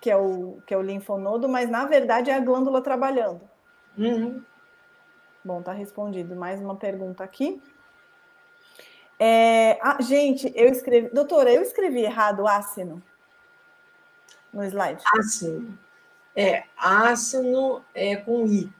que 0.00 0.10
é 0.10 0.16
o, 0.16 0.58
que 0.66 0.74
é 0.74 0.76
o 0.76 0.82
linfonodo, 0.82 1.48
mas 1.48 1.68
na 1.70 1.84
verdade 1.86 2.30
é 2.30 2.34
a 2.34 2.40
glândula 2.40 2.82
trabalhando. 2.82 3.40
Uhum. 3.96 4.42
Bom, 5.44 5.62
tá 5.62 5.72
respondido. 5.72 6.36
Mais 6.36 6.60
uma 6.60 6.76
pergunta 6.76 7.24
aqui. 7.24 7.60
É, 9.18 9.78
ah, 9.82 10.00
gente, 10.00 10.52
eu 10.54 10.68
escrevi. 10.68 11.08
Doutora, 11.08 11.52
eu 11.52 11.62
escrevi 11.62 12.02
errado 12.02 12.46
ácido 12.46 13.02
no 14.52 14.64
slide. 14.64 15.02
Ácido. 15.18 15.78
É, 16.36 16.64
ácido 16.76 17.84
é 17.94 18.16
com 18.16 18.46
I. 18.46 18.72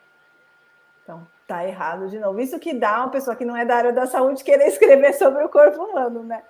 Então, 1.03 1.27
tá 1.47 1.67
errado 1.67 2.09
de 2.09 2.19
novo. 2.19 2.39
Isso 2.41 2.59
que 2.59 2.73
dá 2.73 2.99
uma 2.99 3.11
pessoa 3.11 3.35
que 3.35 3.45
não 3.45 3.57
é 3.57 3.65
da 3.65 3.77
área 3.77 3.93
da 3.93 4.07
saúde 4.07 4.45
querer 4.45 4.69
escrever 4.69 5.15
sobre 5.15 5.43
o 5.43 5.49
corpo 5.49 5.83
humano, 5.83 6.23
né? 6.23 6.43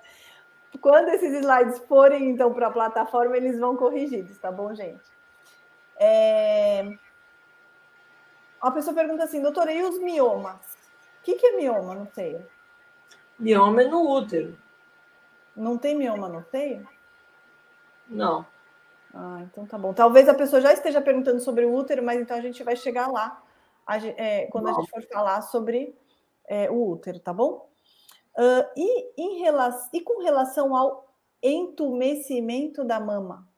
Quando 0.81 1.09
esses 1.09 1.33
slides 1.33 1.79
forem, 1.81 2.29
então, 2.29 2.53
para 2.53 2.67
a 2.67 2.71
plataforma, 2.71 3.37
eles 3.37 3.59
vão 3.59 3.75
corrigidos, 3.75 4.37
tá 4.39 4.53
bom, 4.53 4.75
gente? 4.75 5.03
É... 5.97 6.93
A 8.61 8.71
pessoa 8.71 8.95
pergunta 8.95 9.25
assim, 9.25 9.41
doutora, 9.41 9.73
e 9.73 9.83
os 9.83 9.99
miomas? 9.99 10.77
O 11.21 11.23
que, 11.23 11.37
que 11.37 11.47
é 11.47 11.57
mioma 11.57 11.95
no 11.95 12.07
seio? 12.13 12.45
Mioma 13.39 13.83
é 13.83 13.89
no 13.89 14.11
útero. 14.11 14.59
Não 15.57 15.77
tem 15.77 15.97
mioma 15.97 16.29
no 16.29 16.45
seio? 16.51 16.87
Não. 18.09 18.47
Ah, 19.13 19.41
então 19.43 19.67
tá 19.67 19.79
bom. 19.79 19.93
Talvez 19.93 20.29
a 20.29 20.35
pessoa 20.35 20.61
já 20.61 20.73
esteja 20.73 21.01
perguntando 21.01 21.41
sobre 21.41 21.65
o 21.65 21.75
útero, 21.75 22.03
mas 22.03 22.21
então 22.21 22.37
a 22.37 22.41
gente 22.41 22.63
vai 22.63 22.77
chegar 22.77 23.09
lá 23.09 23.43
a, 23.87 23.97
é, 24.07 24.47
quando 24.47 24.65
Bom. 24.65 24.71
a 24.71 24.75
gente 24.75 24.91
for 24.91 25.03
falar 25.11 25.41
sobre 25.43 25.95
é, 26.47 26.71
o 26.71 26.91
útero, 26.91 27.19
tá 27.19 27.33
bom? 27.33 27.69
Uh, 28.37 28.65
e, 28.77 29.21
em 29.21 29.39
relação, 29.41 29.91
e 29.93 30.01
com 30.01 30.23
relação 30.23 30.77
ao 30.77 31.13
entumecimento 31.43 32.85
da 32.85 33.01
mama? 33.01 33.49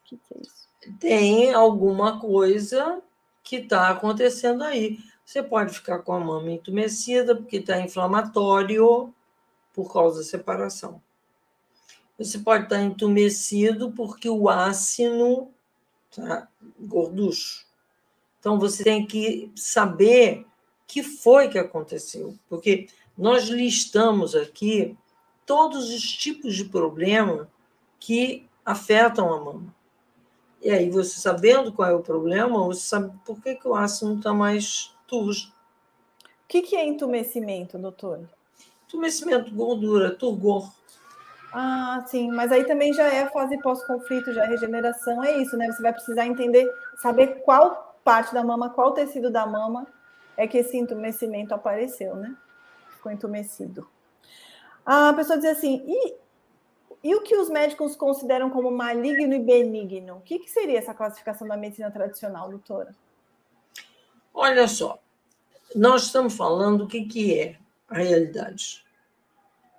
O 0.00 0.04
que, 0.04 0.16
que 0.16 0.34
é 0.34 0.40
isso? 0.40 0.68
Tem 0.98 1.52
alguma 1.52 2.20
coisa 2.20 3.02
que 3.42 3.56
está 3.56 3.90
acontecendo 3.90 4.62
aí. 4.62 4.98
Você 5.30 5.44
pode 5.44 5.72
ficar 5.72 6.00
com 6.00 6.12
a 6.12 6.18
mama 6.18 6.50
entumecida 6.50 7.36
porque 7.36 7.58
está 7.58 7.80
inflamatório 7.80 9.14
por 9.72 9.92
causa 9.92 10.18
da 10.18 10.24
separação. 10.24 11.00
Você 12.18 12.40
pode 12.40 12.64
estar 12.64 12.78
tá 12.78 12.82
entumecido 12.82 13.92
porque 13.92 14.28
o 14.28 14.48
ácido 14.48 15.48
está 16.10 16.48
gorducho. 16.80 17.64
Então, 18.40 18.58
você 18.58 18.82
tem 18.82 19.06
que 19.06 19.52
saber 19.54 20.40
o 20.40 20.46
que 20.88 21.04
foi 21.04 21.48
que 21.48 21.60
aconteceu, 21.60 22.36
porque 22.48 22.88
nós 23.16 23.44
listamos 23.44 24.34
aqui 24.34 24.98
todos 25.46 25.90
os 25.90 26.02
tipos 26.02 26.56
de 26.56 26.64
problema 26.64 27.48
que 28.00 28.48
afetam 28.64 29.32
a 29.32 29.38
mama. 29.38 29.72
E 30.60 30.72
aí, 30.72 30.90
você 30.90 31.20
sabendo 31.20 31.72
qual 31.72 31.88
é 31.88 31.94
o 31.94 32.02
problema, 32.02 32.64
você 32.64 32.80
sabe 32.80 33.16
por 33.24 33.40
que, 33.40 33.54
que 33.54 33.68
o 33.68 33.76
ácido 33.76 34.16
está 34.16 34.34
mais 34.34 34.92
O 36.44 36.48
que, 36.48 36.62
que 36.62 36.76
é 36.76 36.84
entumecimento, 36.84 37.78
doutor? 37.78 38.20
Entumecimento, 38.86 39.54
gordura, 39.54 40.10
turgor. 40.14 40.70
Ah, 41.52 42.04
sim, 42.06 42.30
mas 42.30 42.52
aí 42.52 42.64
também 42.64 42.92
já 42.92 43.08
é 43.12 43.22
a 43.22 43.30
fase 43.30 43.58
pós-conflito, 43.58 44.32
já 44.32 44.44
é 44.44 44.48
regeneração, 44.48 45.22
é 45.22 45.38
isso, 45.38 45.56
né? 45.56 45.66
Você 45.70 45.82
vai 45.82 45.92
precisar 45.92 46.26
entender, 46.26 46.68
saber 47.02 47.42
qual 47.42 47.98
parte 48.04 48.32
da 48.32 48.44
mama, 48.44 48.70
qual 48.70 48.92
tecido 48.92 49.30
da 49.30 49.46
mama 49.46 49.86
é 50.36 50.46
que 50.46 50.58
esse 50.58 50.76
entumecimento 50.76 51.52
apareceu, 51.52 52.14
né? 52.14 52.36
Ficou 52.92 53.10
entumecido. 53.10 53.88
A 54.86 55.12
pessoa 55.12 55.38
diz 55.38 55.50
assim, 55.50 55.84
e, 55.86 56.14
e 57.02 57.14
o 57.14 57.22
que 57.22 57.36
os 57.36 57.50
médicos 57.50 57.96
consideram 57.96 58.48
como 58.50 58.70
maligno 58.70 59.34
e 59.34 59.38
benigno? 59.38 60.16
O 60.16 60.20
que, 60.20 60.38
que 60.38 60.50
seria 60.50 60.78
essa 60.78 60.94
classificação 60.94 61.46
da 61.46 61.56
medicina 61.56 61.90
tradicional, 61.90 62.48
doutora? 62.48 62.94
Olha 64.42 64.66
só, 64.66 64.98
nós 65.76 66.04
estamos 66.04 66.34
falando 66.34 66.84
o 66.84 66.86
que, 66.86 67.04
que 67.04 67.38
é 67.38 67.58
a 67.90 67.98
realidade. 67.98 68.82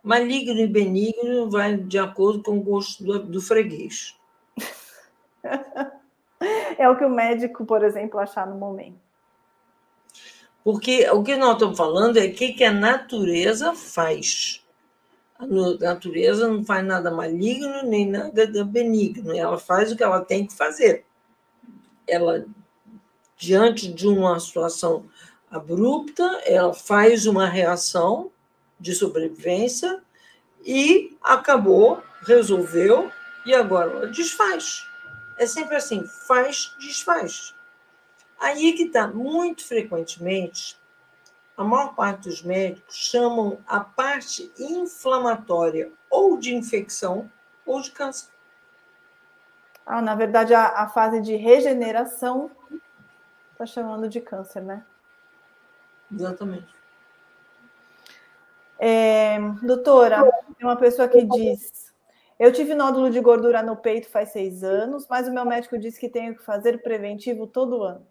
Maligno 0.04 0.60
e 0.60 0.68
benigno 0.68 1.50
vai 1.50 1.76
de 1.76 1.98
acordo 1.98 2.44
com 2.44 2.60
o 2.60 2.62
gosto 2.62 3.04
do, 3.04 3.24
do 3.24 3.42
freguês. 3.42 4.16
é 6.78 6.88
o 6.88 6.96
que 6.96 7.04
o 7.04 7.10
médico, 7.10 7.66
por 7.66 7.84
exemplo, 7.84 8.20
achar 8.20 8.46
no 8.46 8.54
momento. 8.54 9.00
Porque 10.64 11.10
o 11.10 11.24
que 11.24 11.36
nós 11.36 11.54
estamos 11.54 11.76
falando 11.76 12.18
é 12.18 12.28
o 12.28 12.34
que, 12.36 12.64
a 12.64 12.72
natureza 12.72 13.74
faz. 13.74 14.64
A 15.40 15.48
natureza 15.48 16.48
não 16.48 16.64
faz 16.64 16.86
nada 16.86 17.10
maligno 17.10 17.82
nem 17.82 18.08
nada 18.08 18.64
benigno, 18.64 19.36
ela 19.36 19.58
faz 19.58 19.92
o 19.92 19.98
que 19.98 20.04
ela 20.04 20.24
tem 20.24 20.46
que 20.46 20.54
fazer. 20.54 21.04
Ela, 22.08 22.46
diante 23.42 23.92
de 23.92 24.08
uma 24.08 24.40
situação 24.40 25.10
abrupta, 25.50 26.24
ela 26.46 26.76
faz 26.76 27.26
uma 27.26 27.48
reação 27.48 28.32
de 28.80 28.94
sobrevivência 28.94 30.00
e 30.64 31.18
acabou, 31.24 32.04
resolveu, 32.22 33.12
e 33.44 33.56
agora 33.56 33.90
ela 33.90 34.08
desfaz. 34.08 34.86
É 35.40 35.48
sempre 35.48 35.76
assim, 35.76 36.06
faz, 36.28 36.76
desfaz. 36.80 37.56
Aí 38.40 38.74
que 38.74 38.84
está, 38.84 39.08
muito 39.08 39.66
frequentemente, 39.66 40.78
a 41.58 41.64
maior 41.64 41.96
parte 41.96 42.30
dos 42.30 42.44
médicos 42.44 42.96
chamam 42.96 43.58
a 43.66 43.80
parte 43.80 44.52
inflamatória 44.60 45.92
ou 46.12 46.38
de 46.38 46.54
infecção 46.54 47.28
ou 47.66 47.82
de 47.82 47.90
câncer. 47.90 48.30
Ah, 49.84 50.00
na 50.00 50.14
verdade, 50.14 50.54
a, 50.54 50.84
a 50.84 50.90
fase 50.90 51.20
de 51.22 51.36
regeneração 51.36 52.52
está 53.62 53.66
chamando 53.66 54.10
de 54.10 54.20
câncer, 54.20 54.62
né? 54.62 54.84
Exatamente. 56.12 56.74
É, 58.80 59.38
doutora, 59.62 60.24
tem 60.58 60.68
uma 60.68 60.76
pessoa 60.76 61.08
que 61.08 61.24
diz: 61.24 61.94
Eu 62.40 62.52
tive 62.52 62.74
nódulo 62.74 63.12
de 63.12 63.20
gordura 63.22 63.62
no 63.62 63.78
peito 63.78 64.10
faz 64.10 64.30
seis 64.30 64.64
anos, 64.64 65.08
mas 65.08 65.28
o 65.28 65.34
meu 65.34 65.46
médico 65.46 65.78
disse 65.78 66.00
que 66.00 66.10
tenho 66.10 66.36
que 66.36 66.44
fazer 66.44 66.82
preventivo 66.82 67.46
todo 67.46 67.84
ano. 67.84 68.06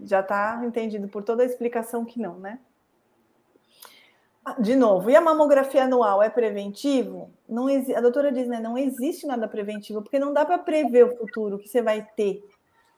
Já 0.00 0.20
está 0.20 0.62
entendido 0.64 1.08
por 1.08 1.22
toda 1.22 1.42
a 1.42 1.46
explicação 1.46 2.04
que 2.04 2.20
não, 2.20 2.38
né? 2.38 2.60
Ah, 4.44 4.60
de 4.60 4.74
novo, 4.74 5.08
e 5.08 5.14
a 5.14 5.20
mamografia 5.20 5.84
anual 5.84 6.20
é 6.20 6.28
preventivo? 6.28 7.32
Não 7.48 7.68
a 7.68 8.00
doutora 8.00 8.32
diz, 8.32 8.48
né? 8.48 8.58
Não 8.58 8.76
existe 8.76 9.24
nada 9.24 9.46
preventivo, 9.46 10.02
porque 10.02 10.18
não 10.18 10.32
dá 10.32 10.44
para 10.44 10.58
prever 10.58 11.04
o 11.04 11.16
futuro 11.16 11.58
que 11.58 11.68
você 11.68 11.80
vai 11.80 12.04
ter. 12.16 12.42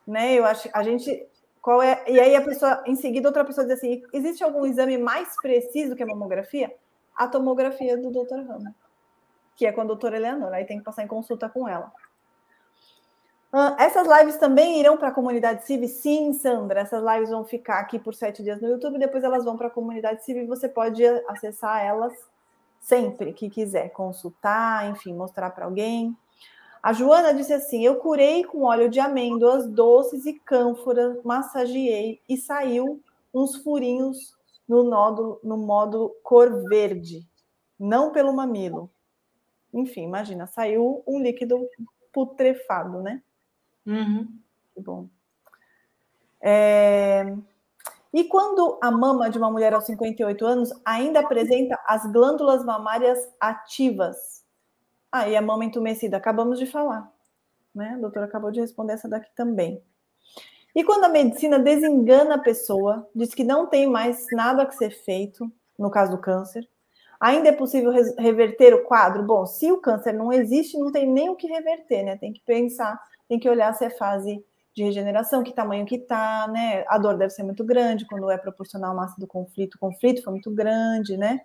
Né? 0.05 0.33
Eu 0.33 0.45
acho 0.45 0.69
a 0.73 0.83
gente. 0.83 1.27
Qual 1.61 1.81
é? 1.81 2.03
E 2.07 2.19
aí 2.19 2.35
a 2.35 2.41
pessoa, 2.41 2.83
em 2.85 2.95
seguida, 2.95 3.27
outra 3.27 3.43
pessoa 3.43 3.65
diz 3.65 3.77
assim: 3.77 4.03
existe 4.13 4.43
algum 4.43 4.65
exame 4.65 4.97
mais 4.97 5.35
preciso 5.41 5.95
que 5.95 6.03
a 6.03 6.05
mamografia? 6.05 6.73
A 7.15 7.27
tomografia 7.27 7.97
do 7.97 8.11
doutor 8.11 8.39
Rama, 8.45 8.75
que 9.55 9.65
é 9.65 9.71
com 9.71 9.81
a 9.81 9.85
doutora 9.85 10.17
Eleanor, 10.17 10.53
aí 10.53 10.65
tem 10.65 10.77
que 10.77 10.83
passar 10.83 11.03
em 11.03 11.07
consulta 11.07 11.49
com 11.49 11.67
ela. 11.67 11.91
Essas 13.79 14.05
lives 14.05 14.35
também 14.35 14.81
irão 14.81 14.97
para 14.97 15.07
a 15.07 15.13
comunidade 15.13 15.65
CIV? 15.65 15.87
Sim, 15.87 16.33
Sandra. 16.33 16.81
Essas 16.81 17.01
lives 17.01 17.29
vão 17.29 17.45
ficar 17.45 17.79
aqui 17.79 17.97
por 17.97 18.13
sete 18.13 18.43
dias 18.43 18.59
no 18.61 18.67
YouTube, 18.67 18.99
depois 18.99 19.23
elas 19.23 19.45
vão 19.45 19.55
para 19.55 19.67
a 19.67 19.71
comunidade 19.71 20.25
CIV 20.25 20.41
e 20.41 20.45
você 20.45 20.67
pode 20.67 21.05
acessar 21.29 21.81
elas 21.81 22.13
sempre 22.81 23.31
que 23.31 23.49
quiser, 23.49 23.89
consultar, 23.89 24.89
enfim, 24.89 25.13
mostrar 25.13 25.51
para 25.51 25.65
alguém. 25.65 26.15
A 26.85 26.93
Joana 26.93 27.33
disse 27.33 27.51
assim: 27.51 27.83
Eu 27.83 27.95
curei 27.95 28.43
com 28.43 28.61
óleo 28.61 28.87
de 28.87 28.99
amêndoas, 28.99 29.67
doces 29.67 30.27
e 30.27 30.33
cânfora, 30.33 31.19
massageei 31.23 32.21
e 32.29 32.37
saiu 32.37 33.01
uns 33.33 33.55
furinhos 33.55 34.37
no 34.69 34.83
nódulo, 34.83 35.39
no 35.43 35.57
módulo 35.57 36.15
cor 36.21 36.69
verde, 36.69 37.27
não 37.79 38.11
pelo 38.11 38.31
mamilo. 38.31 38.87
Enfim, 39.73 40.03
imagina, 40.03 40.45
saiu 40.45 41.01
um 41.07 41.19
líquido 41.19 41.67
putrefado, 42.13 43.01
né? 43.01 43.23
Uhum. 43.83 44.27
Que 44.75 44.79
bom. 44.79 45.09
É... 46.39 47.35
E 48.13 48.25
quando 48.25 48.77
a 48.79 48.91
mama 48.91 49.27
de 49.31 49.39
uma 49.39 49.49
mulher 49.49 49.73
aos 49.73 49.85
58 49.85 50.45
anos 50.45 50.69
ainda 50.85 51.21
apresenta 51.21 51.81
as 51.87 52.05
glândulas 52.11 52.63
mamárias 52.63 53.27
ativas? 53.39 54.44
Ah, 55.17 55.29
e 55.29 55.35
a 55.35 55.41
mama 55.41 55.63
entumecida, 55.63 56.17
acabamos 56.17 56.59
de 56.59 56.65
falar. 56.65 57.09
Né? 57.73 57.93
A 57.95 57.97
doutora 57.97 58.25
acabou 58.25 58.51
de 58.51 58.59
responder 58.59 58.93
essa 58.93 59.07
daqui 59.07 59.29
também. 59.35 59.81
E 60.75 60.83
quando 60.83 61.05
a 61.05 61.09
medicina 61.09 61.57
desengana 61.57 62.35
a 62.35 62.39
pessoa, 62.39 63.07
diz 63.15 63.33
que 63.33 63.43
não 63.43 63.65
tem 63.65 63.87
mais 63.87 64.25
nada 64.33 64.63
a 64.63 64.71
ser 64.71 64.91
feito, 64.91 65.49
no 65.79 65.89
caso 65.89 66.11
do 66.11 66.21
câncer, 66.21 66.67
ainda 67.19 67.47
é 67.47 67.53
possível 67.53 67.91
reverter 68.17 68.73
o 68.73 68.83
quadro? 68.83 69.23
Bom, 69.23 69.45
se 69.45 69.71
o 69.71 69.79
câncer 69.79 70.11
não 70.11 70.33
existe, 70.33 70.77
não 70.77 70.91
tem 70.91 71.09
nem 71.09 71.29
o 71.29 71.35
que 71.35 71.47
reverter, 71.47 72.03
né? 72.03 72.17
Tem 72.17 72.33
que 72.33 72.41
pensar 72.41 72.99
tem 73.27 73.39
que 73.39 73.49
olhar 73.49 73.73
se 73.73 73.85
é 73.85 73.89
fase 73.89 74.43
de 74.75 74.83
regeneração, 74.83 75.43
que 75.43 75.53
tamanho 75.53 75.85
que 75.85 75.97
tá, 75.97 76.47
né? 76.51 76.83
A 76.87 76.97
dor 76.97 77.17
deve 77.17 77.31
ser 77.31 77.43
muito 77.43 77.63
grande 77.63 78.05
quando 78.05 78.29
é 78.29 78.37
proporcional 78.37 78.91
à 78.91 78.93
massa 78.93 79.19
do 79.19 79.25
conflito. 79.25 79.75
O 79.75 79.79
conflito 79.79 80.21
foi 80.21 80.31
muito 80.31 80.51
grande, 80.51 81.15
né? 81.17 81.39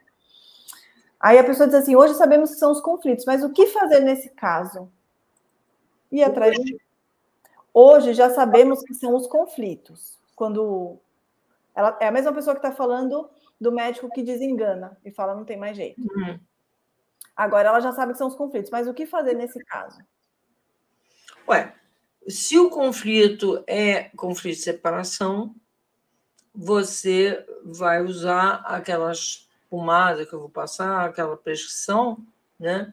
Aí 1.21 1.39
a 1.39 1.45
pessoa 1.45 1.67
diz 1.67 1.77
assim: 1.77 1.95
hoje 1.95 2.15
sabemos 2.15 2.51
que 2.51 2.57
são 2.57 2.73
os 2.73 2.81
conflitos, 2.81 3.27
mas 3.27 3.45
o 3.45 3.53
que 3.53 3.67
fazer 3.67 4.01
nesse 4.01 4.31
caso? 4.31 4.91
E 6.11 6.25
atrás. 6.25 6.57
Hoje 7.73 8.15
já 8.15 8.31
sabemos 8.31 8.83
que 8.83 8.95
são 8.95 9.15
os 9.15 9.27
conflitos. 9.29 10.19
Quando 10.35 10.99
ela 11.75 11.97
é 12.01 12.09
a 12.09 12.11
mesma 12.11 12.33
pessoa 12.33 12.55
que 12.57 12.67
está 12.67 12.73
falando 12.73 13.31
do 13.61 13.71
médico 13.71 14.11
que 14.11 14.23
desengana 14.23 14.97
e 15.05 15.11
fala 15.11 15.35
não 15.35 15.45
tem 15.45 15.57
mais 15.57 15.77
jeito. 15.77 16.01
Uhum. 16.01 16.41
Agora 17.37 17.69
ela 17.69 17.81
já 17.81 17.93
sabe 17.93 18.13
que 18.13 18.19
são 18.19 18.27
os 18.27 18.35
conflitos, 18.35 18.71
mas 18.71 18.89
o 18.89 18.95
que 18.95 19.07
fazer 19.07 19.35
nesse 19.35 19.63
caso? 19.65 20.01
Ué, 21.47 21.75
se 22.27 22.59
o 22.59 22.71
conflito 22.71 23.63
é 23.67 24.05
conflito 24.17 24.57
de 24.57 24.63
separação, 24.63 25.55
você 26.55 27.47
vai 27.65 28.03
usar 28.03 28.63
aquelas 28.67 29.49
pomadas 29.71 30.29
que 30.29 30.35
eu 30.35 30.41
vou 30.41 30.51
passar, 30.51 31.07
aquela 31.07 31.37
prescrição, 31.37 32.19
né? 32.59 32.93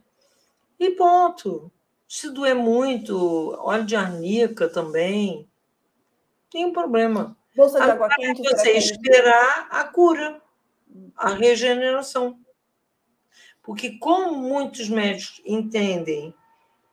E 0.79 0.91
ponto. 0.91 1.71
Se 2.07 2.29
doer 2.29 2.55
muito, 2.55 3.53
óleo 3.59 3.85
de 3.85 3.95
arnica 3.95 4.69
também, 4.69 5.49
tem 6.49 6.65
um 6.65 6.71
problema. 6.71 7.35
Bolsa 7.53 7.81
de 7.81 7.91
água 7.91 8.07
quente. 8.07 8.41
Você 8.43 8.71
esperar 8.71 9.67
a 9.69 9.83
cura, 9.83 10.41
a 11.17 11.29
regeneração. 11.29 12.39
Porque 13.61 13.97
como 13.97 14.37
muitos 14.37 14.87
médicos 14.87 15.41
entendem 15.45 16.33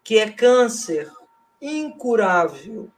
que 0.03 0.18
é 0.18 0.28
câncer 0.28 1.09
incurável 1.61 2.91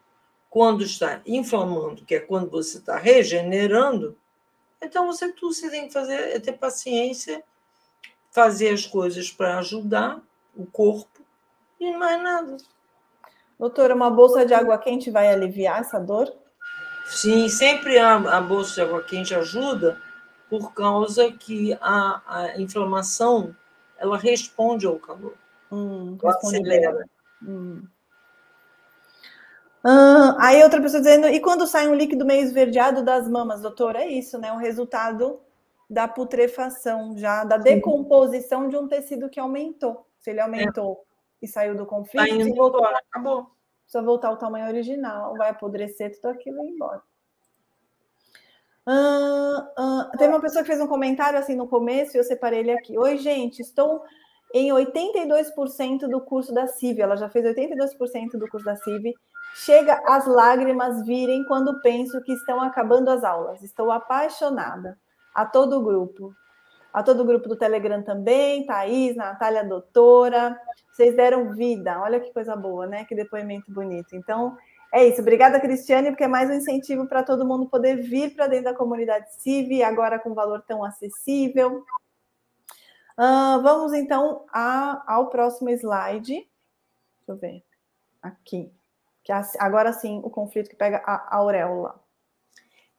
quando 0.48 0.82
está 0.82 1.20
inflamando, 1.26 2.04
que 2.04 2.14
é 2.14 2.20
quando 2.20 2.50
você 2.50 2.78
está 2.78 2.96
regenerando, 2.96 4.16
então 4.80 5.06
você 5.06 5.32
tudo 5.32 5.54
você 5.54 5.70
tem 5.70 5.86
que 5.86 5.92
fazer 5.92 6.36
é 6.36 6.40
ter 6.40 6.52
paciência, 6.52 7.42
fazer 8.30 8.70
as 8.70 8.86
coisas 8.86 9.30
para 9.30 9.58
ajudar 9.58 10.20
o 10.54 10.66
corpo 10.66 11.20
e 11.80 11.92
mais 11.96 12.22
nada. 12.22 12.56
Doutora, 13.58 13.94
uma 13.94 14.10
bolsa 14.10 14.44
de 14.44 14.52
água 14.52 14.76
quente 14.78 15.10
vai 15.10 15.28
aliviar 15.28 15.80
essa 15.80 15.98
dor? 15.98 16.32
Sim, 17.06 17.48
sempre 17.48 17.98
a, 17.98 18.16
a 18.16 18.40
bolsa 18.40 18.74
de 18.74 18.80
água 18.82 19.02
quente 19.02 19.34
ajuda, 19.34 20.00
por 20.48 20.74
causa 20.74 21.32
que 21.32 21.76
a, 21.80 22.22
a 22.26 22.60
inflamação 22.60 23.56
ela 23.98 24.18
responde 24.18 24.86
ao 24.86 24.98
calor. 24.98 25.34
Hum, 25.70 26.18
responde 26.22 26.58
acelera. 26.58 27.08
Hum. 27.42 27.82
Ah, 29.88 30.36
aí 30.40 30.64
outra 30.64 30.82
pessoa 30.82 31.00
dizendo, 31.00 31.28
e 31.28 31.38
quando 31.38 31.64
sai 31.64 31.86
um 31.86 31.94
líquido 31.94 32.26
meio 32.26 32.42
esverdeado 32.42 33.04
das 33.04 33.28
mamas, 33.28 33.62
doutor? 33.62 33.94
É 33.94 34.04
isso, 34.04 34.36
né? 34.36 34.52
O 34.52 34.56
resultado 34.56 35.40
da 35.88 36.08
putrefação, 36.08 37.16
já 37.16 37.44
da 37.44 37.56
decomposição 37.56 38.68
de 38.68 38.76
um 38.76 38.88
tecido 38.88 39.30
que 39.30 39.38
aumentou. 39.38 40.04
Se 40.18 40.30
ele 40.30 40.40
aumentou 40.40 41.04
é. 41.40 41.44
e 41.44 41.46
saiu 41.46 41.76
do 41.76 41.86
conflito, 41.86 42.36
tá 42.36 42.54
voltou, 42.56 42.80
embora, 42.80 43.00
acabou. 43.08 43.46
Precisa 43.82 44.02
voltar 44.02 44.26
ao 44.26 44.36
tamanho 44.36 44.66
original, 44.66 45.36
vai 45.36 45.50
apodrecer 45.50 46.16
tudo 46.16 46.32
aquilo 46.32 46.64
e 46.64 46.66
ir 46.66 46.72
embora. 46.72 47.00
Tem 50.18 50.26
uma 50.26 50.40
pessoa 50.40 50.64
que 50.64 50.68
fez 50.68 50.80
um 50.80 50.88
comentário 50.88 51.38
assim 51.38 51.54
no 51.54 51.68
começo 51.68 52.16
e 52.16 52.18
eu 52.18 52.24
separei 52.24 52.58
ele 52.58 52.72
aqui. 52.72 52.98
Oi, 52.98 53.18
gente, 53.18 53.62
estou 53.62 54.02
em 54.52 54.70
82% 54.70 56.08
do 56.08 56.20
curso 56.20 56.52
da 56.52 56.66
CIV. 56.66 57.02
Ela 57.02 57.16
já 57.16 57.28
fez 57.28 57.44
82% 57.44 58.32
do 58.32 58.48
curso 58.48 58.66
da 58.66 58.74
CIV 58.74 59.14
Chega 59.58 60.02
as 60.06 60.26
lágrimas 60.26 61.06
virem 61.06 61.42
quando 61.44 61.80
penso 61.80 62.20
que 62.20 62.32
estão 62.34 62.60
acabando 62.60 63.08
as 63.08 63.24
aulas. 63.24 63.62
Estou 63.62 63.90
apaixonada. 63.90 64.98
A 65.34 65.46
todo 65.46 65.78
o 65.78 65.82
grupo. 65.82 66.34
A 66.92 67.02
todo 67.02 67.20
o 67.20 67.24
grupo 67.24 67.48
do 67.48 67.56
Telegram 67.56 68.02
também, 68.02 68.66
Thaís, 68.66 69.16
Natália, 69.16 69.64
doutora. 69.64 70.60
Vocês 70.92 71.16
deram 71.16 71.54
vida. 71.54 71.98
Olha 72.02 72.20
que 72.20 72.34
coisa 72.34 72.54
boa, 72.54 72.86
né? 72.86 73.06
Que 73.06 73.14
depoimento 73.14 73.72
bonito. 73.72 74.14
Então, 74.14 74.58
é 74.92 75.06
isso. 75.06 75.22
Obrigada, 75.22 75.58
Cristiane, 75.58 76.10
porque 76.10 76.24
é 76.24 76.28
mais 76.28 76.50
um 76.50 76.54
incentivo 76.54 77.06
para 77.06 77.22
todo 77.22 77.46
mundo 77.46 77.66
poder 77.66 78.02
vir 78.02 78.36
para 78.36 78.48
dentro 78.48 78.66
da 78.66 78.74
comunidade 78.74 79.34
CIV, 79.36 79.82
agora 79.82 80.18
com 80.18 80.34
valor 80.34 80.62
tão 80.68 80.84
acessível. 80.84 81.82
Uh, 83.18 83.62
vamos 83.62 83.94
então 83.94 84.44
a, 84.52 85.02
ao 85.14 85.30
próximo 85.30 85.70
slide. 85.70 86.34
Deixa 86.34 86.50
eu 87.26 87.36
ver. 87.36 87.64
Aqui 88.22 88.75
que 89.26 89.32
agora 89.58 89.92
sim 89.92 90.20
o 90.22 90.30
conflito 90.30 90.70
que 90.70 90.76
pega 90.76 90.98
a 91.04 91.36
auréola. 91.36 92.00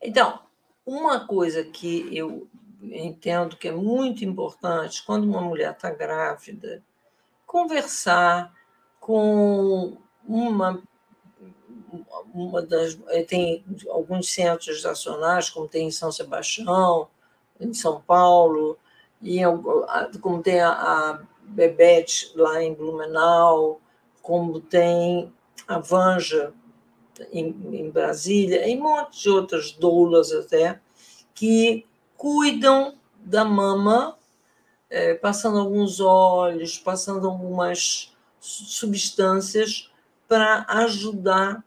Então, 0.01 0.41
uma 0.86 1.25
coisa 1.25 1.63
que 1.63 2.05
eu 2.11 2.49
entendo 2.82 3.55
que 3.55 3.69
é 3.69 3.71
muito 3.71 4.25
importante 4.25 5.05
quando 5.05 5.23
uma 5.23 5.39
mulher 5.39 5.71
está 5.71 5.89
grávida, 5.89 6.84
conversar 7.45 8.53
com 8.99 9.97
uma 10.28 10.84
uma 12.34 12.61
das, 12.61 12.99
eh, 13.07 13.23
tem 13.23 13.63
alguns 13.89 14.30
centros 14.30 14.84
nacionais, 14.84 15.49
como 15.49 15.69
tem 15.69 15.88
em 15.88 15.91
São 15.91 16.11
Sebastião, 16.11 17.07
em 17.59 17.73
São 17.73 18.01
Paulo, 18.01 18.78
e 19.21 19.39
como 20.21 20.43
tem 20.43 20.59
a, 20.59 20.71
a 20.71 21.21
Bebete 21.41 22.34
lá 22.36 22.61
em 22.61 22.73
Blumenau, 22.73 23.80
como 24.21 24.59
tem 24.59 25.34
a 25.67 25.79
Vanja 25.79 26.53
em, 27.31 27.55
em 27.71 27.89
Brasília, 27.89 28.67
e 28.67 28.77
um 28.77 28.83
monte 28.83 29.23
de 29.23 29.29
outras 29.29 29.71
doulas 29.71 30.31
até, 30.31 30.79
que 31.33 31.85
cuidam 32.15 32.95
da 33.17 33.45
mama, 33.45 34.17
é, 34.89 35.13
passando 35.13 35.59
alguns 35.59 35.99
óleos, 35.99 36.77
passando 36.77 37.27
algumas 37.27 38.15
substâncias 38.39 39.91
para 40.27 40.65
ajudar 40.69 41.63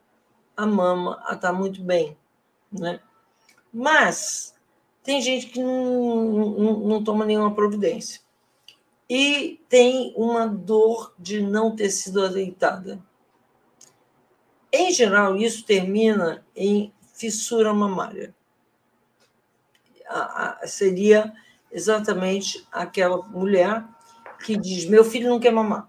a 0.57 0.67
mama 0.67 1.23
a 1.27 1.35
estar 1.35 1.53
muito 1.53 1.83
bem. 1.83 2.17
Né? 2.73 3.01
Mas 3.73 4.55
tem 5.03 5.21
gente 5.21 5.47
que 5.47 5.63
não, 5.63 6.33
não, 6.59 6.79
não 6.81 7.05
toma 7.05 7.25
nenhuma 7.25 7.55
providência. 7.55 8.21
E 9.09 9.61
tem 9.69 10.13
uma 10.17 10.47
dor 10.47 11.13
de 11.19 11.41
não 11.41 11.75
ter 11.75 11.91
sido 11.91 12.23
azeitada. 12.23 13.03
Em 14.73 14.93
geral, 14.93 15.37
isso 15.37 15.65
termina 15.65 16.45
em 16.55 16.93
fissura 17.15 17.75
mamária. 17.75 18.35
A, 20.09 20.63
a, 20.63 20.67
seria 20.67 21.33
exatamente 21.71 22.67
aquela 22.71 23.19
mulher 23.29 23.85
que 24.45 24.57
diz: 24.57 24.85
Meu 24.87 25.05
filho 25.05 25.29
não 25.29 25.41
quer 25.41 25.53
mamar. 25.53 25.89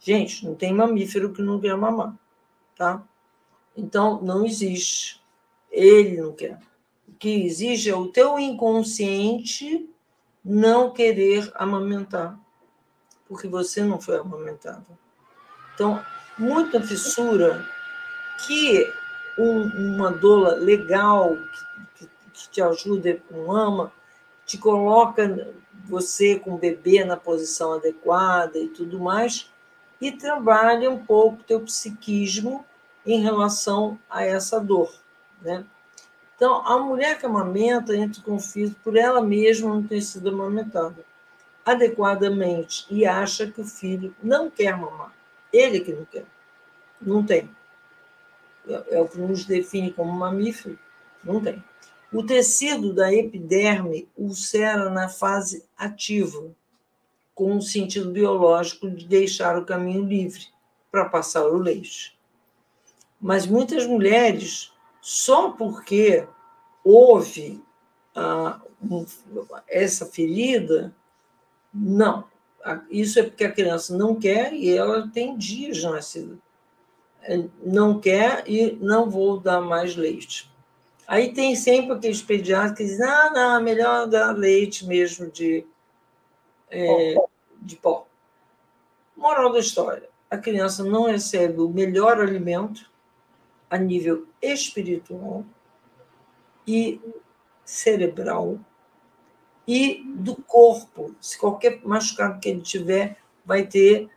Gente, 0.00 0.46
não 0.46 0.54
tem 0.54 0.72
mamífero 0.72 1.32
que 1.32 1.42
não 1.42 1.60
quer 1.60 1.76
mamar, 1.76 2.14
tá? 2.76 3.02
Então, 3.76 4.20
não 4.22 4.46
existe. 4.46 5.20
Ele 5.70 6.20
não 6.20 6.32
quer. 6.32 6.58
O 7.06 7.12
que 7.12 7.44
exige 7.44 7.90
é 7.90 7.94
o 7.94 8.08
teu 8.08 8.38
inconsciente 8.38 9.88
não 10.44 10.92
querer 10.92 11.50
amamentar, 11.54 12.38
porque 13.28 13.46
você 13.46 13.82
não 13.82 14.00
foi 14.00 14.18
amamentado. 14.18 14.86
Então, 15.74 16.02
muita 16.38 16.80
fissura 16.80 17.68
que 18.46 18.92
um, 19.38 19.94
uma 19.94 20.10
doula 20.10 20.54
legal, 20.54 21.36
que, 21.94 22.08
que, 22.32 22.48
te 22.48 22.62
ajuda 22.62 23.18
com 23.28 23.52
ama, 23.52 23.92
te 24.46 24.58
coloca 24.58 25.48
você 25.84 26.38
com 26.38 26.54
o 26.54 26.58
bebê 26.58 27.04
na 27.04 27.16
posição 27.16 27.72
adequada 27.72 28.58
e 28.58 28.68
tudo 28.68 28.98
mais, 28.98 29.50
e 30.00 30.12
trabalha 30.12 30.90
um 30.90 31.04
pouco 31.04 31.42
teu 31.44 31.60
psiquismo 31.60 32.64
em 33.04 33.20
relação 33.20 33.98
a 34.08 34.24
essa 34.24 34.60
dor, 34.60 34.92
né? 35.40 35.64
Então, 36.36 36.64
a 36.64 36.78
mulher 36.78 37.18
que 37.18 37.26
amamenta 37.26 37.96
entra 37.96 38.20
em 38.20 38.22
conflito 38.22 38.76
por 38.84 38.96
ela 38.96 39.20
mesma 39.20 39.70
não 39.70 39.82
ter 39.82 40.00
sido 40.00 40.28
amamentada 40.28 41.04
adequadamente 41.66 42.86
e 42.88 43.04
acha 43.04 43.50
que 43.50 43.60
o 43.60 43.64
filho 43.64 44.14
não 44.22 44.48
quer 44.48 44.76
mamar. 44.76 45.12
Ele 45.52 45.80
que 45.80 45.92
não 45.92 46.04
quer. 46.04 46.24
Não 47.00 47.24
tem. 47.24 47.50
É, 48.68 48.96
é 48.96 49.00
o 49.00 49.08
que 49.08 49.18
nos 49.18 49.44
define 49.44 49.92
como 49.92 50.12
mamífero. 50.12 50.78
Não 51.24 51.40
tem. 51.40 51.62
O 52.12 52.22
tecido 52.22 52.94
da 52.94 53.12
epiderme 53.12 54.08
ulcera 54.16 54.88
na 54.88 55.08
fase 55.08 55.64
ativa, 55.76 56.50
com 57.34 57.56
o 57.56 57.62
sentido 57.62 58.10
biológico 58.10 58.90
de 58.90 59.06
deixar 59.06 59.58
o 59.58 59.64
caminho 59.64 60.04
livre 60.04 60.46
para 60.90 61.04
passar 61.04 61.46
o 61.46 61.58
leite. 61.58 62.18
Mas 63.20 63.46
muitas 63.46 63.86
mulheres, 63.86 64.72
só 65.00 65.50
porque 65.50 66.26
houve 66.82 67.62
ah, 68.14 68.60
essa 69.68 70.06
ferida, 70.06 70.94
não. 71.72 72.24
Isso 72.90 73.18
é 73.18 73.22
porque 73.22 73.44
a 73.44 73.52
criança 73.52 73.96
não 73.96 74.14
quer 74.14 74.52
e 74.52 74.76
ela 74.76 75.08
tem 75.08 75.36
dias 75.36 75.76
de. 75.78 76.38
Não 77.62 78.00
quer 78.00 78.44
e 78.46 78.72
não 78.80 79.10
vou 79.10 79.38
dar 79.38 79.60
mais 79.60 79.96
leite. 79.96 80.50
Aí 81.06 81.32
tem 81.32 81.56
sempre 81.56 81.92
aqueles 81.92 82.22
pediatras 82.22 82.76
que 82.76 82.84
dizem: 82.84 83.06
ah, 83.06 83.30
não, 83.30 83.62
melhor 83.62 84.06
dar 84.06 84.36
leite 84.36 84.86
mesmo 84.86 85.30
de, 85.30 85.66
é, 86.70 87.14
de 87.60 87.76
pó. 87.76 88.06
Moral 89.16 89.52
da 89.52 89.58
história: 89.58 90.08
a 90.30 90.36
criança 90.36 90.84
não 90.84 91.04
recebe 91.04 91.60
o 91.60 91.68
melhor 91.68 92.20
alimento 92.20 92.90
a 93.70 93.76
nível 93.76 94.26
espiritual 94.40 95.44
e 96.66 97.00
cerebral 97.64 98.58
e 99.66 100.02
do 100.06 100.36
corpo. 100.36 101.14
Se 101.20 101.38
qualquer 101.38 101.80
machucado 101.84 102.40
que 102.40 102.48
ele 102.48 102.62
tiver, 102.62 103.18
vai 103.44 103.66
ter 103.66 104.10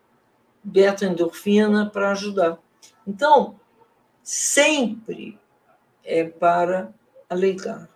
beta-endorfina 0.64 1.90
para 1.90 2.12
ajudar. 2.12 2.58
Então, 3.06 3.60
sempre 4.24 5.40
é 6.04 6.24
para 6.24 6.94
aleitar. 7.30 7.90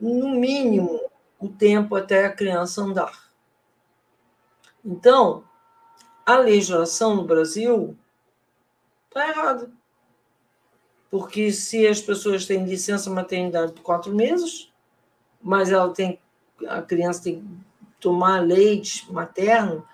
No 0.00 0.30
mínimo, 0.30 1.00
o 1.38 1.48
tempo 1.48 1.94
até 1.94 2.24
a 2.24 2.32
criança 2.32 2.82
andar. 2.82 3.30
Então, 4.84 5.44
a 6.26 6.36
legislação 6.36 7.16
no 7.16 7.24
Brasil 7.24 7.96
está 9.06 9.28
errada. 9.28 9.70
Porque 11.10 11.52
se 11.52 11.86
as 11.86 12.00
pessoas 12.00 12.44
têm 12.44 12.64
licença 12.64 13.08
maternidade 13.08 13.72
por 13.72 13.82
quatro 13.82 14.14
meses, 14.14 14.70
mas 15.40 15.70
ela 15.70 15.92
tem, 15.92 16.18
a 16.66 16.82
criança 16.82 17.24
tem 17.24 17.40
que 17.40 17.46
tomar 18.00 18.40
leite 18.40 19.10
materno 19.10 19.86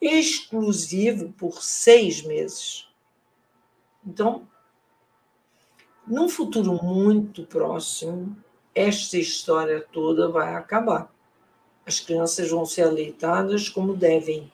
exclusivo 0.00 1.32
por 1.32 1.62
seis 1.62 2.22
meses. 2.22 2.88
Então, 4.06 4.46
num 6.06 6.28
futuro 6.28 6.82
muito 6.82 7.44
próximo, 7.44 8.36
esta 8.74 9.18
história 9.18 9.84
toda 9.92 10.28
vai 10.28 10.54
acabar. 10.54 11.12
As 11.84 12.00
crianças 12.00 12.50
vão 12.50 12.64
ser 12.64 12.82
aleitadas 12.82 13.68
como 13.68 13.96
devem. 13.96 14.50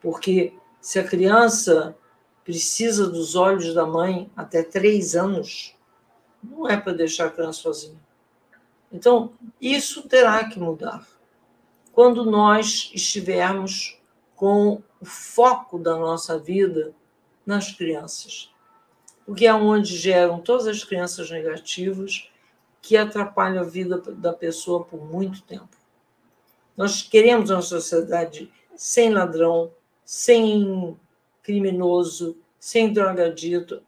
Porque 0.00 0.54
se 0.80 0.98
a 0.98 1.04
criança 1.04 1.96
precisa 2.44 3.06
dos 3.06 3.34
olhos 3.34 3.74
da 3.74 3.86
mãe 3.86 4.30
até 4.34 4.62
três 4.62 5.14
anos, 5.14 5.76
não 6.42 6.66
é 6.66 6.76
para 6.76 6.94
deixar 6.94 7.26
a 7.26 7.30
criança 7.30 7.60
sozinha. 7.60 8.00
Então, 8.90 9.32
isso 9.60 10.08
terá 10.08 10.48
que 10.48 10.58
mudar. 10.58 11.06
Quando 11.92 12.24
nós 12.24 12.90
estivermos 12.94 13.97
com 14.38 14.80
o 15.00 15.04
foco 15.04 15.80
da 15.80 15.96
nossa 15.96 16.38
vida 16.38 16.94
nas 17.44 17.72
crianças, 17.72 18.54
porque 19.26 19.44
é 19.44 19.52
onde 19.52 19.96
geram 19.96 20.40
todas 20.40 20.68
as 20.68 20.84
crianças 20.84 21.28
negativas 21.28 22.30
que 22.80 22.96
atrapalham 22.96 23.60
a 23.60 23.66
vida 23.66 23.98
da 23.98 24.32
pessoa 24.32 24.84
por 24.84 25.04
muito 25.04 25.42
tempo. 25.42 25.76
Nós 26.76 27.02
queremos 27.02 27.50
uma 27.50 27.60
sociedade 27.60 28.50
sem 28.76 29.10
ladrão, 29.10 29.72
sem 30.04 30.96
criminoso, 31.42 32.38
sem 32.60 32.92
drogadito. 32.92 33.82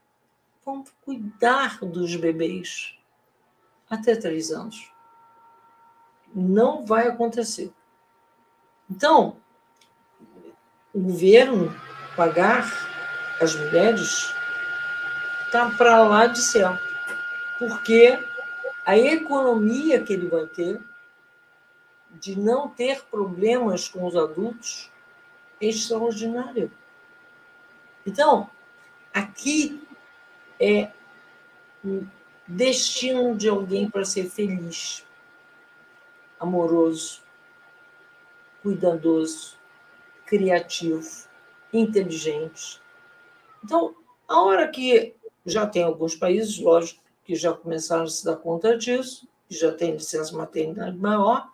Vamos 0.67 0.91
cuidar 1.05 1.79
dos 1.79 2.17
bebês 2.17 2.99
até 3.89 4.17
três 4.17 4.51
anos. 4.51 4.91
Não 6.35 6.85
vai 6.85 7.07
acontecer. 7.07 7.73
Então, 8.91 9.40
o 10.93 11.01
governo 11.01 11.75
pagar 12.17 12.67
as 13.41 13.55
mulheres 13.55 14.35
está 15.47 15.71
para 15.71 16.03
lá 16.05 16.27
de 16.27 16.41
céu. 16.41 16.79
Porque 17.59 18.19
a 18.85 18.97
economia 18.99 20.03
que 20.03 20.13
ele 20.13 20.29
vai 20.29 20.47
ter 20.47 20.81
de 22.11 22.39
não 22.39 22.69
ter 22.69 23.03
problemas 23.05 23.89
com 23.89 24.07
os 24.07 24.17
adultos 24.17 24.91
é 25.61 25.67
extraordinária. 25.67 26.71
Então, 28.05 28.51
aqui 29.13 29.87
é 30.59 30.91
o 31.85 32.05
destino 32.47 33.37
de 33.37 33.49
alguém 33.49 33.89
para 33.89 34.05
ser 34.05 34.29
feliz, 34.29 35.07
amoroso, 36.39 37.23
cuidadoso, 38.63 39.60
criativo, 40.31 41.05
inteligente. 41.73 42.81
Então, 43.65 43.97
a 44.29 44.41
hora 44.43 44.69
que 44.69 45.13
já 45.45 45.67
tem 45.67 45.83
alguns 45.83 46.15
países, 46.15 46.61
lógico, 46.61 47.03
que 47.25 47.35
já 47.35 47.53
começaram 47.53 48.05
a 48.05 48.07
se 48.07 48.25
dar 48.25 48.37
conta 48.37 48.79
disso, 48.79 49.29
já 49.49 49.73
tem 49.73 49.95
licença 49.95 50.37
maternidade 50.37 50.97
maior, 50.97 51.51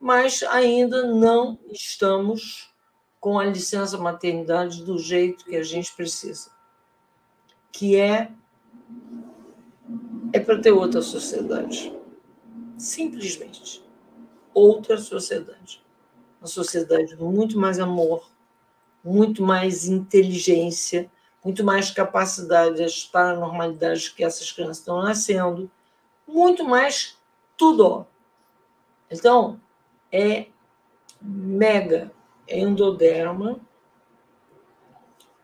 mas 0.00 0.42
ainda 0.42 1.06
não 1.06 1.56
estamos 1.70 2.74
com 3.20 3.38
a 3.38 3.44
licença 3.46 3.96
maternidade 3.96 4.84
do 4.84 4.98
jeito 4.98 5.44
que 5.44 5.56
a 5.56 5.62
gente 5.62 5.94
precisa. 5.94 6.52
que 7.70 7.96
é 7.96 8.30
é 10.32 10.38
para 10.38 10.60
ter 10.60 10.70
outra 10.70 11.02
sociedade. 11.02 11.92
Simplesmente. 12.78 13.84
Outra 14.52 14.96
sociedade. 14.98 15.83
Uma 16.44 16.48
sociedade 16.48 17.16
com 17.16 17.32
muito 17.32 17.58
mais 17.58 17.78
amor, 17.78 18.30
muito 19.02 19.42
mais 19.42 19.88
inteligência, 19.88 21.10
muito 21.42 21.64
mais 21.64 21.90
capacidade 21.90 22.76
de 22.76 22.84
ajustar 22.84 23.32
a 23.32 23.40
normalidade 23.40 24.12
que 24.12 24.22
essas 24.22 24.52
crianças 24.52 24.80
estão 24.80 25.02
nascendo, 25.02 25.70
muito 26.28 26.62
mais 26.62 27.16
tudo. 27.56 28.06
Então, 29.10 29.58
é 30.12 30.48
mega 31.18 32.12
endoderma, 32.46 33.58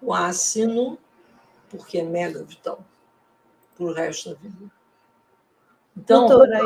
o 0.03 0.12
ácino, 0.12 0.98
porque 1.70 1.96
é 1.96 2.03
mega 2.03 2.44
vital 2.44 2.84
para 3.74 3.86
o 3.86 3.92
resto 3.94 4.34
da 4.34 4.36
vida. 4.38 4.70
Então, 5.96 6.26
Doutora, 6.26 6.61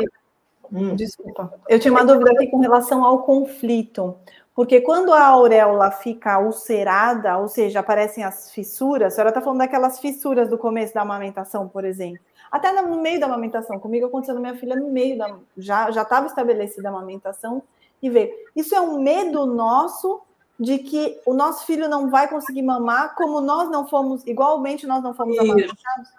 hum. 0.71 0.95
desculpa. 0.95 1.53
Eu 1.67 1.79
tinha 1.79 1.91
uma 1.91 2.05
dúvida 2.05 2.31
aqui 2.31 2.47
com 2.47 2.59
relação 2.59 3.03
ao 3.03 3.23
conflito. 3.23 4.15
Porque 4.53 4.79
quando 4.79 5.11
a 5.11 5.25
auréola 5.25 5.91
fica 5.91 6.39
ulcerada, 6.39 7.37
ou 7.37 7.47
seja, 7.49 7.81
aparecem 7.81 8.23
as 8.23 8.51
fissuras, 8.53 9.11
a 9.11 9.15
senhora 9.15 9.29
está 9.29 9.41
falando 9.41 9.59
daquelas 9.59 9.99
fissuras 9.99 10.49
do 10.49 10.57
começo 10.57 10.93
da 10.93 11.01
amamentação, 11.01 11.67
por 11.67 11.83
exemplo. 11.83 12.23
Até 12.49 12.71
no 12.81 13.01
meio 13.01 13.19
da 13.19 13.25
amamentação, 13.25 13.77
comigo 13.77 14.05
aconteceu 14.05 14.33
na 14.33 14.39
minha 14.39 14.55
filha 14.55 14.77
no 14.77 14.89
meio 14.89 15.17
da. 15.17 15.35
Já 15.57 15.89
estava 15.89 16.27
estabelecida 16.27 16.87
a 16.87 16.91
amamentação 16.91 17.61
e 18.01 18.09
veio. 18.09 18.31
Isso 18.55 18.73
é 18.73 18.79
um 18.79 19.01
medo 19.01 19.45
nosso 19.45 20.21
de 20.57 20.77
que 20.77 21.19
o 21.25 21.33
nosso 21.33 21.65
filho 21.65 21.89
não 21.89 22.09
vai 22.09 22.29
conseguir 22.29 22.61
mamar, 22.61 23.13
como 23.15 23.41
nós 23.41 23.69
não 23.69 23.85
fomos, 23.87 24.25
igualmente 24.25 24.87
nós 24.87 25.03
não 25.03 25.13
fomos 25.13 25.35
Isso. 25.35 25.43
amamentados? 25.43 26.09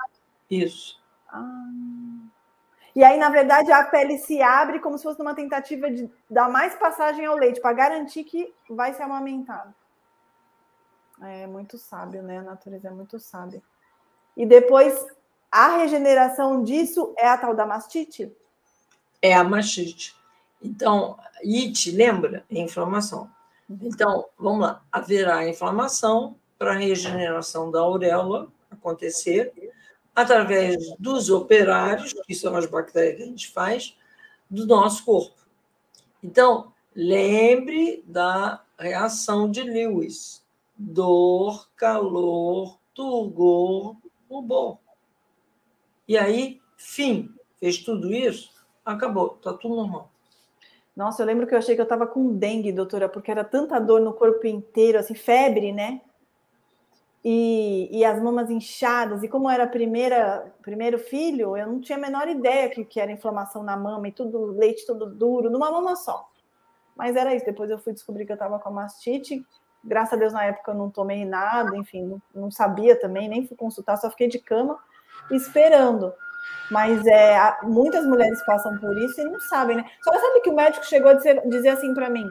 Isso. 0.50 1.00
Ah. 1.30 1.70
E 2.96 3.04
aí, 3.04 3.18
na 3.18 3.28
verdade, 3.28 3.70
a 3.70 3.84
pele 3.84 4.16
se 4.16 4.40
abre 4.40 4.80
como 4.80 4.96
se 4.96 5.04
fosse 5.04 5.20
uma 5.20 5.34
tentativa 5.34 5.90
de 5.90 6.10
dar 6.30 6.48
mais 6.48 6.74
passagem 6.76 7.26
ao 7.26 7.36
leite, 7.36 7.60
para 7.60 7.74
garantir 7.74 8.24
que 8.24 8.54
vai 8.70 8.94
ser 8.94 9.02
amamentado. 9.02 9.74
É 11.20 11.46
muito 11.46 11.76
sábio, 11.76 12.22
né? 12.22 12.38
A 12.38 12.42
natureza 12.42 12.88
é 12.88 12.90
muito 12.90 13.20
sábia. 13.20 13.62
E 14.34 14.46
depois, 14.46 15.06
a 15.52 15.76
regeneração 15.76 16.64
disso 16.64 17.14
é 17.18 17.28
a 17.28 17.36
tal 17.36 17.54
da 17.54 17.66
mastite? 17.66 18.34
É 19.20 19.34
a 19.34 19.44
mastite. 19.44 20.16
Então, 20.62 21.18
IT, 21.44 21.90
lembra? 21.90 22.46
É 22.50 22.60
inflamação. 22.60 23.30
Uhum. 23.68 23.78
Então, 23.82 24.24
vamos 24.38 24.60
lá. 24.60 24.82
Haverá 24.90 25.46
inflamação 25.46 26.34
para 26.58 26.70
a 26.70 26.78
regeneração 26.78 27.70
da 27.70 27.80
auréola 27.80 28.48
acontecer 28.70 29.52
através 30.16 30.78
dos 30.98 31.28
operários, 31.28 32.14
que 32.26 32.34
são 32.34 32.56
as 32.56 32.64
bactérias 32.64 33.16
que 33.16 33.22
a 33.22 33.26
gente 33.26 33.48
faz, 33.48 33.94
do 34.48 34.66
nosso 34.66 35.04
corpo. 35.04 35.36
Então, 36.22 36.72
lembre 36.94 38.02
da 38.06 38.62
reação 38.78 39.50
de 39.50 39.62
Lewis: 39.62 40.42
dor, 40.76 41.68
calor, 41.76 42.78
turgor, 42.94 43.96
rubor. 44.28 44.78
E 46.08 46.16
aí, 46.16 46.60
fim. 46.76 47.30
Fez 47.58 47.78
tudo 47.78 48.12
isso, 48.12 48.50
acabou, 48.84 49.36
está 49.38 49.52
tudo 49.54 49.76
normal. 49.76 50.10
Nossa, 50.94 51.22
eu 51.22 51.26
lembro 51.26 51.46
que 51.46 51.54
eu 51.54 51.58
achei 51.58 51.74
que 51.74 51.80
eu 51.80 51.84
estava 51.84 52.06
com 52.06 52.36
dengue, 52.36 52.70
doutora, 52.70 53.08
porque 53.08 53.30
era 53.30 53.42
tanta 53.42 53.78
dor 53.78 54.00
no 54.00 54.12
corpo 54.12 54.46
inteiro, 54.46 54.98
assim, 54.98 55.14
febre, 55.14 55.72
né? 55.72 56.02
E, 57.28 57.88
e 57.90 58.04
as 58.04 58.22
mamas 58.22 58.48
inchadas, 58.50 59.20
e 59.24 59.26
como 59.26 59.50
era 59.50 59.64
a 59.64 59.66
primeira, 59.66 60.54
primeiro 60.62 60.96
filho, 60.96 61.56
eu 61.56 61.66
não 61.66 61.80
tinha 61.80 61.98
a 61.98 62.00
menor 62.00 62.28
ideia 62.28 62.70
que, 62.70 62.84
que 62.84 63.00
era 63.00 63.10
inflamação 63.10 63.64
na 63.64 63.76
mama 63.76 64.06
e 64.06 64.12
tudo, 64.12 64.52
leite 64.52 64.86
todo 64.86 65.06
duro, 65.06 65.50
numa 65.50 65.68
mama 65.68 65.96
só. 65.96 66.28
Mas 66.94 67.16
era 67.16 67.34
isso. 67.34 67.44
Depois 67.44 67.68
eu 67.68 67.80
fui 67.80 67.92
descobrir 67.92 68.26
que 68.26 68.30
eu 68.30 68.36
estava 68.36 68.60
com 68.60 68.68
a 68.68 68.72
mastite. 68.72 69.44
Graças 69.82 70.12
a 70.12 70.16
Deus, 70.16 70.32
na 70.32 70.44
época, 70.44 70.70
eu 70.70 70.76
não 70.76 70.88
tomei 70.88 71.24
nada, 71.24 71.76
enfim, 71.76 72.04
não, 72.04 72.22
não 72.32 72.48
sabia 72.48 72.94
também, 72.94 73.28
nem 73.28 73.44
fui 73.44 73.56
consultar, 73.56 73.96
só 73.96 74.08
fiquei 74.08 74.28
de 74.28 74.38
cama 74.38 74.78
esperando. 75.32 76.14
Mas 76.70 77.04
é, 77.08 77.56
muitas 77.64 78.06
mulheres 78.06 78.40
passam 78.46 78.78
por 78.78 78.96
isso 78.98 79.20
e 79.20 79.24
não 79.24 79.40
sabem, 79.40 79.78
né? 79.78 79.84
Só 80.00 80.12
sabe 80.12 80.42
que 80.42 80.50
o 80.50 80.54
médico 80.54 80.86
chegou 80.86 81.10
a 81.10 81.14
dizer, 81.14 81.42
dizer 81.48 81.70
assim 81.70 81.92
para 81.92 82.08
mim: 82.08 82.30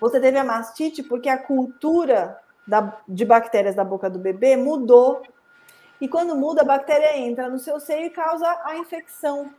você 0.00 0.20
teve 0.20 0.38
a 0.38 0.44
mastite 0.44 1.02
porque 1.02 1.28
a 1.28 1.36
cultura 1.36 2.38
da, 2.70 2.96
de 3.08 3.24
bactérias 3.24 3.74
da 3.74 3.82
boca 3.82 4.08
do 4.08 4.18
bebê 4.18 4.56
mudou. 4.56 5.22
E 6.00 6.06
quando 6.06 6.36
muda, 6.36 6.62
a 6.62 6.64
bactéria 6.64 7.18
entra 7.18 7.48
no 7.48 7.58
seu 7.58 7.80
seio 7.80 8.06
e 8.06 8.10
causa 8.10 8.46
a 8.64 8.78
infecção. 8.78 9.52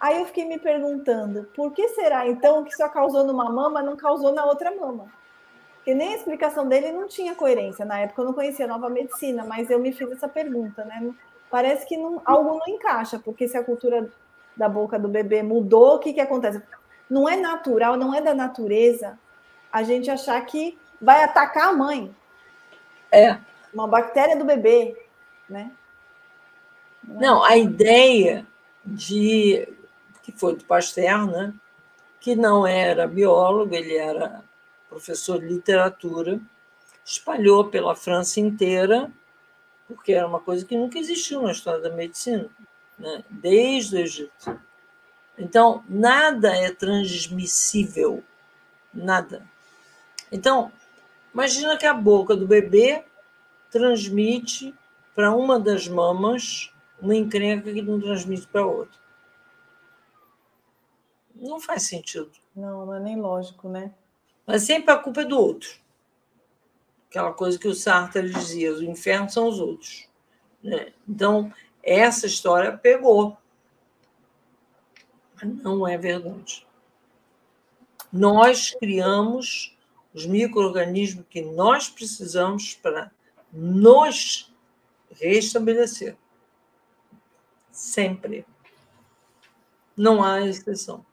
Aí 0.00 0.20
eu 0.20 0.26
fiquei 0.26 0.46
me 0.46 0.58
perguntando, 0.58 1.50
por 1.54 1.72
que 1.72 1.88
será 1.88 2.26
então 2.26 2.64
que 2.64 2.74
só 2.74 2.88
causou 2.88 3.24
numa 3.24 3.50
mama, 3.50 3.82
não 3.82 3.96
causou 3.96 4.32
na 4.32 4.46
outra 4.46 4.74
mama? 4.74 5.12
Porque 5.74 5.92
nem 5.92 6.14
a 6.14 6.16
explicação 6.16 6.68
dele 6.68 6.92
não 6.92 7.08
tinha 7.08 7.34
coerência. 7.34 7.84
Na 7.84 7.98
época 7.98 8.22
eu 8.22 8.26
não 8.26 8.32
conhecia 8.32 8.64
a 8.64 8.68
nova 8.68 8.88
medicina, 8.88 9.44
mas 9.44 9.68
eu 9.68 9.80
me 9.80 9.92
fiz 9.92 10.10
essa 10.12 10.28
pergunta, 10.28 10.84
né? 10.84 11.12
Parece 11.50 11.84
que 11.84 11.96
não, 11.96 12.22
algo 12.24 12.58
não 12.58 12.74
encaixa, 12.74 13.18
porque 13.18 13.48
se 13.48 13.58
a 13.58 13.64
cultura 13.64 14.08
da 14.56 14.68
boca 14.68 14.98
do 14.98 15.08
bebê 15.08 15.42
mudou, 15.42 15.96
o 15.96 15.98
que, 15.98 16.12
que 16.12 16.20
acontece? 16.20 16.62
Não 17.10 17.28
é 17.28 17.36
natural, 17.36 17.96
não 17.96 18.14
é 18.14 18.20
da 18.20 18.32
natureza 18.32 19.18
a 19.72 19.82
gente 19.82 20.10
achar 20.10 20.40
que 20.46 20.78
vai 21.00 21.22
atacar 21.22 21.68
a 21.68 21.72
mãe. 21.72 22.14
É. 23.10 23.38
Uma 23.72 23.86
bactéria 23.86 24.36
do 24.36 24.44
bebê, 24.44 24.96
né? 25.48 25.72
Não, 27.02 27.42
a 27.42 27.56
ideia 27.56 28.46
de 28.84 29.66
que 30.22 30.32
foi 30.32 30.56
do 30.56 30.64
Pasteur, 30.64 31.26
né? 31.26 31.54
Que 32.20 32.36
não 32.36 32.66
era 32.66 33.06
biólogo, 33.06 33.74
ele 33.74 33.96
era 33.96 34.44
professor 34.88 35.40
de 35.40 35.46
literatura, 35.46 36.40
espalhou 37.04 37.68
pela 37.68 37.94
França 37.94 38.40
inteira, 38.40 39.10
porque 39.86 40.12
era 40.12 40.26
uma 40.26 40.40
coisa 40.40 40.64
que 40.64 40.76
nunca 40.76 40.98
existiu 40.98 41.42
na 41.42 41.52
história 41.52 41.80
da 41.80 41.90
medicina, 41.90 42.48
né? 42.98 43.24
desde 43.30 43.96
o 43.96 43.98
Egito. 44.00 44.60
Então, 45.38 45.82
nada 45.88 46.54
é 46.54 46.70
transmissível, 46.70 48.22
nada. 48.92 49.42
Então, 50.30 50.70
Imagina 51.32 51.76
que 51.76 51.86
a 51.86 51.94
boca 51.94 52.34
do 52.34 52.46
bebê 52.46 53.04
transmite 53.70 54.74
para 55.14 55.34
uma 55.34 55.58
das 55.58 55.86
mamas 55.86 56.72
uma 57.00 57.14
encrenca 57.14 57.72
que 57.72 57.82
não 57.82 58.00
transmite 58.00 58.46
para 58.46 58.66
outra. 58.66 58.98
Não 61.34 61.58
faz 61.58 61.84
sentido. 61.84 62.30
Não, 62.54 62.84
não 62.84 62.94
é 62.94 63.00
nem 63.00 63.18
lógico, 63.18 63.68
né? 63.68 63.94
Mas 64.46 64.62
sempre 64.62 64.92
a 64.92 64.98
culpa 64.98 65.22
é 65.22 65.24
do 65.24 65.38
outro. 65.38 65.70
Aquela 67.08 67.32
coisa 67.32 67.58
que 67.58 67.68
o 67.68 67.74
Sartre 67.74 68.30
dizia: 68.30 68.72
os 68.72 68.82
infernos 68.82 69.32
são 69.32 69.48
os 69.48 69.58
outros. 69.58 70.08
Né? 70.62 70.92
Então, 71.08 71.52
essa 71.82 72.26
história 72.26 72.76
pegou. 72.76 73.36
Mas 75.34 75.62
não 75.62 75.88
é 75.88 75.96
verdade. 75.96 76.66
Nós 78.12 78.72
criamos 78.78 79.76
os 80.14 80.26
micro-organismos 80.26 81.24
que 81.28 81.42
nós 81.42 81.88
precisamos 81.88 82.74
para 82.74 83.10
nos 83.52 84.52
restabelecer. 85.10 86.16
Sempre. 87.70 88.44
Não 89.96 90.22
há 90.22 90.40
exceção. 90.40 91.04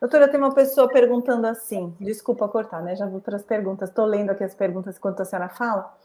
Doutora, 0.00 0.28
tem 0.28 0.38
uma 0.38 0.52
pessoa 0.54 0.88
perguntando 0.88 1.46
assim, 1.46 1.94
desculpa 1.98 2.46
cortar, 2.48 2.82
né? 2.82 2.94
Já 2.94 3.06
vou 3.06 3.20
para 3.20 3.36
as 3.36 3.42
perguntas. 3.42 3.88
Estou 3.88 4.04
lendo 4.04 4.30
aqui 4.30 4.44
as 4.44 4.54
perguntas 4.54 4.96
enquanto 4.96 5.20
a 5.20 5.24
senhora 5.24 5.48
fala. 5.48 5.96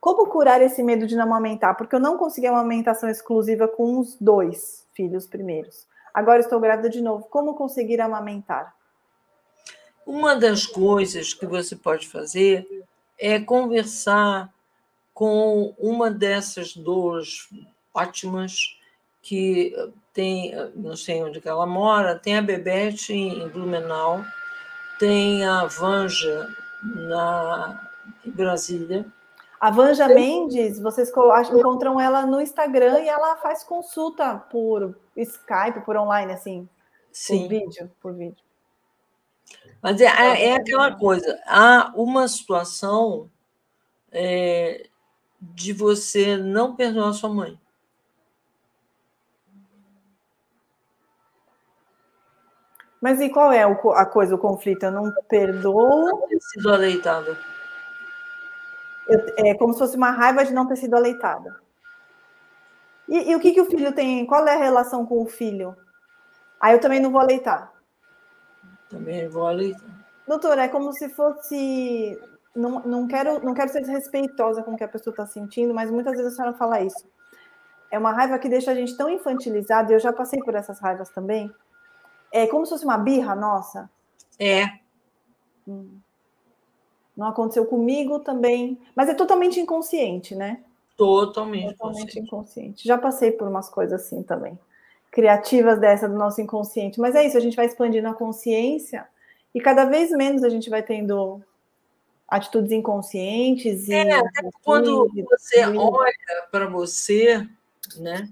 Como 0.00 0.28
curar 0.28 0.60
esse 0.60 0.82
medo 0.82 1.06
de 1.06 1.16
não 1.16 1.24
amamentar? 1.24 1.76
Porque 1.76 1.94
eu 1.94 2.00
não 2.00 2.18
consegui 2.18 2.48
uma 2.48 2.60
amamentação 2.60 3.08
exclusiva 3.08 3.66
com 3.66 3.98
os 3.98 4.16
dois 4.20 4.86
filhos 4.92 5.26
primeiros. 5.26 5.86
Agora 6.12 6.40
estou 6.40 6.60
grávida 6.60 6.90
de 6.90 7.00
novo. 7.00 7.26
Como 7.30 7.54
conseguir 7.54 8.00
amamentar? 8.00 8.74
Uma 10.08 10.34
das 10.34 10.64
coisas 10.64 11.34
que 11.34 11.44
você 11.44 11.76
pode 11.76 12.08
fazer 12.08 12.66
é 13.18 13.38
conversar 13.38 14.50
com 15.12 15.74
uma 15.76 16.10
dessas 16.10 16.74
duas 16.74 17.46
ótimas 17.92 18.74
que 19.20 19.74
tem, 20.14 20.54
não 20.74 20.96
sei 20.96 21.22
onde 21.22 21.46
ela 21.46 21.66
mora, 21.66 22.18
tem 22.18 22.38
a 22.38 22.40
Bebete 22.40 23.12
em 23.12 23.46
Blumenau, 23.50 24.24
tem 24.98 25.44
a 25.44 25.66
Vanja 25.66 26.48
na, 26.82 27.90
em 28.24 28.30
Brasília. 28.30 29.04
A 29.60 29.70
Vanja 29.70 30.08
Mendes, 30.08 30.80
vocês 30.80 31.10
encontram 31.10 32.00
ela 32.00 32.24
no 32.24 32.40
Instagram 32.40 33.00
e 33.00 33.08
ela 33.08 33.36
faz 33.36 33.62
consulta 33.62 34.36
por 34.50 34.96
Skype, 35.14 35.84
por 35.84 35.98
online, 35.98 36.32
assim, 36.32 36.66
Sim. 37.12 37.42
por 37.42 37.48
vídeo, 37.50 37.90
por 38.00 38.14
vídeo. 38.14 38.47
Mas 39.82 40.00
é, 40.00 40.06
é, 40.06 40.46
é 40.48 40.56
aquela 40.56 40.94
coisa, 40.96 41.40
há 41.46 41.92
uma 41.94 42.26
situação 42.26 43.30
é, 44.10 44.88
de 45.40 45.72
você 45.72 46.36
não 46.36 46.74
perdoar 46.74 47.12
sua 47.12 47.28
mãe. 47.28 47.58
Mas 53.00 53.20
e 53.20 53.28
qual 53.28 53.52
é 53.52 53.62
a 53.62 54.06
coisa, 54.06 54.34
o 54.34 54.38
conflito? 54.38 54.82
Eu 54.82 54.90
não 54.90 55.12
perdoo. 55.28 56.06
Não 56.06 56.28
ter 56.28 56.40
sido 56.40 56.72
aleitada. 56.72 57.38
é 59.36 59.54
como 59.54 59.72
se 59.72 59.78
fosse 59.78 59.96
uma 59.96 60.10
raiva 60.10 60.44
de 60.44 60.52
não 60.52 60.66
ter 60.66 60.76
sido 60.76 60.96
aleitada. 60.96 61.60
E, 63.08 63.30
e, 63.30 63.36
o 63.36 63.40
que, 63.40 63.52
que 63.52 63.60
o 63.60 63.66
filho 63.66 63.92
tem? 63.92 64.26
Qual 64.26 64.46
é 64.46 64.54
a 64.54 64.58
relação 64.58 65.06
com 65.06 65.22
o 65.22 65.26
filho? 65.26 65.76
Aí 66.60 66.74
eu 66.74 66.80
também 66.80 67.00
não 67.00 67.10
vou 67.10 67.20
aleitar. 67.20 67.72
Também 68.88 69.28
vou 69.28 69.46
aleitar. 69.46 70.06
Doutora, 70.26 70.64
é 70.64 70.68
como 70.68 70.92
se 70.92 71.08
fosse. 71.08 72.18
Não, 72.54 72.80
não, 72.80 73.06
quero, 73.06 73.44
não 73.44 73.54
quero 73.54 73.70
ser 73.70 73.80
desrespeitosa 73.80 74.62
com 74.62 74.72
o 74.72 74.76
que 74.76 74.84
a 74.84 74.88
pessoa 74.88 75.12
está 75.12 75.26
sentindo, 75.26 75.74
mas 75.74 75.90
muitas 75.90 76.16
vezes 76.16 76.32
a 76.32 76.36
senhora 76.36 76.56
fala 76.56 76.80
isso. 76.80 77.06
É 77.90 77.98
uma 77.98 78.12
raiva 78.12 78.38
que 78.38 78.48
deixa 78.48 78.70
a 78.70 78.74
gente 78.74 78.96
tão 78.96 79.08
infantilizado, 79.08 79.90
e 79.90 79.94
eu 79.94 80.00
já 80.00 80.12
passei 80.12 80.40
por 80.40 80.54
essas 80.54 80.78
raivas 80.80 81.08
também, 81.08 81.50
é 82.30 82.46
como 82.46 82.66
se 82.66 82.70
fosse 82.70 82.84
uma 82.84 82.98
birra 82.98 83.34
nossa. 83.34 83.90
É. 84.38 84.66
Hum. 85.66 85.98
Não 87.16 87.26
aconteceu 87.28 87.66
comigo 87.66 88.20
também, 88.20 88.78
mas 88.94 89.08
é 89.08 89.14
totalmente 89.14 89.58
inconsciente, 89.58 90.34
né? 90.34 90.62
Totalmente, 90.96 91.76
totalmente 91.76 92.18
inconsciente. 92.20 92.86
Já 92.86 92.98
passei 92.98 93.32
por 93.32 93.48
umas 93.48 93.68
coisas 93.68 94.02
assim 94.02 94.22
também, 94.22 94.58
criativas 95.10 95.78
dessa 95.80 96.08
do 96.08 96.16
nosso 96.16 96.40
inconsciente. 96.40 97.00
Mas 97.00 97.14
é 97.14 97.26
isso, 97.26 97.36
a 97.36 97.40
gente 97.40 97.56
vai 97.56 97.66
expandindo 97.66 98.08
a 98.08 98.14
consciência 98.14 99.06
e 99.54 99.60
cada 99.60 99.84
vez 99.84 100.10
menos 100.10 100.42
a 100.42 100.48
gente 100.48 100.68
vai 100.68 100.82
tendo 100.82 101.42
atitudes 102.28 102.70
inconscientes. 102.70 103.88
É, 103.88 104.12
até 104.12 104.50
quando 104.62 105.08
você 105.30 105.64
olha 105.66 106.46
para 106.50 106.66
você, 106.66 107.48
né? 107.96 108.28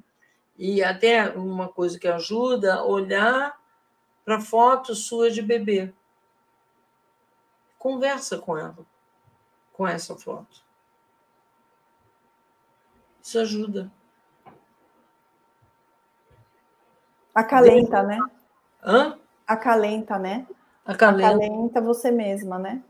E 0.58 0.82
até 0.82 1.30
uma 1.30 1.68
coisa 1.68 1.98
que 1.98 2.08
ajuda, 2.08 2.84
olhar 2.84 3.58
para 4.24 4.40
fotos 4.40 5.06
suas 5.06 5.34
de 5.34 5.42
bebê. 5.42 5.92
Conversa 7.78 8.38
com 8.38 8.56
ela, 8.56 8.78
com 9.72 9.86
essa 9.86 10.16
foto. 10.16 10.64
Isso 13.22 13.38
ajuda. 13.38 13.92
Acalenta, 17.36 18.02
né? 18.02 18.18
Hã? 18.82 19.18
Acalenta, 19.46 20.18
né? 20.18 20.46
Acalenta. 20.84 21.28
Acalenta 21.28 21.80
você 21.80 22.10
mesma, 22.10 22.58
né? 22.58 22.82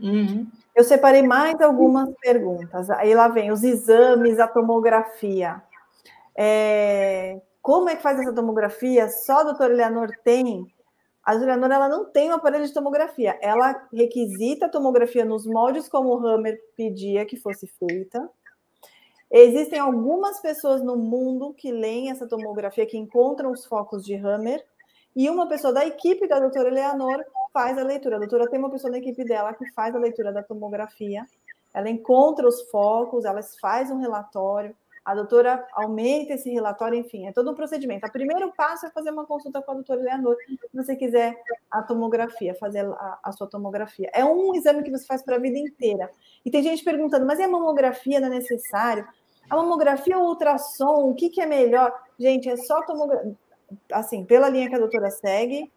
Uhum. 0.00 0.46
Eu 0.74 0.82
separei 0.82 1.22
mais 1.22 1.60
algumas 1.60 2.10
perguntas. 2.20 2.90
Aí 2.90 3.14
lá 3.14 3.28
vem 3.28 3.52
os 3.52 3.62
exames, 3.62 4.40
a 4.40 4.48
tomografia. 4.48 5.62
É... 6.36 7.40
Como 7.62 7.88
é 7.88 7.96
que 7.96 8.02
faz 8.02 8.18
essa 8.18 8.32
tomografia? 8.32 9.08
Só 9.08 9.40
a 9.40 9.44
doutora 9.44 9.72
Eleanor 9.72 10.10
tem 10.24 10.66
a 11.24 11.38
Julianora 11.38 11.74
ela 11.74 11.88
não 11.88 12.04
tem 12.04 12.30
um 12.30 12.34
aparelho 12.34 12.66
de 12.66 12.74
tomografia. 12.74 13.38
Ela 13.40 13.88
requisita 13.90 14.66
a 14.66 14.68
tomografia 14.68 15.24
nos 15.24 15.46
moldes 15.46 15.88
como 15.88 16.10
o 16.10 16.26
Hammer 16.26 16.60
pedia 16.76 17.24
que 17.24 17.38
fosse 17.38 17.66
feita. 17.66 18.28
Existem 19.30 19.78
algumas 19.78 20.40
pessoas 20.40 20.82
no 20.82 20.96
mundo 20.96 21.54
que 21.54 21.72
leem 21.72 22.10
essa 22.10 22.26
tomografia, 22.26 22.86
que 22.86 22.96
encontram 22.96 23.50
os 23.50 23.64
focos 23.64 24.04
de 24.04 24.14
Hammer, 24.14 24.64
e 25.16 25.30
uma 25.30 25.48
pessoa 25.48 25.72
da 25.72 25.86
equipe 25.86 26.26
da 26.26 26.40
doutora 26.40 26.68
Eleanor 26.68 27.24
faz 27.52 27.78
a 27.78 27.84
leitura. 27.84 28.16
A 28.16 28.18
doutora 28.18 28.48
tem 28.48 28.58
uma 28.58 28.70
pessoa 28.70 28.90
da 28.90 28.98
equipe 28.98 29.24
dela 29.24 29.54
que 29.54 29.70
faz 29.72 29.94
a 29.94 29.98
leitura 29.98 30.32
da 30.32 30.42
tomografia. 30.42 31.24
Ela 31.72 31.88
encontra 31.88 32.46
os 32.46 32.62
focos, 32.70 33.24
ela 33.24 33.40
faz 33.60 33.90
um 33.90 33.98
relatório, 33.98 34.74
a 35.04 35.14
doutora 35.14 35.66
aumenta 35.72 36.32
esse 36.32 36.50
relatório, 36.50 36.98
enfim, 36.98 37.26
é 37.26 37.32
todo 37.32 37.50
um 37.50 37.54
procedimento. 37.54 38.06
O 38.06 38.12
primeiro 38.12 38.50
passo 38.52 38.86
é 38.86 38.90
fazer 38.90 39.10
uma 39.10 39.26
consulta 39.26 39.60
com 39.60 39.72
a 39.72 39.74
doutora 39.74 40.00
Leonor, 40.00 40.34
se 40.46 40.74
você 40.74 40.96
quiser 40.96 41.38
a 41.70 41.82
tomografia, 41.82 42.54
fazer 42.54 42.86
a, 42.86 43.18
a 43.22 43.32
sua 43.32 43.46
tomografia. 43.46 44.08
É 44.14 44.24
um 44.24 44.54
exame 44.54 44.82
que 44.82 44.90
você 44.90 45.04
faz 45.04 45.22
para 45.22 45.36
a 45.36 45.38
vida 45.38 45.58
inteira. 45.58 46.10
E 46.42 46.50
tem 46.50 46.62
gente 46.62 46.82
perguntando, 46.82 47.26
mas 47.26 47.38
e 47.38 47.42
a 47.42 47.48
mamografia 47.48 48.18
não 48.18 48.28
é 48.28 48.30
necessário? 48.30 49.06
A 49.50 49.56
mamografia 49.56 50.16
ou 50.16 50.28
ultrassom, 50.28 51.10
o 51.10 51.14
que, 51.14 51.28
que 51.28 51.42
é 51.42 51.46
melhor? 51.46 51.92
Gente, 52.18 52.48
é 52.48 52.56
só 52.56 52.82
tomografia. 52.86 53.36
Assim, 53.92 54.24
pela 54.24 54.48
linha 54.48 54.70
que 54.70 54.74
a 54.74 54.78
doutora 54.78 55.10
segue, 55.10 55.70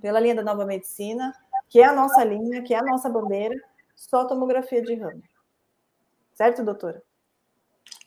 pela 0.00 0.20
linha 0.20 0.34
da 0.34 0.42
nova 0.42 0.64
medicina, 0.64 1.34
que 1.68 1.80
é 1.80 1.86
a 1.86 1.92
nossa 1.92 2.22
linha, 2.22 2.62
que 2.62 2.72
é 2.72 2.78
a 2.78 2.82
nossa 2.82 3.08
bandeira, 3.08 3.56
só 3.96 4.24
tomografia 4.26 4.80
de 4.80 4.94
ramo. 4.94 5.22
Certo, 6.34 6.64
doutora? 6.64 7.02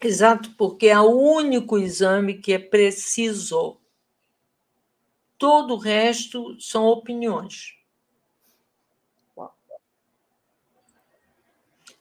Exato, 0.01 0.51
porque 0.55 0.87
é 0.87 0.99
o 0.99 1.09
único 1.09 1.77
exame 1.77 2.35
que 2.35 2.53
é 2.53 2.59
preciso. 2.59 3.79
Todo 5.37 5.73
o 5.73 5.77
resto 5.77 6.59
são 6.59 6.85
opiniões. 6.85 7.75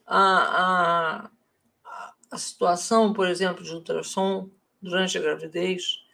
A, 0.09 1.25
a, 1.25 1.31
a 2.31 2.39
situação, 2.39 3.13
por 3.13 3.27
exemplo, 3.27 3.65
de 3.65 3.75
ultrassom 3.75 4.49
durante 4.81 5.19
a 5.19 5.21
gravidez, 5.21 6.05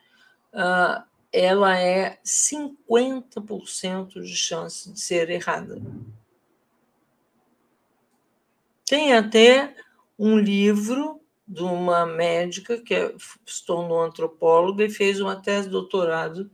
uh, 0.54 1.04
ela 1.32 1.78
é 1.78 2.18
50% 2.24 4.22
de 4.22 4.36
chance 4.36 4.90
de 4.92 5.00
ser 5.00 5.28
errada. 5.30 5.80
Tem 8.86 9.14
até 9.14 9.76
um 10.18 10.38
livro 10.38 11.21
de 11.52 11.62
uma 11.62 12.06
médica 12.06 12.78
que 12.78 12.94
é, 12.94 13.14
se 13.44 13.66
tornou 13.66 14.00
antropóloga 14.00 14.84
e 14.84 14.90
fez 14.90 15.20
uma 15.20 15.36
tese 15.36 15.66
de 15.66 15.72
doutorado 15.72 16.50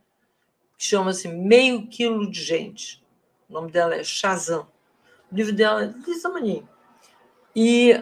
que 0.76 0.84
chama-se 0.84 1.28
Meio 1.28 1.86
Quilo 1.86 2.28
de 2.28 2.42
Gente. 2.42 3.00
O 3.48 3.52
nome 3.52 3.70
dela 3.70 3.94
é 3.94 4.02
Shazam. 4.02 4.66
O 5.30 5.36
livro 5.36 5.54
dela 5.54 5.84
é 5.84 5.86
desse 5.86 6.22
tamanho. 6.22 6.68
E 7.54 7.92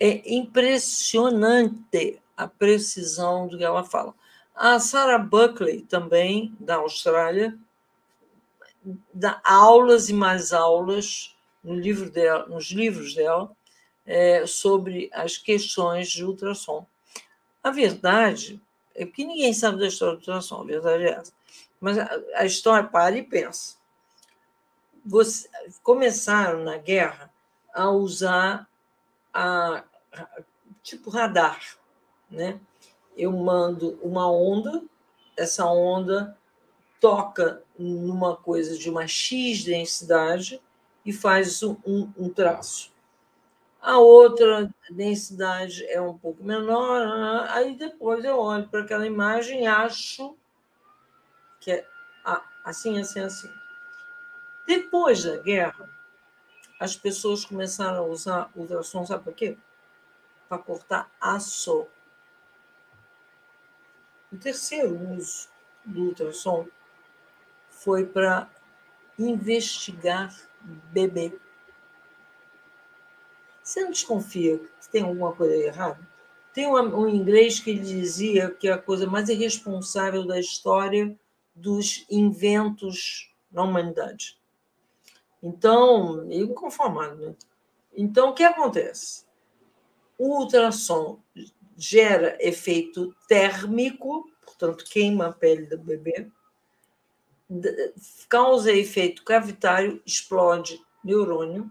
é 0.00 0.34
impressionante 0.34 2.20
a 2.36 2.48
precisão 2.48 3.46
do 3.46 3.56
que 3.56 3.64
ela 3.64 3.84
fala. 3.84 4.12
A 4.52 4.80
Sarah 4.80 5.18
Buckley, 5.18 5.82
também, 5.82 6.56
da 6.58 6.76
Austrália, 6.76 7.56
dá 9.12 9.40
aulas 9.44 10.08
e 10.08 10.12
mais 10.12 10.52
aulas 10.52 11.36
no 11.62 11.74
livro 11.74 12.10
dela, 12.10 12.46
nos 12.46 12.72
livros 12.72 13.14
dela 13.14 13.54
é, 14.06 14.46
sobre 14.46 15.10
as 15.12 15.36
questões 15.36 16.08
de 16.10 16.24
ultrassom. 16.24 16.86
A 17.62 17.70
verdade 17.70 18.60
é 18.94 19.04
que 19.06 19.24
ninguém 19.24 19.52
sabe 19.52 19.78
da 19.78 19.86
história 19.86 20.14
do 20.14 20.18
ultrassom, 20.18 20.60
a 20.60 20.64
verdade 20.64 21.04
é 21.04 21.10
essa. 21.10 21.32
Mas 21.80 21.98
a, 21.98 22.10
a 22.36 22.44
história, 22.44 22.88
para 22.88 23.16
e 23.16 23.22
pensa. 23.22 23.76
Você, 25.04 25.48
começaram 25.82 26.64
na 26.64 26.76
guerra 26.78 27.30
a 27.72 27.90
usar 27.90 28.68
a, 29.32 29.84
a, 30.12 30.42
tipo 30.82 31.10
radar, 31.10 31.76
né? 32.30 32.60
Eu 33.16 33.32
mando 33.32 33.98
uma 34.02 34.30
onda, 34.30 34.82
essa 35.36 35.66
onda 35.66 36.36
toca 37.00 37.62
numa 37.78 38.36
coisa 38.36 38.78
de 38.78 38.88
uma 38.88 39.06
X 39.06 39.62
densidade 39.62 40.60
e 41.04 41.12
faz 41.12 41.62
um, 41.62 42.10
um 42.16 42.28
traço 42.28 42.93
a 43.84 43.98
outra 43.98 44.74
densidade 44.88 45.84
é 45.84 46.00
um 46.00 46.16
pouco 46.16 46.42
menor, 46.42 47.46
aí 47.50 47.76
depois 47.76 48.24
eu 48.24 48.38
olho 48.38 48.66
para 48.66 48.80
aquela 48.80 49.06
imagem 49.06 49.64
e 49.64 49.66
acho 49.66 50.34
que 51.60 51.70
é 51.70 51.86
assim, 52.64 52.98
assim, 52.98 53.20
assim. 53.20 53.50
Depois 54.66 55.22
da 55.22 55.36
guerra, 55.36 55.86
as 56.80 56.96
pessoas 56.96 57.44
começaram 57.44 57.98
a 57.98 58.06
usar 58.06 58.50
ultrassom, 58.56 59.04
sabe 59.04 59.24
para 59.24 59.32
quê? 59.34 59.58
Para 60.48 60.56
cortar 60.56 61.10
aço. 61.20 61.86
O 64.32 64.36
terceiro 64.38 64.98
uso 65.10 65.50
do 65.84 66.04
ultrassom 66.04 66.66
foi 67.68 68.06
para 68.06 68.48
investigar 69.18 70.34
bebê. 70.62 71.38
Você 73.64 73.80
não 73.80 73.90
desconfia 73.90 74.58
que 74.58 74.90
tem 74.92 75.02
alguma 75.02 75.32
coisa 75.32 75.56
errada? 75.56 76.06
Tem 76.52 76.68
um, 76.68 77.08
inglês 77.08 77.58
que 77.58 77.74
dizia 77.74 78.50
que 78.50 78.68
a 78.68 78.78
coisa 78.78 79.06
mais 79.06 79.28
irresponsável 79.28 80.26
da 80.26 80.38
história 80.38 81.18
dos 81.54 82.04
inventos 82.10 83.32
na 83.50 83.62
humanidade. 83.62 84.38
Então, 85.42 86.30
inconformado, 86.30 87.16
né? 87.16 87.34
Então, 87.96 88.30
o 88.30 88.34
que 88.34 88.44
acontece? 88.44 89.24
O 90.18 90.40
ultrassom 90.40 91.20
gera 91.76 92.36
efeito 92.40 93.14
térmico, 93.26 94.30
portanto, 94.44 94.84
queima 94.84 95.26
a 95.26 95.32
pele 95.32 95.66
do 95.66 95.78
bebê, 95.78 96.28
causa 98.28 98.72
efeito 98.72 99.24
cavitário, 99.24 100.02
explode 100.04 100.80
neurônio, 101.02 101.70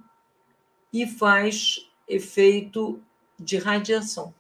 e 0.94 1.08
faz 1.08 1.90
efeito 2.08 3.02
de 3.38 3.58
radiação. 3.58 4.34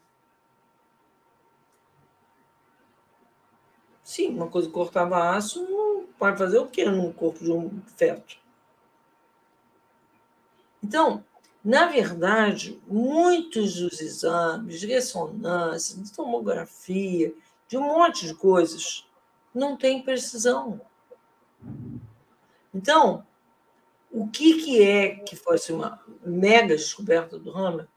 Sim, 4.03 4.35
uma 4.35 4.47
coisa 4.47 4.67
que 4.67 4.73
cortava 4.73 5.35
aço 5.35 5.67
não 5.67 6.05
pode 6.19 6.38
fazer 6.38 6.59
o 6.59 6.67
quê 6.67 6.85
no 6.85 7.11
corpo 7.13 7.43
de 7.43 7.51
um 7.51 7.81
feto? 7.97 8.38
Então, 10.84 11.25
na 11.63 11.88
verdade, 11.88 12.80
muitos 12.85 13.75
dos 13.75 14.01
exames 14.01 14.80
de 14.80 14.88
ressonância, 14.88 15.97
de 15.99 16.11
tomografia, 16.13 17.34
de 17.67 17.77
um 17.77 17.81
monte 17.81 18.27
de 18.27 18.35
coisas, 18.35 19.07
não 19.55 19.77
tem 19.77 20.03
precisão. 20.03 20.81
Então, 22.73 23.25
o 24.14 24.27
que, 24.27 24.64
que 24.64 24.81
é 24.81 25.15
que 25.15 25.35
fosse 25.35 25.73
uma 25.73 25.99
mega 26.23 26.76
descoberta 26.76 27.40
do 27.40 27.52
Hammer 27.52 27.88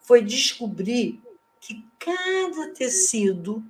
foi 0.00 0.20
descobrir 0.20 1.22
que 1.60 1.86
cada 1.96 2.74
tecido 2.74 3.62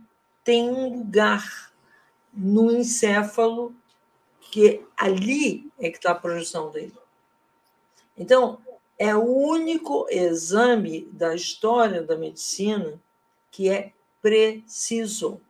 tem 0.42 0.70
um 0.70 0.98
lugar 0.98 1.70
no 2.32 2.72
encéfalo 2.72 3.74
que 4.40 4.82
ali 4.96 5.70
é 5.78 5.90
que 5.90 5.98
está 5.98 6.12
a 6.12 6.14
projeção 6.14 6.70
dele. 6.70 6.94
Então, 8.16 8.58
é 8.98 9.14
o 9.14 9.24
único 9.24 10.06
exame 10.10 11.02
da 11.12 11.34
história 11.34 12.02
da 12.02 12.16
medicina 12.16 13.00
que 13.50 13.68
é 13.68 13.92
preciso. 14.22 15.40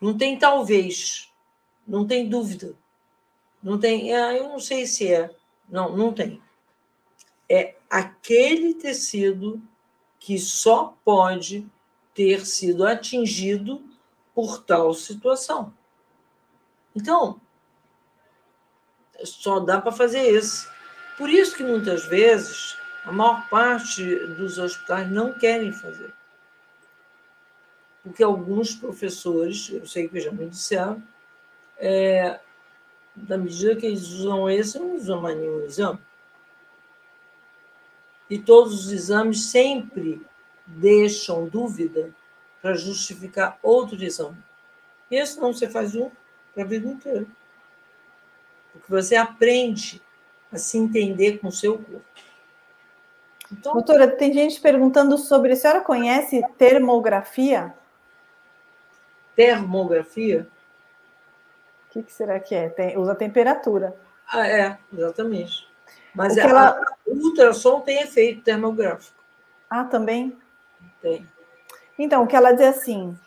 Não 0.00 0.16
tem 0.16 0.38
talvez, 0.38 1.32
não 1.86 2.06
tem 2.06 2.28
dúvida. 2.28 2.74
Não 3.62 3.78
tem, 3.78 4.14
ah, 4.14 4.34
eu 4.34 4.48
não 4.48 4.60
sei 4.60 4.86
se 4.86 5.12
é. 5.12 5.34
Não, 5.68 5.96
não 5.96 6.12
tem. 6.12 6.42
É 7.48 7.76
aquele 7.88 8.74
tecido 8.74 9.62
que 10.18 10.38
só 10.38 10.96
pode 11.04 11.66
ter 12.14 12.44
sido 12.46 12.86
atingido 12.86 13.84
por 14.34 14.62
tal 14.64 14.92
situação. 14.94 15.72
Então, 16.94 17.40
só 19.22 19.60
dá 19.60 19.80
para 19.80 19.92
fazer 19.92 20.20
esse. 20.20 20.68
Por 21.16 21.30
isso 21.30 21.56
que 21.56 21.62
muitas 21.62 22.04
vezes 22.06 22.76
a 23.04 23.12
maior 23.12 23.48
parte 23.48 24.02
dos 24.34 24.58
hospitais 24.58 25.10
não 25.10 25.38
querem 25.38 25.72
fazer. 25.72 26.12
Porque 28.02 28.22
alguns 28.22 28.74
professores, 28.74 29.68
eu 29.70 29.86
sei 29.86 30.08
que 30.08 30.20
já 30.20 30.30
me 30.30 30.48
disseram, 30.48 31.02
é, 31.78 32.40
da 33.16 33.38
medida 33.38 33.74
que 33.74 33.86
eles 33.86 34.08
usam 34.10 34.48
esse, 34.48 34.78
não 34.78 34.94
usam 34.94 35.20
mais 35.20 35.36
nenhum 35.36 35.64
exame. 35.64 35.98
E 38.28 38.38
todos 38.38 38.86
os 38.86 38.92
exames 38.92 39.46
sempre 39.46 40.20
deixam 40.66 41.48
dúvida 41.48 42.12
para 42.60 42.74
justificar 42.74 43.58
outro 43.62 44.02
exame. 44.02 44.36
E 45.10 45.16
esse 45.16 45.40
não 45.40 45.52
você 45.52 45.68
faz 45.68 45.94
um 45.94 46.10
para 46.52 46.64
a 46.64 46.66
vida 46.66 46.88
inteira. 46.88 47.26
Porque 48.72 48.90
você 48.90 49.14
aprende 49.14 50.02
a 50.52 50.58
se 50.58 50.76
entender 50.76 51.38
com 51.38 51.48
o 51.48 51.52
seu 51.52 51.78
corpo. 51.78 52.02
Então, 53.50 53.72
Doutora, 53.74 54.08
tem 54.08 54.32
gente 54.32 54.60
perguntando 54.60 55.16
sobre. 55.16 55.52
A 55.52 55.56
senhora 55.56 55.80
conhece 55.80 56.42
termografia? 56.58 57.72
Termografia? 59.36 60.48
O 61.96 61.98
que, 61.98 62.02
que 62.08 62.12
será 62.12 62.38
que 62.38 62.54
é? 62.54 62.68
Tem, 62.68 62.98
usa 62.98 63.14
temperatura. 63.14 63.96
Ah, 64.30 64.46
é, 64.46 64.76
exatamente. 64.92 65.66
Mas 66.14 66.36
ela... 66.36 66.78
o 67.06 67.14
ultrassom 67.14 67.80
tem 67.80 68.02
efeito 68.02 68.42
termográfico. 68.42 69.16
Ah, 69.70 69.82
também? 69.84 70.36
Tem. 71.00 71.26
Então, 71.98 72.22
o 72.22 72.26
que 72.26 72.36
ela 72.36 72.52
diz 72.52 72.60
é 72.60 72.68
assim: 72.68 73.18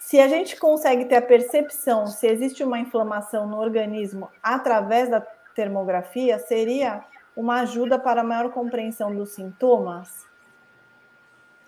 se 0.00 0.18
a 0.18 0.26
gente 0.26 0.56
consegue 0.56 1.04
ter 1.04 1.14
a 1.14 1.22
percepção 1.22 2.08
se 2.08 2.26
existe 2.26 2.64
uma 2.64 2.80
inflamação 2.80 3.46
no 3.46 3.60
organismo 3.60 4.28
através 4.42 5.08
da 5.08 5.20
termografia, 5.54 6.40
seria 6.40 7.04
uma 7.36 7.60
ajuda 7.60 8.00
para 8.00 8.22
a 8.22 8.24
maior 8.24 8.50
compreensão 8.50 9.14
dos 9.14 9.30
sintomas? 9.30 10.26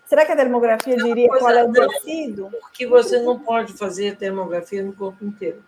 Será 0.05 0.27
que 0.27 0.32
a 0.32 0.36
termografia 0.36 0.97
diria 0.97 1.28
qual 1.28 1.48
é 1.48 1.62
o 1.62 1.73
tecido? 1.73 2.51
Porque 2.61 2.89
você 2.89 3.20
não 3.20 3.39
pode 3.39 3.73
fazer 3.74 4.16
termografia 4.16 4.82
no 4.82 4.93
corpo 4.93 5.24
inteiro. 5.24 5.62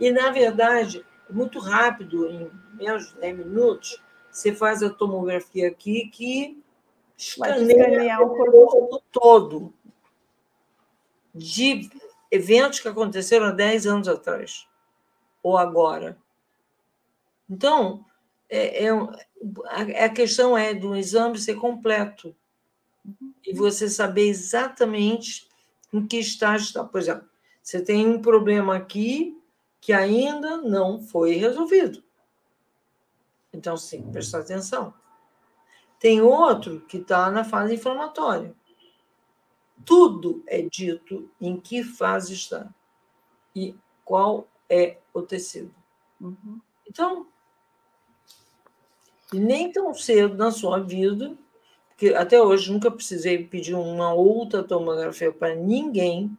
E, 0.00 0.10
na 0.10 0.30
verdade, 0.30 1.04
muito 1.28 1.58
rápido, 1.58 2.26
em 2.26 2.50
menos 2.74 3.08
de 3.08 3.20
10 3.20 3.38
minutos, 3.38 4.02
você 4.30 4.54
faz 4.54 4.82
a 4.82 4.88
tomografia 4.88 5.68
aqui 5.68 6.08
que 6.08 6.62
escaneia 7.16 8.18
o 8.20 8.30
corpo 8.30 9.02
todo 9.12 9.74
de 11.34 11.90
eventos 12.30 12.80
que 12.80 12.88
aconteceram 12.88 13.46
há 13.46 13.50
10 13.50 13.86
anos 13.86 14.08
atrás 14.08 14.66
ou 15.42 15.58
agora. 15.58 16.16
Então, 17.48 18.04
é, 18.48 18.86
é, 18.86 18.90
a, 20.04 20.08
questão 20.08 20.56
é 20.56 20.72
do 20.72 20.96
exame 20.96 21.38
ser 21.38 21.56
completo 21.56 22.34
e 23.46 23.52
você 23.52 23.88
saber 23.88 24.28
exatamente 24.28 25.48
em 25.92 26.06
que 26.06 26.18
estágio 26.18 26.64
está. 26.64 26.84
Por 26.84 27.00
exemplo, 27.00 27.28
você 27.62 27.82
tem 27.82 28.06
um 28.06 28.20
problema 28.20 28.76
aqui 28.76 29.39
que 29.80 29.92
ainda 29.92 30.58
não 30.58 31.00
foi 31.00 31.34
resolvido. 31.34 32.02
Então, 33.52 33.76
sim, 33.76 34.10
prestar 34.12 34.40
atenção. 34.40 34.94
Tem 35.98 36.20
outro 36.20 36.80
que 36.82 36.98
está 36.98 37.30
na 37.30 37.44
fase 37.44 37.74
inflamatória. 37.74 38.54
Tudo 39.84 40.42
é 40.46 40.62
dito 40.62 41.30
em 41.40 41.58
que 41.58 41.82
fase 41.82 42.34
está 42.34 42.72
e 43.54 43.74
qual 44.04 44.46
é 44.68 44.98
o 45.12 45.22
tecido. 45.22 45.74
Uhum. 46.20 46.60
Então, 46.86 47.26
nem 49.32 49.72
tão 49.72 49.94
cedo 49.94 50.36
na 50.36 50.50
sua 50.50 50.80
vida, 50.80 51.36
porque 51.88 52.14
até 52.14 52.40
hoje 52.40 52.72
nunca 52.72 52.90
precisei 52.90 53.46
pedir 53.46 53.74
uma 53.74 54.12
outra 54.12 54.62
tomografia 54.62 55.32
para 55.32 55.54
ninguém. 55.54 56.36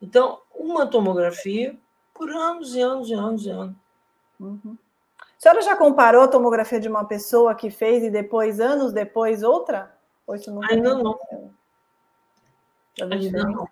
Então, 0.00 0.40
uma 0.54 0.86
tomografia 0.86 1.78
por 2.14 2.30
anos 2.30 2.74
e 2.74 2.80
anos 2.80 3.08
e 3.08 3.14
anos 3.14 3.46
e 3.46 3.50
anos. 3.50 3.76
Uhum. 4.38 4.76
A 5.20 5.24
senhora 5.38 5.62
já 5.62 5.76
comparou 5.76 6.22
a 6.22 6.28
tomografia 6.28 6.78
de 6.78 6.88
uma 6.88 7.04
pessoa 7.04 7.54
que 7.54 7.70
fez 7.70 8.04
e 8.04 8.10
depois, 8.10 8.60
anos 8.60 8.92
depois, 8.92 9.42
outra? 9.42 9.92
Ou 10.26 10.36
isso 10.36 10.52
não 10.52 10.62
Ainda 10.64 10.94
não. 10.94 11.18
Ainda 13.00 13.44
não. 13.44 13.68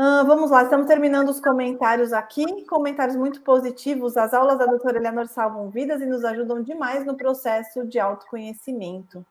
Ah, 0.00 0.22
vamos 0.22 0.52
lá, 0.52 0.62
estamos 0.62 0.86
terminando 0.86 1.28
os 1.28 1.40
comentários 1.40 2.12
aqui. 2.12 2.64
Comentários 2.66 3.16
muito 3.16 3.40
positivos. 3.42 4.16
As 4.16 4.32
aulas 4.32 4.58
da 4.58 4.64
doutora 4.66 4.98
Eleanor 4.98 5.26
salvam 5.26 5.70
vidas 5.70 6.00
e 6.00 6.06
nos 6.06 6.24
ajudam 6.24 6.62
demais 6.62 7.04
no 7.04 7.16
processo 7.16 7.84
de 7.84 7.98
autoconhecimento. 7.98 9.26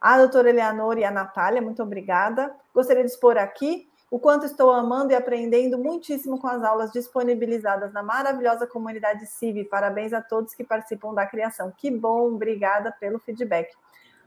A 0.00 0.16
doutora 0.18 0.48
Eleanor 0.48 0.96
e 0.96 1.04
a 1.04 1.10
Natália, 1.10 1.60
muito 1.60 1.82
obrigada. 1.82 2.54
Gostaria 2.72 3.02
de 3.02 3.10
expor 3.10 3.36
aqui 3.36 3.89
o 4.10 4.18
quanto 4.18 4.44
estou 4.44 4.72
amando 4.72 5.12
e 5.12 5.14
aprendendo 5.14 5.78
muitíssimo 5.78 6.38
com 6.38 6.48
as 6.48 6.62
aulas 6.62 6.90
disponibilizadas 6.90 7.92
na 7.92 8.02
maravilhosa 8.02 8.66
comunidade 8.66 9.26
CIV. 9.26 9.64
Parabéns 9.64 10.12
a 10.12 10.20
todos 10.20 10.54
que 10.54 10.64
participam 10.64 11.14
da 11.14 11.26
criação. 11.26 11.72
Que 11.76 11.90
bom, 11.90 12.34
obrigada 12.34 12.90
pelo 12.98 13.20
feedback. 13.20 13.72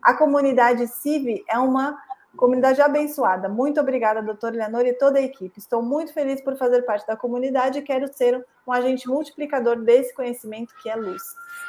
A 0.01 0.14
comunidade 0.14 0.88
CIV 0.88 1.43
é 1.49 1.57
uma 1.57 1.97
Comunidade 2.35 2.81
abençoada. 2.81 3.47
Muito 3.47 3.80
obrigada, 3.80 4.22
doutora 4.22 4.55
Leonor 4.55 4.85
e 4.88 4.93
toda 4.93 5.19
a 5.19 5.22
equipe. 5.22 5.60
Estou 5.60 5.84
muito 5.84 6.11
feliz 6.14 6.41
por 6.41 6.57
fazer 6.57 6.81
parte 6.81 7.05
da 7.05 7.15
comunidade 7.15 7.77
e 7.77 7.81
quero 7.84 8.11
ser 8.11 8.43
um 8.65 8.72
agente 8.72 9.07
multiplicador 9.07 9.77
desse 9.77 10.14
conhecimento 10.15 10.73
que 10.81 10.89
é 10.89 10.95
luz. 10.95 11.22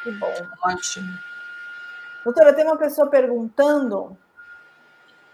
Que 0.02 0.10
bom. 0.12 0.32
Ótimo. 0.64 1.06
Doutora, 2.24 2.54
tem 2.54 2.64
uma 2.64 2.78
pessoa 2.78 3.10
perguntando 3.10 4.16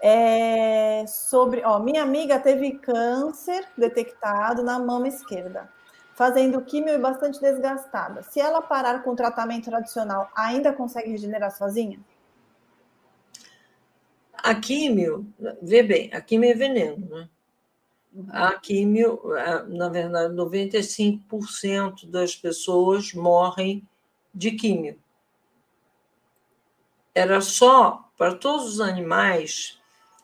é, 0.00 1.04
sobre. 1.06 1.62
Ó, 1.64 1.78
minha 1.78 2.02
amiga 2.02 2.38
teve 2.38 2.72
câncer 2.72 3.66
detectado 3.76 4.62
na 4.62 4.78
mama 4.78 5.08
esquerda, 5.08 5.70
fazendo 6.14 6.62
químio 6.62 6.94
e 6.94 6.98
bastante 6.98 7.40
desgastada. 7.40 8.22
Se 8.22 8.40
ela 8.40 8.62
parar 8.62 9.02
com 9.02 9.10
o 9.10 9.16
tratamento 9.16 9.70
tradicional, 9.70 10.30
ainda 10.34 10.72
consegue 10.72 11.10
regenerar 11.10 11.50
sozinha? 11.50 12.00
A 14.32 14.54
químio, 14.54 15.26
vê 15.60 15.82
bem, 15.82 16.10
a 16.14 16.20
químio 16.20 16.50
é 16.50 16.54
veneno, 16.54 17.06
né? 17.08 17.28
A 18.30 18.54
químio, 18.54 19.20
na 19.68 19.88
verdade, 19.88 20.34
95% 20.34 22.06
das 22.10 22.34
pessoas 22.34 23.12
morrem 23.12 23.86
de 24.34 24.52
químio. 24.52 24.98
Era 27.14 27.40
só, 27.40 28.10
para 28.16 28.34
todos 28.34 28.66
os 28.66 28.80
animais, 28.80 29.79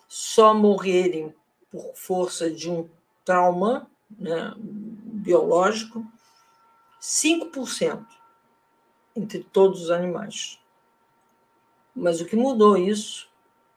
só 0.09 0.55
morrerem 0.55 1.35
por 1.71 1.95
força 1.95 2.51
de 2.51 2.71
um 2.71 2.89
trauma 3.25 3.91
né, 4.11 4.55
biológico, 4.59 6.07
5% 7.01 8.05
entre 9.15 9.41
todos 9.41 9.85
os 9.85 9.91
animais. 9.91 10.59
Mas 11.95 12.21
o 12.21 12.27
que 12.27 12.37
mudou 12.37 12.77
isso 12.77 13.29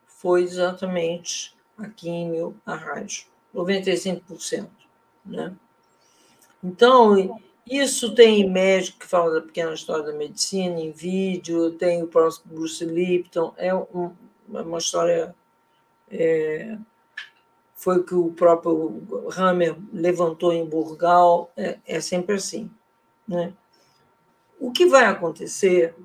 foi 0.05 0.43
exatamente 0.43 1.55
a 1.77 1.87
químio, 1.87 2.55
a 2.65 2.75
rádio, 2.75 3.25
95%. 3.55 4.69
Né? 5.25 5.55
Então, 6.63 7.39
isso 7.65 8.13
tem 8.13 8.49
médico 8.49 8.99
que 8.99 9.05
fala 9.05 9.35
da 9.35 9.41
pequena 9.41 9.73
história 9.73 10.03
da 10.03 10.11
medicina 10.11 10.79
em 10.79 10.91
vídeo, 10.91 11.71
tem 11.71 12.03
o 12.03 12.07
próximo 12.07 12.53
Bruce 12.53 12.83
Lipton, 12.83 13.53
é 13.57 13.73
um, 13.73 14.13
uma 14.47 14.77
história. 14.77 15.35
É, 16.11 16.77
foi 17.79 17.99
o 17.99 18.03
que 18.03 18.13
o 18.13 18.31
próprio 18.31 19.01
Hammer 19.37 19.77
levantou 19.93 20.51
em 20.51 20.65
Burgal, 20.65 21.49
é, 21.55 21.79
é 21.87 22.01
sempre 22.01 22.35
assim. 22.35 22.69
Né? 23.25 23.53
O 24.59 24.71
que 24.71 24.85
vai 24.85 25.05
acontecer 25.05 25.95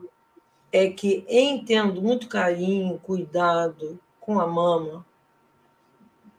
é 0.70 0.88
que, 0.88 1.24
em 1.28 1.64
tendo 1.64 2.00
muito 2.00 2.28
carinho, 2.28 3.00
cuidado 3.00 3.98
com 4.20 4.38
a 4.38 4.46
mama, 4.46 5.04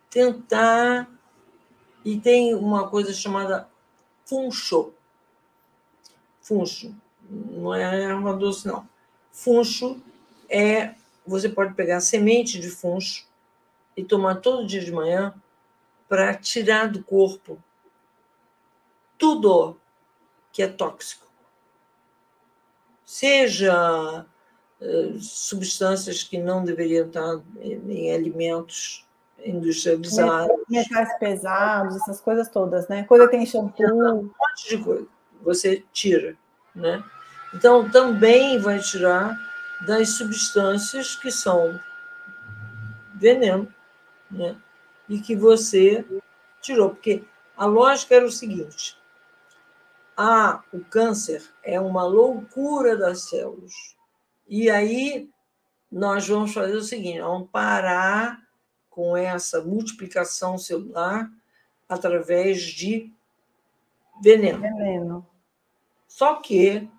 tentar. 0.10 1.10
E 2.06 2.18
tem 2.18 2.56
uma 2.56 2.88
coisa 2.88 3.12
chamada 3.12 3.68
funcho. 4.26 4.94
Funcho. 6.40 6.96
Não 7.30 7.74
é 7.74 8.04
erva 8.04 8.34
doce, 8.34 8.68
não. 8.68 8.88
Funcho 9.32 10.02
é. 10.48 10.96
Você 11.28 11.50
pode 11.50 11.74
pegar 11.74 12.00
semente 12.00 12.60
de 12.60 12.70
funcho 12.70 13.26
e 13.96 14.04
tomar 14.04 14.36
todo 14.36 14.66
dia 14.66 14.84
de 14.84 14.92
manhã 14.92 15.34
para 16.08 16.34
tirar 16.36 16.88
do 16.88 17.04
corpo 17.04 17.62
tudo 19.18 19.78
que 20.52 20.62
é 20.62 20.68
tóxico. 20.68 21.26
Seja 23.06 24.26
uh, 24.82 25.20
substâncias 25.20 26.24
que 26.24 26.38
não 26.38 26.64
deveriam 26.64 27.08
estar 27.08 27.40
em, 27.60 27.92
em 27.92 28.14
alimentos 28.14 29.06
industrializados. 29.44 30.56
Metais 30.70 31.18
pesados, 31.20 31.96
essas 31.98 32.20
coisas 32.20 32.50
todas, 32.50 32.88
né? 32.88 33.04
Coisa 33.04 33.26
que 33.26 33.38
tem 33.38 33.46
shampoo. 33.46 33.86
Um 33.86 34.24
monte 34.24 34.70
de 34.70 34.78
coisa. 34.84 35.08
Você 35.42 35.84
tira, 35.94 36.36
né? 36.74 37.04
Então, 37.54 37.90
também 37.90 38.60
vai 38.60 38.80
tirar 38.80 39.38
das 39.86 40.10
substâncias 40.10 41.16
que 41.16 41.32
são 41.32 41.80
veneno, 43.14 43.72
né? 44.30 44.57
E 45.07 45.19
que 45.19 45.35
você 45.35 46.06
tirou. 46.61 46.89
Porque 46.89 47.23
a 47.56 47.65
lógica 47.65 48.15
era 48.15 48.26
o 48.26 48.31
seguinte: 48.31 48.97
ah, 50.18 50.64
o 50.73 50.80
câncer 50.80 51.43
é 51.64 51.80
uma 51.80 52.03
loucura 52.03 52.97
das 52.97 53.30
células. 53.30 53.73
E 54.47 54.69
aí 54.69 55.30
nós 55.91 56.27
vamos 56.27 56.53
fazer 56.53 56.76
o 56.76 56.84
seguinte: 56.84 57.19
vamos 57.19 57.49
parar 57.49 58.41
com 58.89 59.15
essa 59.15 59.61
multiplicação 59.61 60.57
celular 60.57 61.30
através 61.88 62.61
de 62.61 63.11
veneno. 64.22 64.61
Veneno. 64.61 65.27
Só 66.07 66.35
que 66.35 66.89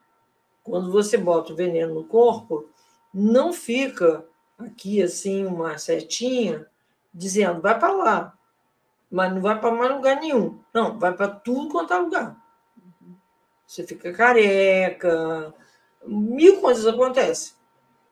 quando 0.62 0.90
você 0.90 1.16
bota 1.16 1.52
o 1.52 1.56
veneno 1.56 1.94
no 1.94 2.04
corpo, 2.04 2.68
não 3.14 3.52
fica 3.52 4.26
aqui 4.58 5.02
assim 5.02 5.46
uma 5.46 5.78
setinha 5.78 6.66
dizendo 7.16 7.62
vai 7.62 7.78
para 7.78 7.92
lá, 7.92 8.38
mas 9.10 9.32
não 9.32 9.40
vai 9.40 9.58
para 9.58 9.72
mais 9.72 9.90
lugar 9.90 10.20
nenhum. 10.20 10.60
Não, 10.72 10.98
vai 10.98 11.14
para 11.14 11.28
tudo 11.28 11.70
quanto 11.70 11.94
é 11.94 11.96
lugar. 11.96 12.36
Você 13.66 13.84
fica 13.84 14.12
careca, 14.12 15.52
mil 16.06 16.60
coisas 16.60 16.86
acontecem, 16.86 17.54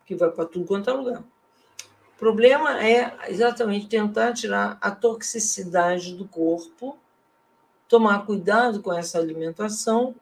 que 0.06 0.14
vai 0.14 0.30
para 0.30 0.46
tudo 0.46 0.66
quanto 0.66 0.88
é 0.90 0.92
lugar. 0.92 1.20
O 1.20 2.18
problema 2.18 2.82
é 2.82 3.14
exatamente 3.28 3.86
tentar 3.86 4.32
tirar 4.32 4.78
a 4.80 4.90
toxicidade 4.90 6.14
do 6.14 6.26
corpo, 6.26 6.98
tomar 7.86 8.24
cuidado 8.24 8.80
com 8.80 8.92
essa 8.92 9.18
alimentação 9.18 10.14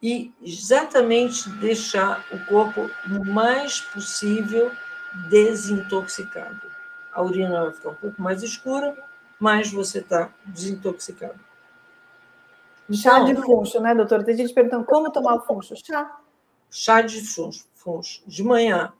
e 0.00 0.32
exatamente 0.40 1.50
deixar 1.50 2.24
o 2.30 2.46
corpo 2.46 2.88
o 3.06 3.24
mais 3.24 3.80
possível 3.80 4.70
desintoxicado. 5.28 6.77
A 7.18 7.22
urina 7.24 7.64
vai 7.64 7.72
ficar 7.72 7.88
um 7.88 7.94
pouco 7.96 8.22
mais 8.22 8.44
escura, 8.44 8.96
mas 9.40 9.72
você 9.72 9.98
está 9.98 10.32
desintoxicado. 10.46 11.40
Chá 12.92 13.18
de 13.24 13.34
funcho, 13.34 13.80
né, 13.80 13.92
doutora? 13.92 14.22
Tem 14.22 14.36
gente 14.36 14.54
perguntando 14.54 14.84
como 14.84 15.10
tomar 15.10 15.34
o 15.34 15.40
funcho. 15.40 15.74
Chá. 15.74 16.20
Chá 16.70 17.02
de 17.02 17.20
funcho, 17.26 17.66
funcho 17.74 18.22
de 18.24 18.44
manhã, 18.44 18.92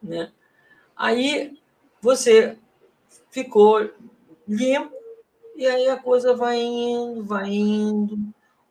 né? 0.00 0.30
Aí 0.96 1.58
você 2.00 2.56
ficou 3.28 3.90
limpo 4.46 4.94
e 5.56 5.66
aí 5.66 5.88
a 5.88 5.96
coisa 5.96 6.36
vai 6.36 6.60
indo, 6.60 7.24
vai 7.24 7.48
indo. 7.48 8.20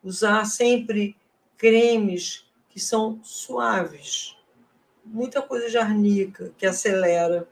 Usar 0.01 0.45
sempre 0.45 1.14
cremes 1.57 2.49
que 2.69 2.80
são 2.80 3.19
suaves. 3.22 4.38
Muita 5.03 5.41
coisa 5.41 5.69
de 5.69 5.77
arnica 5.77 6.53
que 6.57 6.65
acelera. 6.65 7.49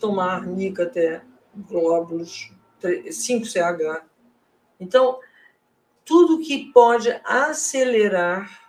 Tomar 0.00 0.36
arnica 0.36 0.84
até 0.84 1.22
glóbulos 1.54 2.52
5CH. 2.82 4.02
Então, 4.78 5.18
tudo 6.04 6.38
que 6.38 6.70
pode 6.72 7.10
acelerar 7.24 8.66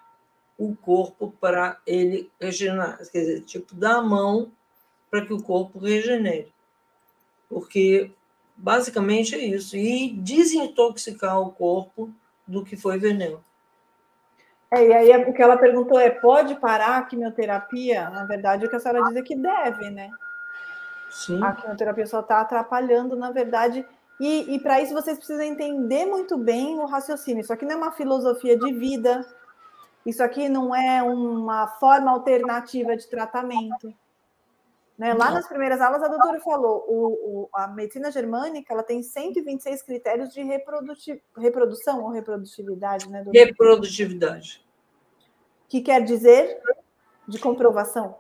o 0.58 0.76
corpo 0.76 1.34
para 1.40 1.80
ele 1.86 2.32
regenerar, 2.42 2.98
quer 3.12 3.20
dizer, 3.20 3.42
tipo, 3.42 3.76
dar 3.76 3.98
a 3.98 4.02
mão 4.02 4.52
para 5.10 5.26
que 5.26 5.34
o 5.34 5.42
corpo 5.42 5.78
regenere. 5.78 6.52
Porque 7.48 8.12
basicamente 8.56 9.36
é 9.36 9.40
isso. 9.40 9.78
E 9.78 10.14
desintoxicar 10.14 11.40
o 11.40 11.52
corpo 11.52 12.12
do 12.46 12.64
que 12.64 12.76
foi 12.76 12.98
veneno. 12.98 13.44
É, 14.72 14.86
e 14.86 14.94
aí 14.94 15.30
o 15.30 15.34
que 15.34 15.42
ela 15.42 15.58
perguntou 15.58 16.00
é: 16.00 16.10
pode 16.10 16.56
parar 16.56 16.98
a 16.98 17.04
quimioterapia? 17.04 18.10
Na 18.10 18.26
verdade, 18.26 18.66
o 18.66 18.70
que 18.70 18.76
a 18.76 18.80
senhora 18.80 19.04
diz 19.04 19.16
é 19.16 19.22
que 19.22 19.36
deve, 19.36 19.90
né? 19.92 20.10
Sim. 21.18 21.44
A 21.44 21.52
quimioterapia 21.52 22.06
só 22.06 22.20
está 22.20 22.42
atrapalhando, 22.42 23.16
na 23.16 23.32
verdade, 23.32 23.84
e, 24.20 24.54
e 24.56 24.60
para 24.60 24.80
isso 24.80 24.94
vocês 24.94 25.18
precisam 25.18 25.44
entender 25.44 26.06
muito 26.06 26.38
bem 26.38 26.78
o 26.78 26.86
raciocínio. 26.86 27.42
Isso 27.42 27.52
aqui 27.52 27.66
não 27.66 27.72
é 27.72 27.76
uma 27.76 27.92
filosofia 27.92 28.56
de 28.56 28.72
vida, 28.74 29.26
isso 30.06 30.22
aqui 30.22 30.48
não 30.48 30.76
é 30.76 31.02
uma 31.02 31.68
forma 31.80 32.12
alternativa 32.12 32.96
de 32.96 33.08
tratamento. 33.08 33.92
Né? 34.96 35.16
Lá 35.16 35.32
nas 35.32 35.48
primeiras 35.48 35.82
aulas, 35.82 36.04
a 36.04 36.08
doutora 36.08 36.40
falou, 36.40 36.86
o, 36.88 37.08
o, 37.08 37.50
a 37.52 37.68
medicina 37.68 38.12
germânica 38.12 38.72
ela 38.72 38.84
tem 38.84 39.02
126 39.02 39.82
critérios 39.82 40.30
de 40.32 40.44
reprodução 41.36 42.04
ou 42.04 42.12
reprodutividade, 42.12 43.10
né, 43.10 43.24
doutora? 43.24 43.46
Reprodutividade. 43.46 44.64
Que 45.68 45.82
quer 45.82 46.04
dizer 46.04 46.62
de 47.28 47.40
comprovação? 47.40 48.20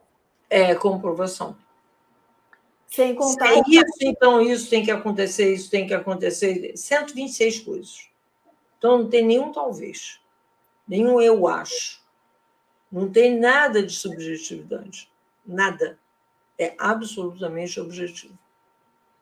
É, 0.49 0.73
comprovação. 0.73 1.55
Sem 2.87 3.13
contar. 3.13 3.53
Sem 3.53 3.63
isso, 3.67 3.97
então, 4.01 4.41
isso 4.41 4.69
tem 4.69 4.83
que 4.83 4.91
acontecer, 4.91 5.53
isso 5.53 5.69
tem 5.69 5.85
que 5.85 5.93
acontecer. 5.93 6.75
126 6.75 7.59
coisas. 7.59 8.09
Então, 8.77 8.99
não 8.99 9.09
tem 9.09 9.25
nenhum 9.25 9.51
talvez. 9.51 10.19
Nenhum 10.87 11.21
eu 11.21 11.47
acho. 11.47 12.01
Não 12.91 13.09
tem 13.09 13.37
nada 13.37 13.83
de 13.83 13.93
subjetividade. 13.93 15.11
Nada. 15.45 15.99
É 16.57 16.73
absolutamente 16.77 17.79
objetivo. 17.79 18.37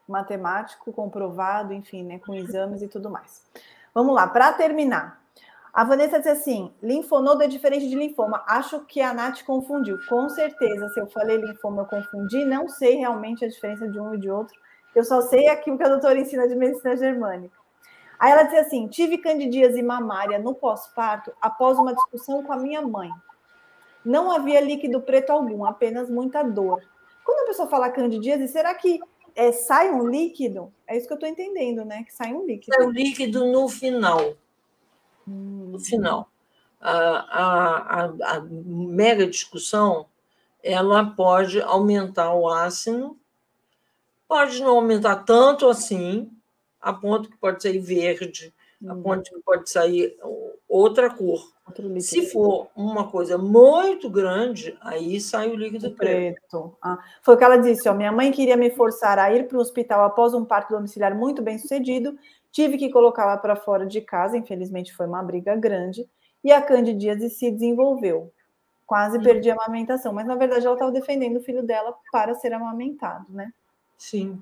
Matemático, 0.08 0.94
comprovado, 0.94 1.74
enfim, 1.74 2.04
né, 2.04 2.20
com 2.20 2.36
exames 2.36 2.84
e 2.84 2.88
tudo 2.88 3.10
mais. 3.10 3.42
Vamos 3.94 4.14
lá, 4.14 4.28
para 4.28 4.54
terminar. 4.54 5.25
A 5.76 5.84
Vanessa 5.84 6.20
disse 6.20 6.30
assim: 6.30 6.74
linfonodo 6.82 7.44
é 7.44 7.48
diferente 7.48 7.90
de 7.90 7.96
linfoma. 7.98 8.42
Acho 8.48 8.86
que 8.86 9.02
a 9.02 9.14
Nath 9.14 9.44
confundiu. 9.44 10.00
Com 10.08 10.30
certeza, 10.30 10.88
se 10.88 11.02
eu 11.02 11.08
falei 11.08 11.36
linfoma, 11.36 11.82
eu 11.82 11.86
confundi. 11.86 12.46
Não 12.46 12.70
sei 12.70 12.96
realmente 12.96 13.44
a 13.44 13.50
diferença 13.50 13.86
de 13.86 14.00
um 14.00 14.16
e 14.16 14.18
de 14.18 14.30
outro. 14.30 14.58
Eu 14.96 15.04
só 15.04 15.20
sei 15.20 15.50
aquilo 15.50 15.78
que 15.78 15.84
a 15.84 15.90
doutora 15.90 16.18
ensina 16.18 16.48
de 16.48 16.56
medicina 16.56 16.96
germânica. 16.96 17.54
Aí 18.18 18.32
ela 18.32 18.44
disse 18.44 18.56
assim: 18.56 18.88
tive 18.88 19.18
candidíase 19.18 19.84
mamária 19.84 20.40
no 20.40 20.56
pós-parto 20.56 21.34
após 21.42 21.78
uma 21.78 21.94
discussão 21.94 22.42
com 22.42 22.54
a 22.54 22.58
minha 22.58 22.82
mãe. 22.82 23.10
Não 24.06 24.32
havia 24.32 24.62
líquido 24.62 25.02
preto 25.02 25.32
algum, 25.32 25.66
apenas 25.66 26.10
muita 26.10 26.42
dor. 26.42 26.82
Quando 27.26 27.44
a 27.44 27.48
pessoa 27.48 27.68
fala 27.68 27.90
candidíase, 27.90 28.48
será 28.48 28.74
que 28.76 29.02
é, 29.36 29.52
sai 29.52 29.92
um 29.92 30.08
líquido? 30.08 30.72
É 30.88 30.96
isso 30.96 31.06
que 31.06 31.12
eu 31.12 31.16
estou 31.16 31.28
entendendo, 31.28 31.84
né? 31.84 32.04
Que 32.04 32.14
sai 32.14 32.34
um 32.34 32.46
líquido. 32.46 32.74
Sai 32.74 32.86
um 32.86 32.92
líquido 32.92 33.46
no 33.52 33.68
final 33.68 34.38
no 35.26 35.80
final. 35.80 36.30
A, 36.80 36.92
a, 36.92 38.06
a, 38.06 38.42
mega 38.42 39.26
discussão 39.26 40.06
ela 40.62 41.06
pode 41.06 41.62
aumentar 41.62 42.34
o 42.34 42.50
ácido, 42.50 43.18
pode 44.28 44.62
não 44.62 44.78
aumentar 44.78 45.18
tanto 45.18 45.68
assim, 45.68 46.32
a 46.82 46.92
ponto 46.92 47.30
que 47.30 47.38
pode 47.38 47.62
sair 47.62 47.80
verde, 47.80 48.54
a 48.86 48.94
uhum. 48.94 49.02
ponto 49.02 49.24
que 49.24 49.42
pode 49.42 49.70
sair 49.70 50.18
outra 50.68 51.10
cor. 51.10 51.54
Se 52.00 52.28
for 52.28 52.68
uma 52.76 53.10
coisa 53.10 53.40
muito 53.40 54.08
grande, 54.08 54.78
aí 54.82 55.20
sai 55.20 55.50
o 55.50 55.56
líquido 55.56 55.92
preto. 55.92 56.36
preto. 56.36 56.78
Ah, 56.80 57.00
foi 57.24 57.34
o 57.34 57.38
que 57.38 57.44
ela 57.44 57.58
disse: 57.58 57.90
ó, 57.90 57.94
minha 57.94 58.12
mãe 58.12 58.32
queria 58.32 58.56
me 58.56 58.70
forçar 58.70 59.18
a 59.18 59.34
ir 59.34 59.48
para 59.48 59.58
o 59.58 59.62
hospital 59.62 60.04
após 60.04 60.36
um 60.36 60.46
parto 60.46 60.76
domiciliar 60.76 61.16
muito 61.16 61.42
bem 61.42 61.58
sucedido. 61.58 62.18
Tive 62.56 62.78
que 62.78 62.90
colocá-la 62.90 63.36
para 63.36 63.58
fora 63.58 63.86
de 63.86 64.00
casa, 64.00 64.38
infelizmente 64.38 64.96
foi 64.96 65.06
uma 65.06 65.22
briga 65.22 65.58
grande, 65.58 66.10
e 66.42 66.54
a 66.54 66.62
candidíase 66.62 67.30
se 67.30 67.52
desenvolveu. 67.52 68.32
Quase 68.86 69.22
perdi 69.22 69.52
a 69.52 69.56
amamentação, 69.56 70.14
mas 70.14 70.26
na 70.26 70.36
verdade 70.36 70.66
ela 70.66 70.76
estava 70.76 70.90
defendendo 70.90 71.36
o 71.36 71.42
filho 71.42 71.62
dela 71.62 71.94
para 72.14 72.34
ser 72.34 72.54
amamentado, 72.54 73.26
né? 73.28 73.52
Sim. 73.98 74.42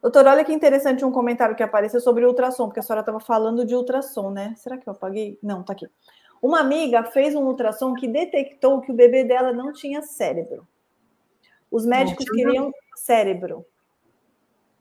Doutor, 0.00 0.28
olha 0.28 0.44
que 0.44 0.52
interessante 0.52 1.04
um 1.04 1.10
comentário 1.10 1.56
que 1.56 1.62
apareceu 1.64 2.00
sobre 2.00 2.24
ultrassom, 2.24 2.66
porque 2.66 2.78
a 2.78 2.84
senhora 2.84 3.00
estava 3.00 3.18
falando 3.18 3.64
de 3.64 3.74
ultrassom, 3.74 4.30
né? 4.30 4.54
Será 4.56 4.78
que 4.78 4.88
eu 4.88 4.92
apaguei? 4.92 5.36
Não, 5.42 5.64
tá 5.64 5.72
aqui. 5.72 5.88
Uma 6.40 6.60
amiga 6.60 7.02
fez 7.02 7.34
um 7.34 7.46
ultrassom 7.46 7.94
que 7.94 8.06
detectou 8.06 8.80
que 8.80 8.92
o 8.92 8.94
bebê 8.94 9.24
dela 9.24 9.52
não 9.52 9.72
tinha 9.72 10.02
cérebro. 10.02 10.68
Os 11.68 11.84
médicos 11.84 12.26
queriam 12.26 12.72
cérebro. 12.94 13.66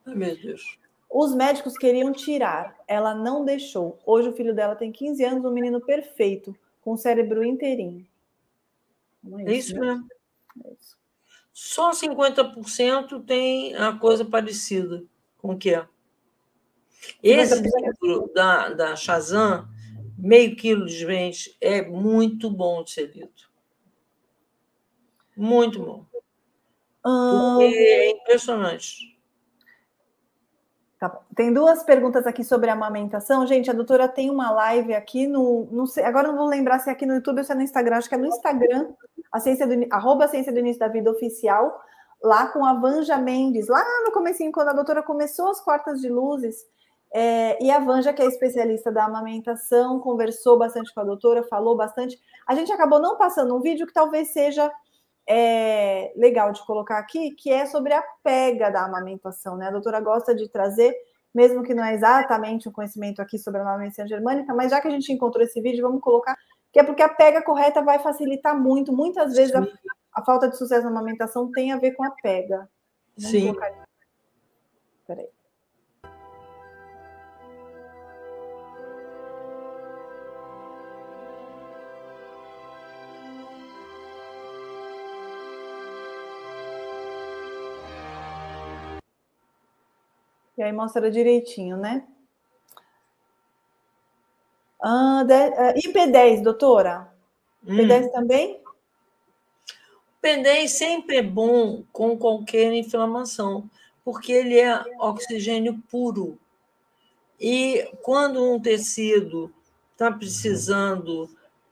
Ai, 0.06 0.14
meu 0.14 0.40
Deus. 0.40 0.83
Os 1.16 1.36
médicos 1.36 1.78
queriam 1.78 2.12
tirar, 2.12 2.76
ela 2.88 3.14
não 3.14 3.46
deixou. 3.46 4.00
Hoje 4.04 4.30
o 4.30 4.34
filho 4.34 4.56
dela 4.56 4.76
tem 4.76 4.92
15 4.92 5.24
anos, 5.24 5.46
um 5.46 5.52
menino 5.52 5.80
perfeito, 5.80 6.58
com 6.82 6.94
o 6.94 6.98
cérebro 6.98 7.44
inteirinho. 7.44 8.04
É, 9.38 9.52
é 9.52 9.56
isso, 9.56 9.76
né? 9.76 9.82
mesmo. 9.82 10.08
É 10.66 10.74
isso. 10.74 10.98
Só 11.54 11.92
50% 11.92 13.24
tem 13.28 13.76
a 13.76 13.94
coisa 13.96 14.26
parecida 14.26 15.04
com 15.38 15.52
o 15.52 15.58
que 15.58 15.76
é. 15.76 15.88
Esse 17.22 17.62
livro 17.62 18.32
da, 18.34 18.70
da 18.70 18.96
Shazam 18.96 19.68
meio 20.18 20.56
quilo 20.56 20.88
de 20.88 20.98
gente 20.98 21.56
é 21.62 21.84
muito 21.84 22.50
bom 22.50 22.84
de 22.84 22.90
ser 22.90 23.16
lido. 23.16 23.30
Muito 25.38 25.80
bom. 25.80 26.06
Porque 27.04 27.66
é 27.66 28.10
impressionante. 28.10 29.13
Tá 31.04 31.20
tem 31.36 31.52
duas 31.52 31.84
perguntas 31.84 32.26
aqui 32.26 32.46
sobre 32.46 32.70
amamentação. 32.70 33.46
Gente, 33.46 33.70
a 33.70 33.74
doutora 33.74 34.08
tem 34.08 34.30
uma 34.30 34.52
live 34.52 34.94
aqui 34.94 35.28
no. 35.28 35.68
Não 35.70 35.86
sei, 35.86 36.06
agora 36.06 36.30
não 36.30 36.38
vou 36.38 36.48
lembrar 36.48 36.80
se 36.80 36.90
é 36.90 36.94
aqui 36.94 37.06
no 37.06 37.16
YouTube 37.16 37.40
ou 37.40 37.44
se 37.44 37.52
é 37.52 37.56
no 37.56 37.62
Instagram. 37.62 37.98
Acho 37.98 38.08
que 38.08 38.16
é 38.16 38.18
no 38.18 38.28
Instagram, 38.28 38.88
a 39.30 39.38
ciência 39.42 39.68
do, 39.68 39.86
arroba 39.92 40.30
ciência 40.30 40.54
do 40.54 40.60
início 40.60 40.80
da 40.80 40.88
vida 40.88 41.12
oficial, 41.12 41.84
lá 42.24 42.48
com 42.48 42.64
a 42.64 42.76
Vanja 42.76 43.18
Mendes, 43.18 43.68
lá 43.68 43.84
no 44.06 44.14
comecinho, 44.14 44.50
quando 44.54 44.70
a 44.70 44.74
doutora 44.74 45.04
começou 45.04 45.50
as 45.50 45.60
quartas 45.60 46.00
de 46.00 46.08
luzes, 46.08 46.66
é, 47.14 47.62
e 47.62 47.70
a 47.70 47.80
Vanja, 47.80 48.14
que 48.14 48.22
é 48.22 48.26
especialista 48.26 48.90
da 48.90 49.04
amamentação, 49.04 50.00
conversou 50.00 50.58
bastante 50.58 50.94
com 50.94 51.02
a 51.02 51.04
doutora, 51.04 51.44
falou 51.44 51.76
bastante. 51.76 52.18
A 52.48 52.56
gente 52.56 52.72
acabou 52.72 53.00
não 53.00 53.18
passando 53.18 53.54
um 53.54 53.60
vídeo 53.60 53.86
que 53.86 53.94
talvez 53.94 54.30
seja 54.30 54.72
é, 55.28 56.12
legal 56.16 56.52
de 56.52 56.66
colocar 56.66 56.98
aqui, 56.98 57.32
que 57.32 57.52
é 57.52 57.66
sobre 57.66 57.94
a 57.94 58.04
pega 58.24 58.70
da 58.70 58.86
amamentação. 58.86 59.56
Né? 59.56 59.68
A 59.68 59.72
doutora 59.72 60.00
gosta 60.00 60.36
de 60.36 60.48
trazer, 60.50 60.94
mesmo 61.34 61.64
que 61.64 61.74
não 61.74 61.84
é 61.84 61.94
exatamente 61.94 62.68
um 62.68 62.72
conhecimento 62.72 63.22
aqui 63.22 63.38
sobre 63.38 63.60
a 63.60 63.64
amamentação 63.64 64.08
germânica, 64.08 64.54
mas 64.54 64.72
já 64.72 64.82
que 64.82 64.88
a 64.88 64.92
gente 64.92 65.12
encontrou 65.12 65.44
esse 65.44 65.60
vídeo, 65.62 65.82
vamos 65.82 66.02
colocar, 66.02 66.38
que 66.72 66.80
é 66.80 66.84
porque 66.84 67.02
a 67.02 67.10
pega 67.10 67.42
correta 67.42 67.82
vai 67.82 68.00
facilitar 68.00 68.60
muito. 68.60 68.92
Muitas 68.92 69.34
vezes 69.34 69.56
a, 69.56 69.66
a 70.14 70.24
falta 70.24 70.50
de 70.50 70.58
sucesso 70.58 70.84
na 70.84 70.90
amamentação 70.90 71.52
tem 71.52 71.72
a 71.72 71.78
ver 71.78 71.92
com 71.92 72.04
a 72.04 72.12
pega. 72.12 72.70
Vamos 73.18 73.32
Sim. 73.32 73.56
E 90.58 90.62
aí 90.62 90.72
mostra 90.72 91.10
direitinho, 91.10 91.78
né? 91.78 92.06
Ah, 94.80 95.24
de, 95.26 95.34
uh, 95.34 95.74
e 95.78 95.94
P10, 95.94 96.44
doutora? 96.44 97.12
Hum. 97.66 97.78
P10 97.78 98.12
também? 98.12 98.62
P10 100.22 100.68
sempre 100.68 101.18
é 101.18 101.22
bom 101.22 101.84
com 101.92 102.18
qualquer 102.18 102.72
inflamação, 102.74 103.70
porque 104.06 104.32
ele 104.32 104.60
é 104.60 104.84
oxigênio 105.00 105.82
puro. 105.90 106.38
E 107.40 107.90
quando 108.02 108.44
um 108.44 108.60
tecido 108.60 109.54
está 109.92 110.12
precisando 110.12 111.30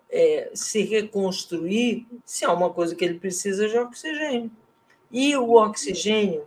é, 0.09 0.51
se 0.53 0.81
reconstruir, 0.83 2.05
se 2.25 2.43
há 2.43 2.51
uma 2.51 2.69
coisa 2.69 2.95
que 2.95 3.05
ele 3.05 3.19
precisa 3.19 3.67
de 3.67 3.77
oxigênio. 3.77 4.51
E 5.11 5.35
o 5.37 5.53
oxigênio 5.53 6.45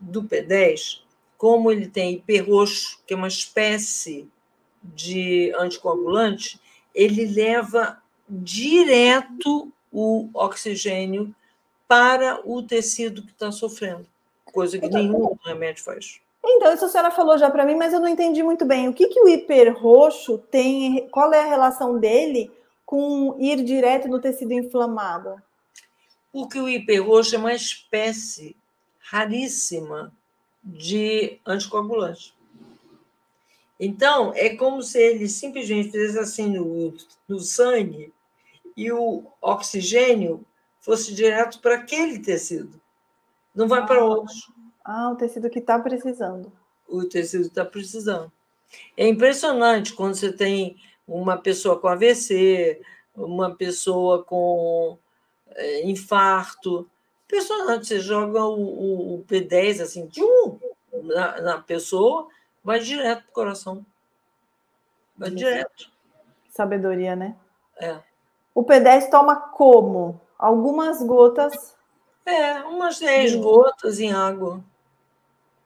do 0.00 0.22
P10 0.24 1.03
como 1.44 1.70
ele 1.70 1.86
tem 1.86 2.14
hiperroxo, 2.14 3.00
que 3.06 3.12
é 3.12 3.16
uma 3.18 3.28
espécie 3.28 4.26
de 4.82 5.52
anticoagulante, 5.58 6.58
ele 6.94 7.26
leva 7.26 8.02
direto 8.26 9.70
o 9.92 10.30
oxigênio 10.32 11.34
para 11.86 12.40
o 12.48 12.62
tecido 12.62 13.20
que 13.20 13.30
está 13.30 13.52
sofrendo, 13.52 14.06
coisa 14.46 14.78
que 14.78 14.86
então, 14.86 15.02
nenhum 15.02 15.36
remédio 15.44 15.84
faz. 15.84 16.18
Então, 16.42 16.72
isso 16.72 16.86
a 16.86 16.88
senhora 16.88 17.10
falou 17.10 17.36
já 17.36 17.50
para 17.50 17.66
mim, 17.66 17.74
mas 17.74 17.92
eu 17.92 18.00
não 18.00 18.08
entendi 18.08 18.42
muito 18.42 18.64
bem. 18.64 18.88
O 18.88 18.94
que, 18.94 19.08
que 19.08 19.20
o 19.20 19.28
hiperroxo 19.28 20.38
tem, 20.50 21.06
qual 21.10 21.30
é 21.34 21.42
a 21.42 21.46
relação 21.46 21.98
dele 21.98 22.50
com 22.86 23.36
ir 23.38 23.62
direto 23.62 24.08
no 24.08 24.18
tecido 24.18 24.54
inflamado? 24.54 25.34
Porque 26.32 26.58
o 26.58 26.70
hiperroxo 26.70 27.34
é 27.34 27.38
uma 27.38 27.52
espécie 27.52 28.56
raríssima 28.98 30.10
de 30.64 31.38
anticoagulante. 31.46 32.34
Então, 33.78 34.32
é 34.34 34.56
como 34.56 34.82
se 34.82 34.98
ele 34.98 35.28
simplesmente 35.28 35.90
fizesse 35.90 36.18
assim 36.18 36.48
no, 36.48 36.94
no 37.28 37.40
sangue 37.40 38.12
e 38.76 38.90
o 38.90 39.24
oxigênio 39.40 40.44
fosse 40.80 41.14
direto 41.14 41.60
para 41.60 41.76
aquele 41.76 42.18
tecido. 42.18 42.80
Não 43.54 43.68
vai 43.68 43.86
para 43.86 44.04
outros. 44.04 44.50
Ah, 44.84 45.10
o 45.10 45.16
tecido 45.16 45.48
que 45.48 45.58
está 45.58 45.78
precisando. 45.78 46.52
O 46.88 47.04
tecido 47.04 47.46
está 47.46 47.64
precisando. 47.64 48.30
É 48.96 49.06
impressionante 49.06 49.92
quando 49.92 50.14
você 50.14 50.32
tem 50.32 50.76
uma 51.06 51.36
pessoa 51.36 51.78
com 51.78 51.88
AVC, 51.88 52.80
uma 53.16 53.54
pessoa 53.54 54.24
com 54.24 54.98
é, 55.50 55.86
infarto, 55.86 56.88
impressionante. 57.24 57.86
Você 57.86 58.00
joga 58.00 58.44
o, 58.44 58.60
o, 58.60 59.14
o 59.16 59.24
P10 59.24 59.80
assim, 59.80 60.06
tchum, 60.08 60.53
na, 61.04 61.40
na, 61.40 61.58
pessoa, 61.60 62.28
vai 62.62 62.80
direto 62.80 63.22
para 63.22 63.30
o 63.30 63.34
coração. 63.34 63.86
Vai 65.16 65.30
direto. 65.30 65.90
Sabedoria, 66.50 67.14
né? 67.14 67.36
É. 67.76 67.98
O 68.54 68.64
P10 68.64 69.10
toma 69.10 69.36
como? 69.36 70.20
Algumas 70.38 71.02
gotas. 71.02 71.76
É, 72.24 72.60
umas 72.62 72.98
10 72.98 73.36
gotas 73.36 74.00
em 74.00 74.12
água. 74.12 74.62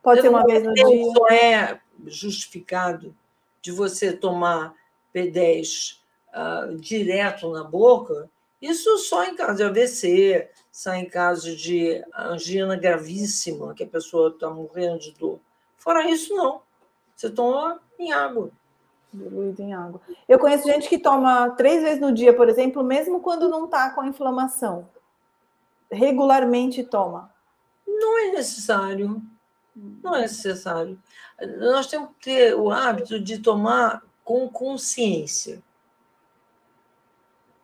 Pode 0.02 0.22
ser 0.22 0.28
uma 0.28 0.44
vez 0.44 0.62
no 0.64 0.72
dia. 0.72 1.12
Só 1.12 1.28
é 1.28 1.80
justificado 2.06 3.14
de 3.60 3.72
você 3.72 4.12
tomar 4.12 4.74
P10 5.14 5.94
uh, 5.94 5.98
ah, 6.32 6.68
direto 6.74 7.50
na 7.50 7.64
boca, 7.64 8.30
isso 8.60 8.98
só 8.98 9.24
em 9.24 9.36
caso 9.36 9.56
de 9.56 9.62
AVC, 9.62 10.50
só 10.72 10.92
em 10.92 11.08
caso 11.08 11.54
de 11.54 12.04
angina 12.14 12.76
gravíssima, 12.76 13.72
que 13.72 13.84
a 13.84 13.88
pessoa 13.88 14.30
está 14.30 14.50
morrendo 14.50 14.98
de 14.98 15.12
dor. 15.12 15.38
Fora 15.76 16.08
isso, 16.10 16.34
não. 16.34 16.62
Você 17.14 17.30
toma 17.30 17.80
em 17.98 18.12
água. 18.12 18.50
Diluído 19.12 19.62
em 19.62 19.72
água. 19.72 20.00
Eu 20.28 20.38
conheço 20.40 20.66
gente 20.66 20.88
que 20.88 20.98
toma 20.98 21.50
três 21.50 21.82
vezes 21.82 22.00
no 22.00 22.12
dia, 22.12 22.34
por 22.34 22.48
exemplo, 22.48 22.82
mesmo 22.82 23.20
quando 23.20 23.48
não 23.48 23.66
está 23.66 23.90
com 23.90 24.04
inflamação. 24.04 24.88
Regularmente 25.90 26.82
toma. 26.82 27.32
Não 27.86 28.18
é 28.18 28.32
necessário. 28.32 29.22
Não 29.74 30.16
é 30.16 30.22
necessário. 30.22 31.00
Nós 31.58 31.86
temos 31.86 32.10
que 32.18 32.24
ter 32.24 32.54
o 32.54 32.70
hábito 32.70 33.20
de 33.20 33.38
tomar 33.38 34.02
com 34.24 34.48
consciência. 34.48 35.62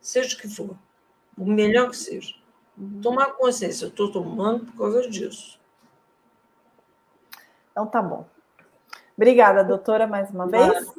Seja 0.00 0.36
o 0.36 0.40
que 0.40 0.48
for 0.48 0.76
o 1.36 1.44
melhor 1.44 1.90
que 1.90 1.96
seja. 1.96 2.34
Uhum. 2.76 3.00
Tomar 3.00 3.32
consciência, 3.32 3.84
eu 3.84 3.88
estou 3.88 4.10
tomando 4.10 4.66
por 4.66 4.78
causa 4.78 5.08
disso. 5.08 5.58
Então 7.70 7.86
tá 7.86 8.00
bom. 8.02 8.26
Obrigada, 9.16 9.62
doutora, 9.62 10.06
mais 10.06 10.30
uma 10.30 10.46
vez. 10.46 10.92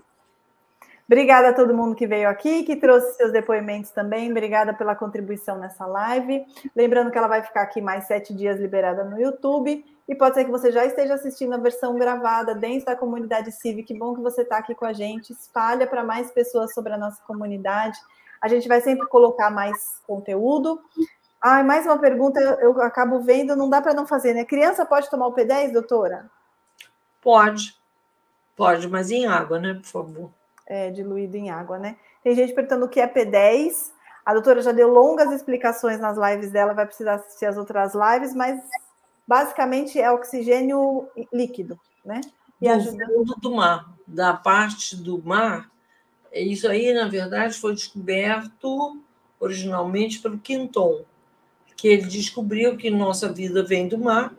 Obrigada 1.08 1.50
a 1.50 1.54
todo 1.54 1.74
mundo 1.74 1.96
que 1.96 2.08
veio 2.08 2.28
aqui, 2.28 2.64
que 2.64 2.76
trouxe 2.76 3.16
seus 3.16 3.32
depoimentos 3.32 3.92
também. 3.92 4.32
Obrigada 4.32 4.74
pela 4.74 4.96
contribuição 4.96 5.60
nessa 5.60 5.86
live. 5.86 6.44
Lembrando 6.76 7.12
que 7.12 7.18
ela 7.18 7.28
vai 7.28 7.44
ficar 7.44 7.62
aqui 7.62 7.80
mais 7.80 8.08
sete 8.08 8.34
dias 8.34 8.60
liberada 8.60 9.04
no 9.04 9.20
YouTube. 9.20 9.86
E 10.08 10.16
pode 10.16 10.36
ser 10.36 10.46
que 10.46 10.52
você 10.52 10.72
já 10.72 10.84
esteja 10.84 11.14
assistindo 11.14 11.54
a 11.54 11.58
versão 11.58 11.96
gravada 11.96 12.56
dentro 12.56 12.88
da 12.88 12.96
comunidade 12.96 13.52
Civic. 13.52 13.94
Que 13.94 14.00
bom 14.00 14.16
que 14.16 14.22
você 14.22 14.42
está 14.42 14.58
aqui 14.58 14.74
com 14.74 14.86
a 14.86 14.94
gente. 14.94 15.32
Espalha 15.32 15.86
para 15.86 16.04
mais 16.04 16.32
pessoas 16.32 16.74
sobre 16.74 16.94
a 16.94 16.98
nossa 16.98 17.22
comunidade. 17.24 17.98
A 18.46 18.48
gente 18.48 18.68
vai 18.68 18.82
sempre 18.82 19.08
colocar 19.08 19.50
mais 19.50 20.00
conteúdo. 20.06 20.80
Ah, 21.42 21.64
mais 21.64 21.86
uma 21.86 21.98
pergunta, 21.98 22.40
eu 22.40 22.80
acabo 22.82 23.20
vendo, 23.20 23.56
não 23.56 23.70
dá 23.70 23.82
para 23.82 23.94
não 23.94 24.06
fazer, 24.06 24.34
né? 24.34 24.46
Criança 24.46 24.86
pode 24.86 25.10
tomar 25.10 25.28
o 25.28 25.34
P10, 25.34 25.72
doutora? 25.72 26.30
Pode. 27.22 27.76
Pode, 28.56 28.88
mas 28.88 29.12
em 29.12 29.28
água, 29.28 29.60
né, 29.60 29.74
por 29.74 29.86
favor 29.86 30.32
é, 30.66 30.90
diluído 30.90 31.38
em 31.38 31.50
água, 31.50 31.78
né? 31.78 31.98
Tem 32.24 32.36
gente 32.36 32.54
perguntando 32.54 32.86
o 32.86 32.90
que 32.90 33.00
é 33.00 33.08
P10. 33.08 33.92
A 34.26 34.34
doutora 34.34 34.62
já 34.62 34.72
deu 34.72 34.90
longas 34.90 35.32
explicações 35.32 36.00
nas 36.00 36.18
lives 36.18 36.52
dela, 36.52 36.74
vai 36.74 36.86
precisar 36.86 37.16
assistir 37.16 37.46
as 37.46 37.58
outras 37.58 37.94
lives, 37.94 38.34
mas 38.34 38.60
basicamente 39.28 40.00
é 40.00 40.12
oxigênio 40.12 41.08
líquido, 41.32 41.80
né? 42.04 42.22
E 42.60 42.68
do 42.68 42.74
ajuda... 42.74 43.06
fundo 43.06 43.36
do 43.36 43.56
mar, 43.56 43.94
da 44.08 44.34
parte 44.34 44.96
do 44.96 45.22
mar. 45.22 45.70
Isso 46.42 46.68
aí, 46.68 46.94
na 46.94 47.08
verdade, 47.08 47.58
foi 47.58 47.74
descoberto 47.74 49.02
originalmente 49.40 50.20
pelo 50.20 50.40
Quinton, 50.40 51.04
que 51.76 51.88
ele 51.88 52.08
descobriu 52.08 52.78
que 52.78 52.90
nossa 52.90 53.32
vida 53.32 53.64
vem 53.64 53.88
do 53.88 53.98
mar 53.98 54.34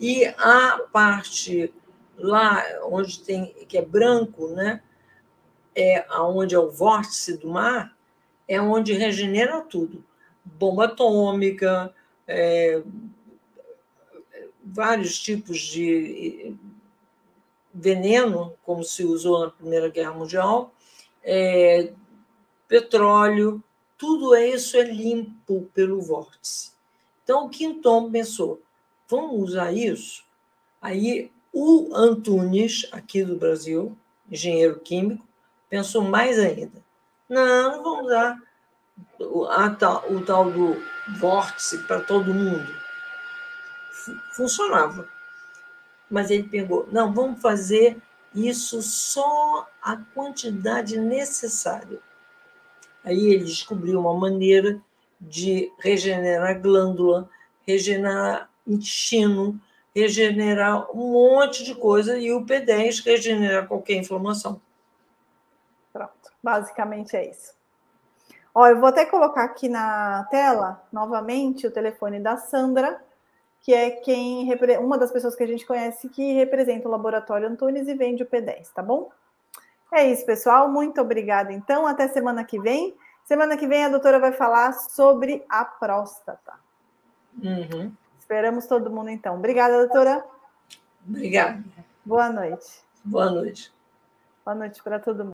e 0.00 0.24
a 0.24 0.80
parte 0.92 1.72
lá 2.16 2.62
onde 2.84 3.20
tem 3.20 3.54
que 3.68 3.78
é 3.78 3.82
branco, 3.82 4.48
né? 4.48 4.82
é 5.78 6.04
onde 6.20 6.56
é 6.56 6.58
o 6.58 6.72
vórtice 6.72 7.36
do 7.36 7.48
mar, 7.48 7.96
é 8.48 8.60
onde 8.60 8.92
regenera 8.94 9.60
tudo. 9.60 10.04
Bomba 10.44 10.86
atômica, 10.86 11.94
é, 12.26 12.82
vários 14.64 15.20
tipos 15.20 15.60
de 15.60 16.56
veneno, 17.72 18.54
como 18.64 18.82
se 18.82 19.04
usou 19.04 19.44
na 19.44 19.50
Primeira 19.52 19.88
Guerra 19.88 20.12
Mundial, 20.12 20.74
é, 21.30 21.92
petróleo, 22.66 23.62
tudo 23.98 24.34
isso 24.34 24.78
é 24.78 24.82
limpo 24.82 25.68
pelo 25.74 26.00
vórtice. 26.00 26.72
Então, 27.22 27.44
o 27.44 27.50
Quinton 27.50 28.10
pensou, 28.10 28.62
vamos 29.06 29.50
usar 29.50 29.70
isso? 29.70 30.24
Aí, 30.80 31.30
o 31.52 31.94
Antunes, 31.94 32.88
aqui 32.92 33.22
do 33.22 33.36
Brasil, 33.36 33.94
engenheiro 34.30 34.80
químico, 34.80 35.26
pensou 35.68 36.02
mais 36.02 36.38
ainda. 36.38 36.82
Não, 37.28 37.82
vamos 37.82 38.08
dar 38.08 38.40
o, 39.20 39.42
o 39.44 40.24
tal 40.24 40.50
do 40.50 40.82
vórtice 41.18 41.76
para 41.82 42.00
todo 42.00 42.32
mundo. 42.32 42.74
Funcionava. 44.32 45.06
Mas 46.10 46.30
ele 46.30 46.44
pegou, 46.44 46.88
não, 46.90 47.12
vamos 47.12 47.42
fazer 47.42 48.00
isso 48.34 48.82
só 48.82 49.68
a 49.82 49.96
quantidade 49.96 50.98
necessária. 50.98 51.98
Aí 53.04 53.32
ele 53.32 53.44
descobriu 53.44 54.00
uma 54.00 54.14
maneira 54.14 54.80
de 55.20 55.72
regenerar 55.78 56.60
glândula, 56.60 57.28
regenerar 57.66 58.50
intestino, 58.66 59.60
regenerar 59.94 60.90
um 60.94 61.12
monte 61.12 61.64
de 61.64 61.74
coisa 61.74 62.18
e 62.18 62.32
o 62.32 62.44
P10 62.44 63.04
regenerar 63.04 63.66
qualquer 63.66 63.94
inflamação. 63.94 64.60
Basicamente 66.42 67.16
é 67.16 67.30
isso. 67.30 67.52
Ó, 68.54 68.66
eu 68.66 68.78
vou 68.78 68.88
até 68.88 69.04
colocar 69.04 69.44
aqui 69.44 69.68
na 69.68 70.24
tela 70.30 70.82
novamente 70.92 71.66
o 71.66 71.70
telefone 71.70 72.20
da 72.20 72.36
Sandra, 72.36 73.02
que 73.60 73.74
é 73.74 73.90
quem 73.90 74.48
uma 74.80 74.96
das 74.96 75.10
pessoas 75.10 75.34
que 75.34 75.42
a 75.42 75.46
gente 75.46 75.66
conhece 75.66 76.08
que 76.08 76.32
representa 76.32 76.88
o 76.88 76.90
Laboratório 76.90 77.48
Antunes 77.48 77.86
e 77.88 77.94
vende 77.94 78.22
o 78.22 78.26
P10, 78.26 78.68
tá 78.74 78.82
bom? 78.82 79.10
É 79.92 80.10
isso, 80.10 80.24
pessoal. 80.24 80.70
Muito 80.70 81.00
obrigada. 81.00 81.52
Então, 81.52 81.86
até 81.86 82.08
semana 82.08 82.44
que 82.44 82.58
vem. 82.60 82.96
Semana 83.24 83.56
que 83.56 83.66
vem 83.66 83.84
a 83.84 83.88
doutora 83.88 84.18
vai 84.18 84.32
falar 84.32 84.72
sobre 84.72 85.44
a 85.48 85.64
próstata. 85.64 86.54
Uhum. 87.42 87.92
Esperamos 88.18 88.66
todo 88.66 88.90
mundo, 88.90 89.10
então. 89.10 89.36
Obrigada, 89.36 89.78
doutora. 89.78 90.24
Obrigada. 91.06 91.62
Boa 92.04 92.30
noite. 92.30 92.82
Boa 93.04 93.30
noite. 93.30 93.72
Boa 94.44 94.54
noite 94.54 94.82
para 94.82 94.98
todo 94.98 95.24
mundo. 95.24 95.32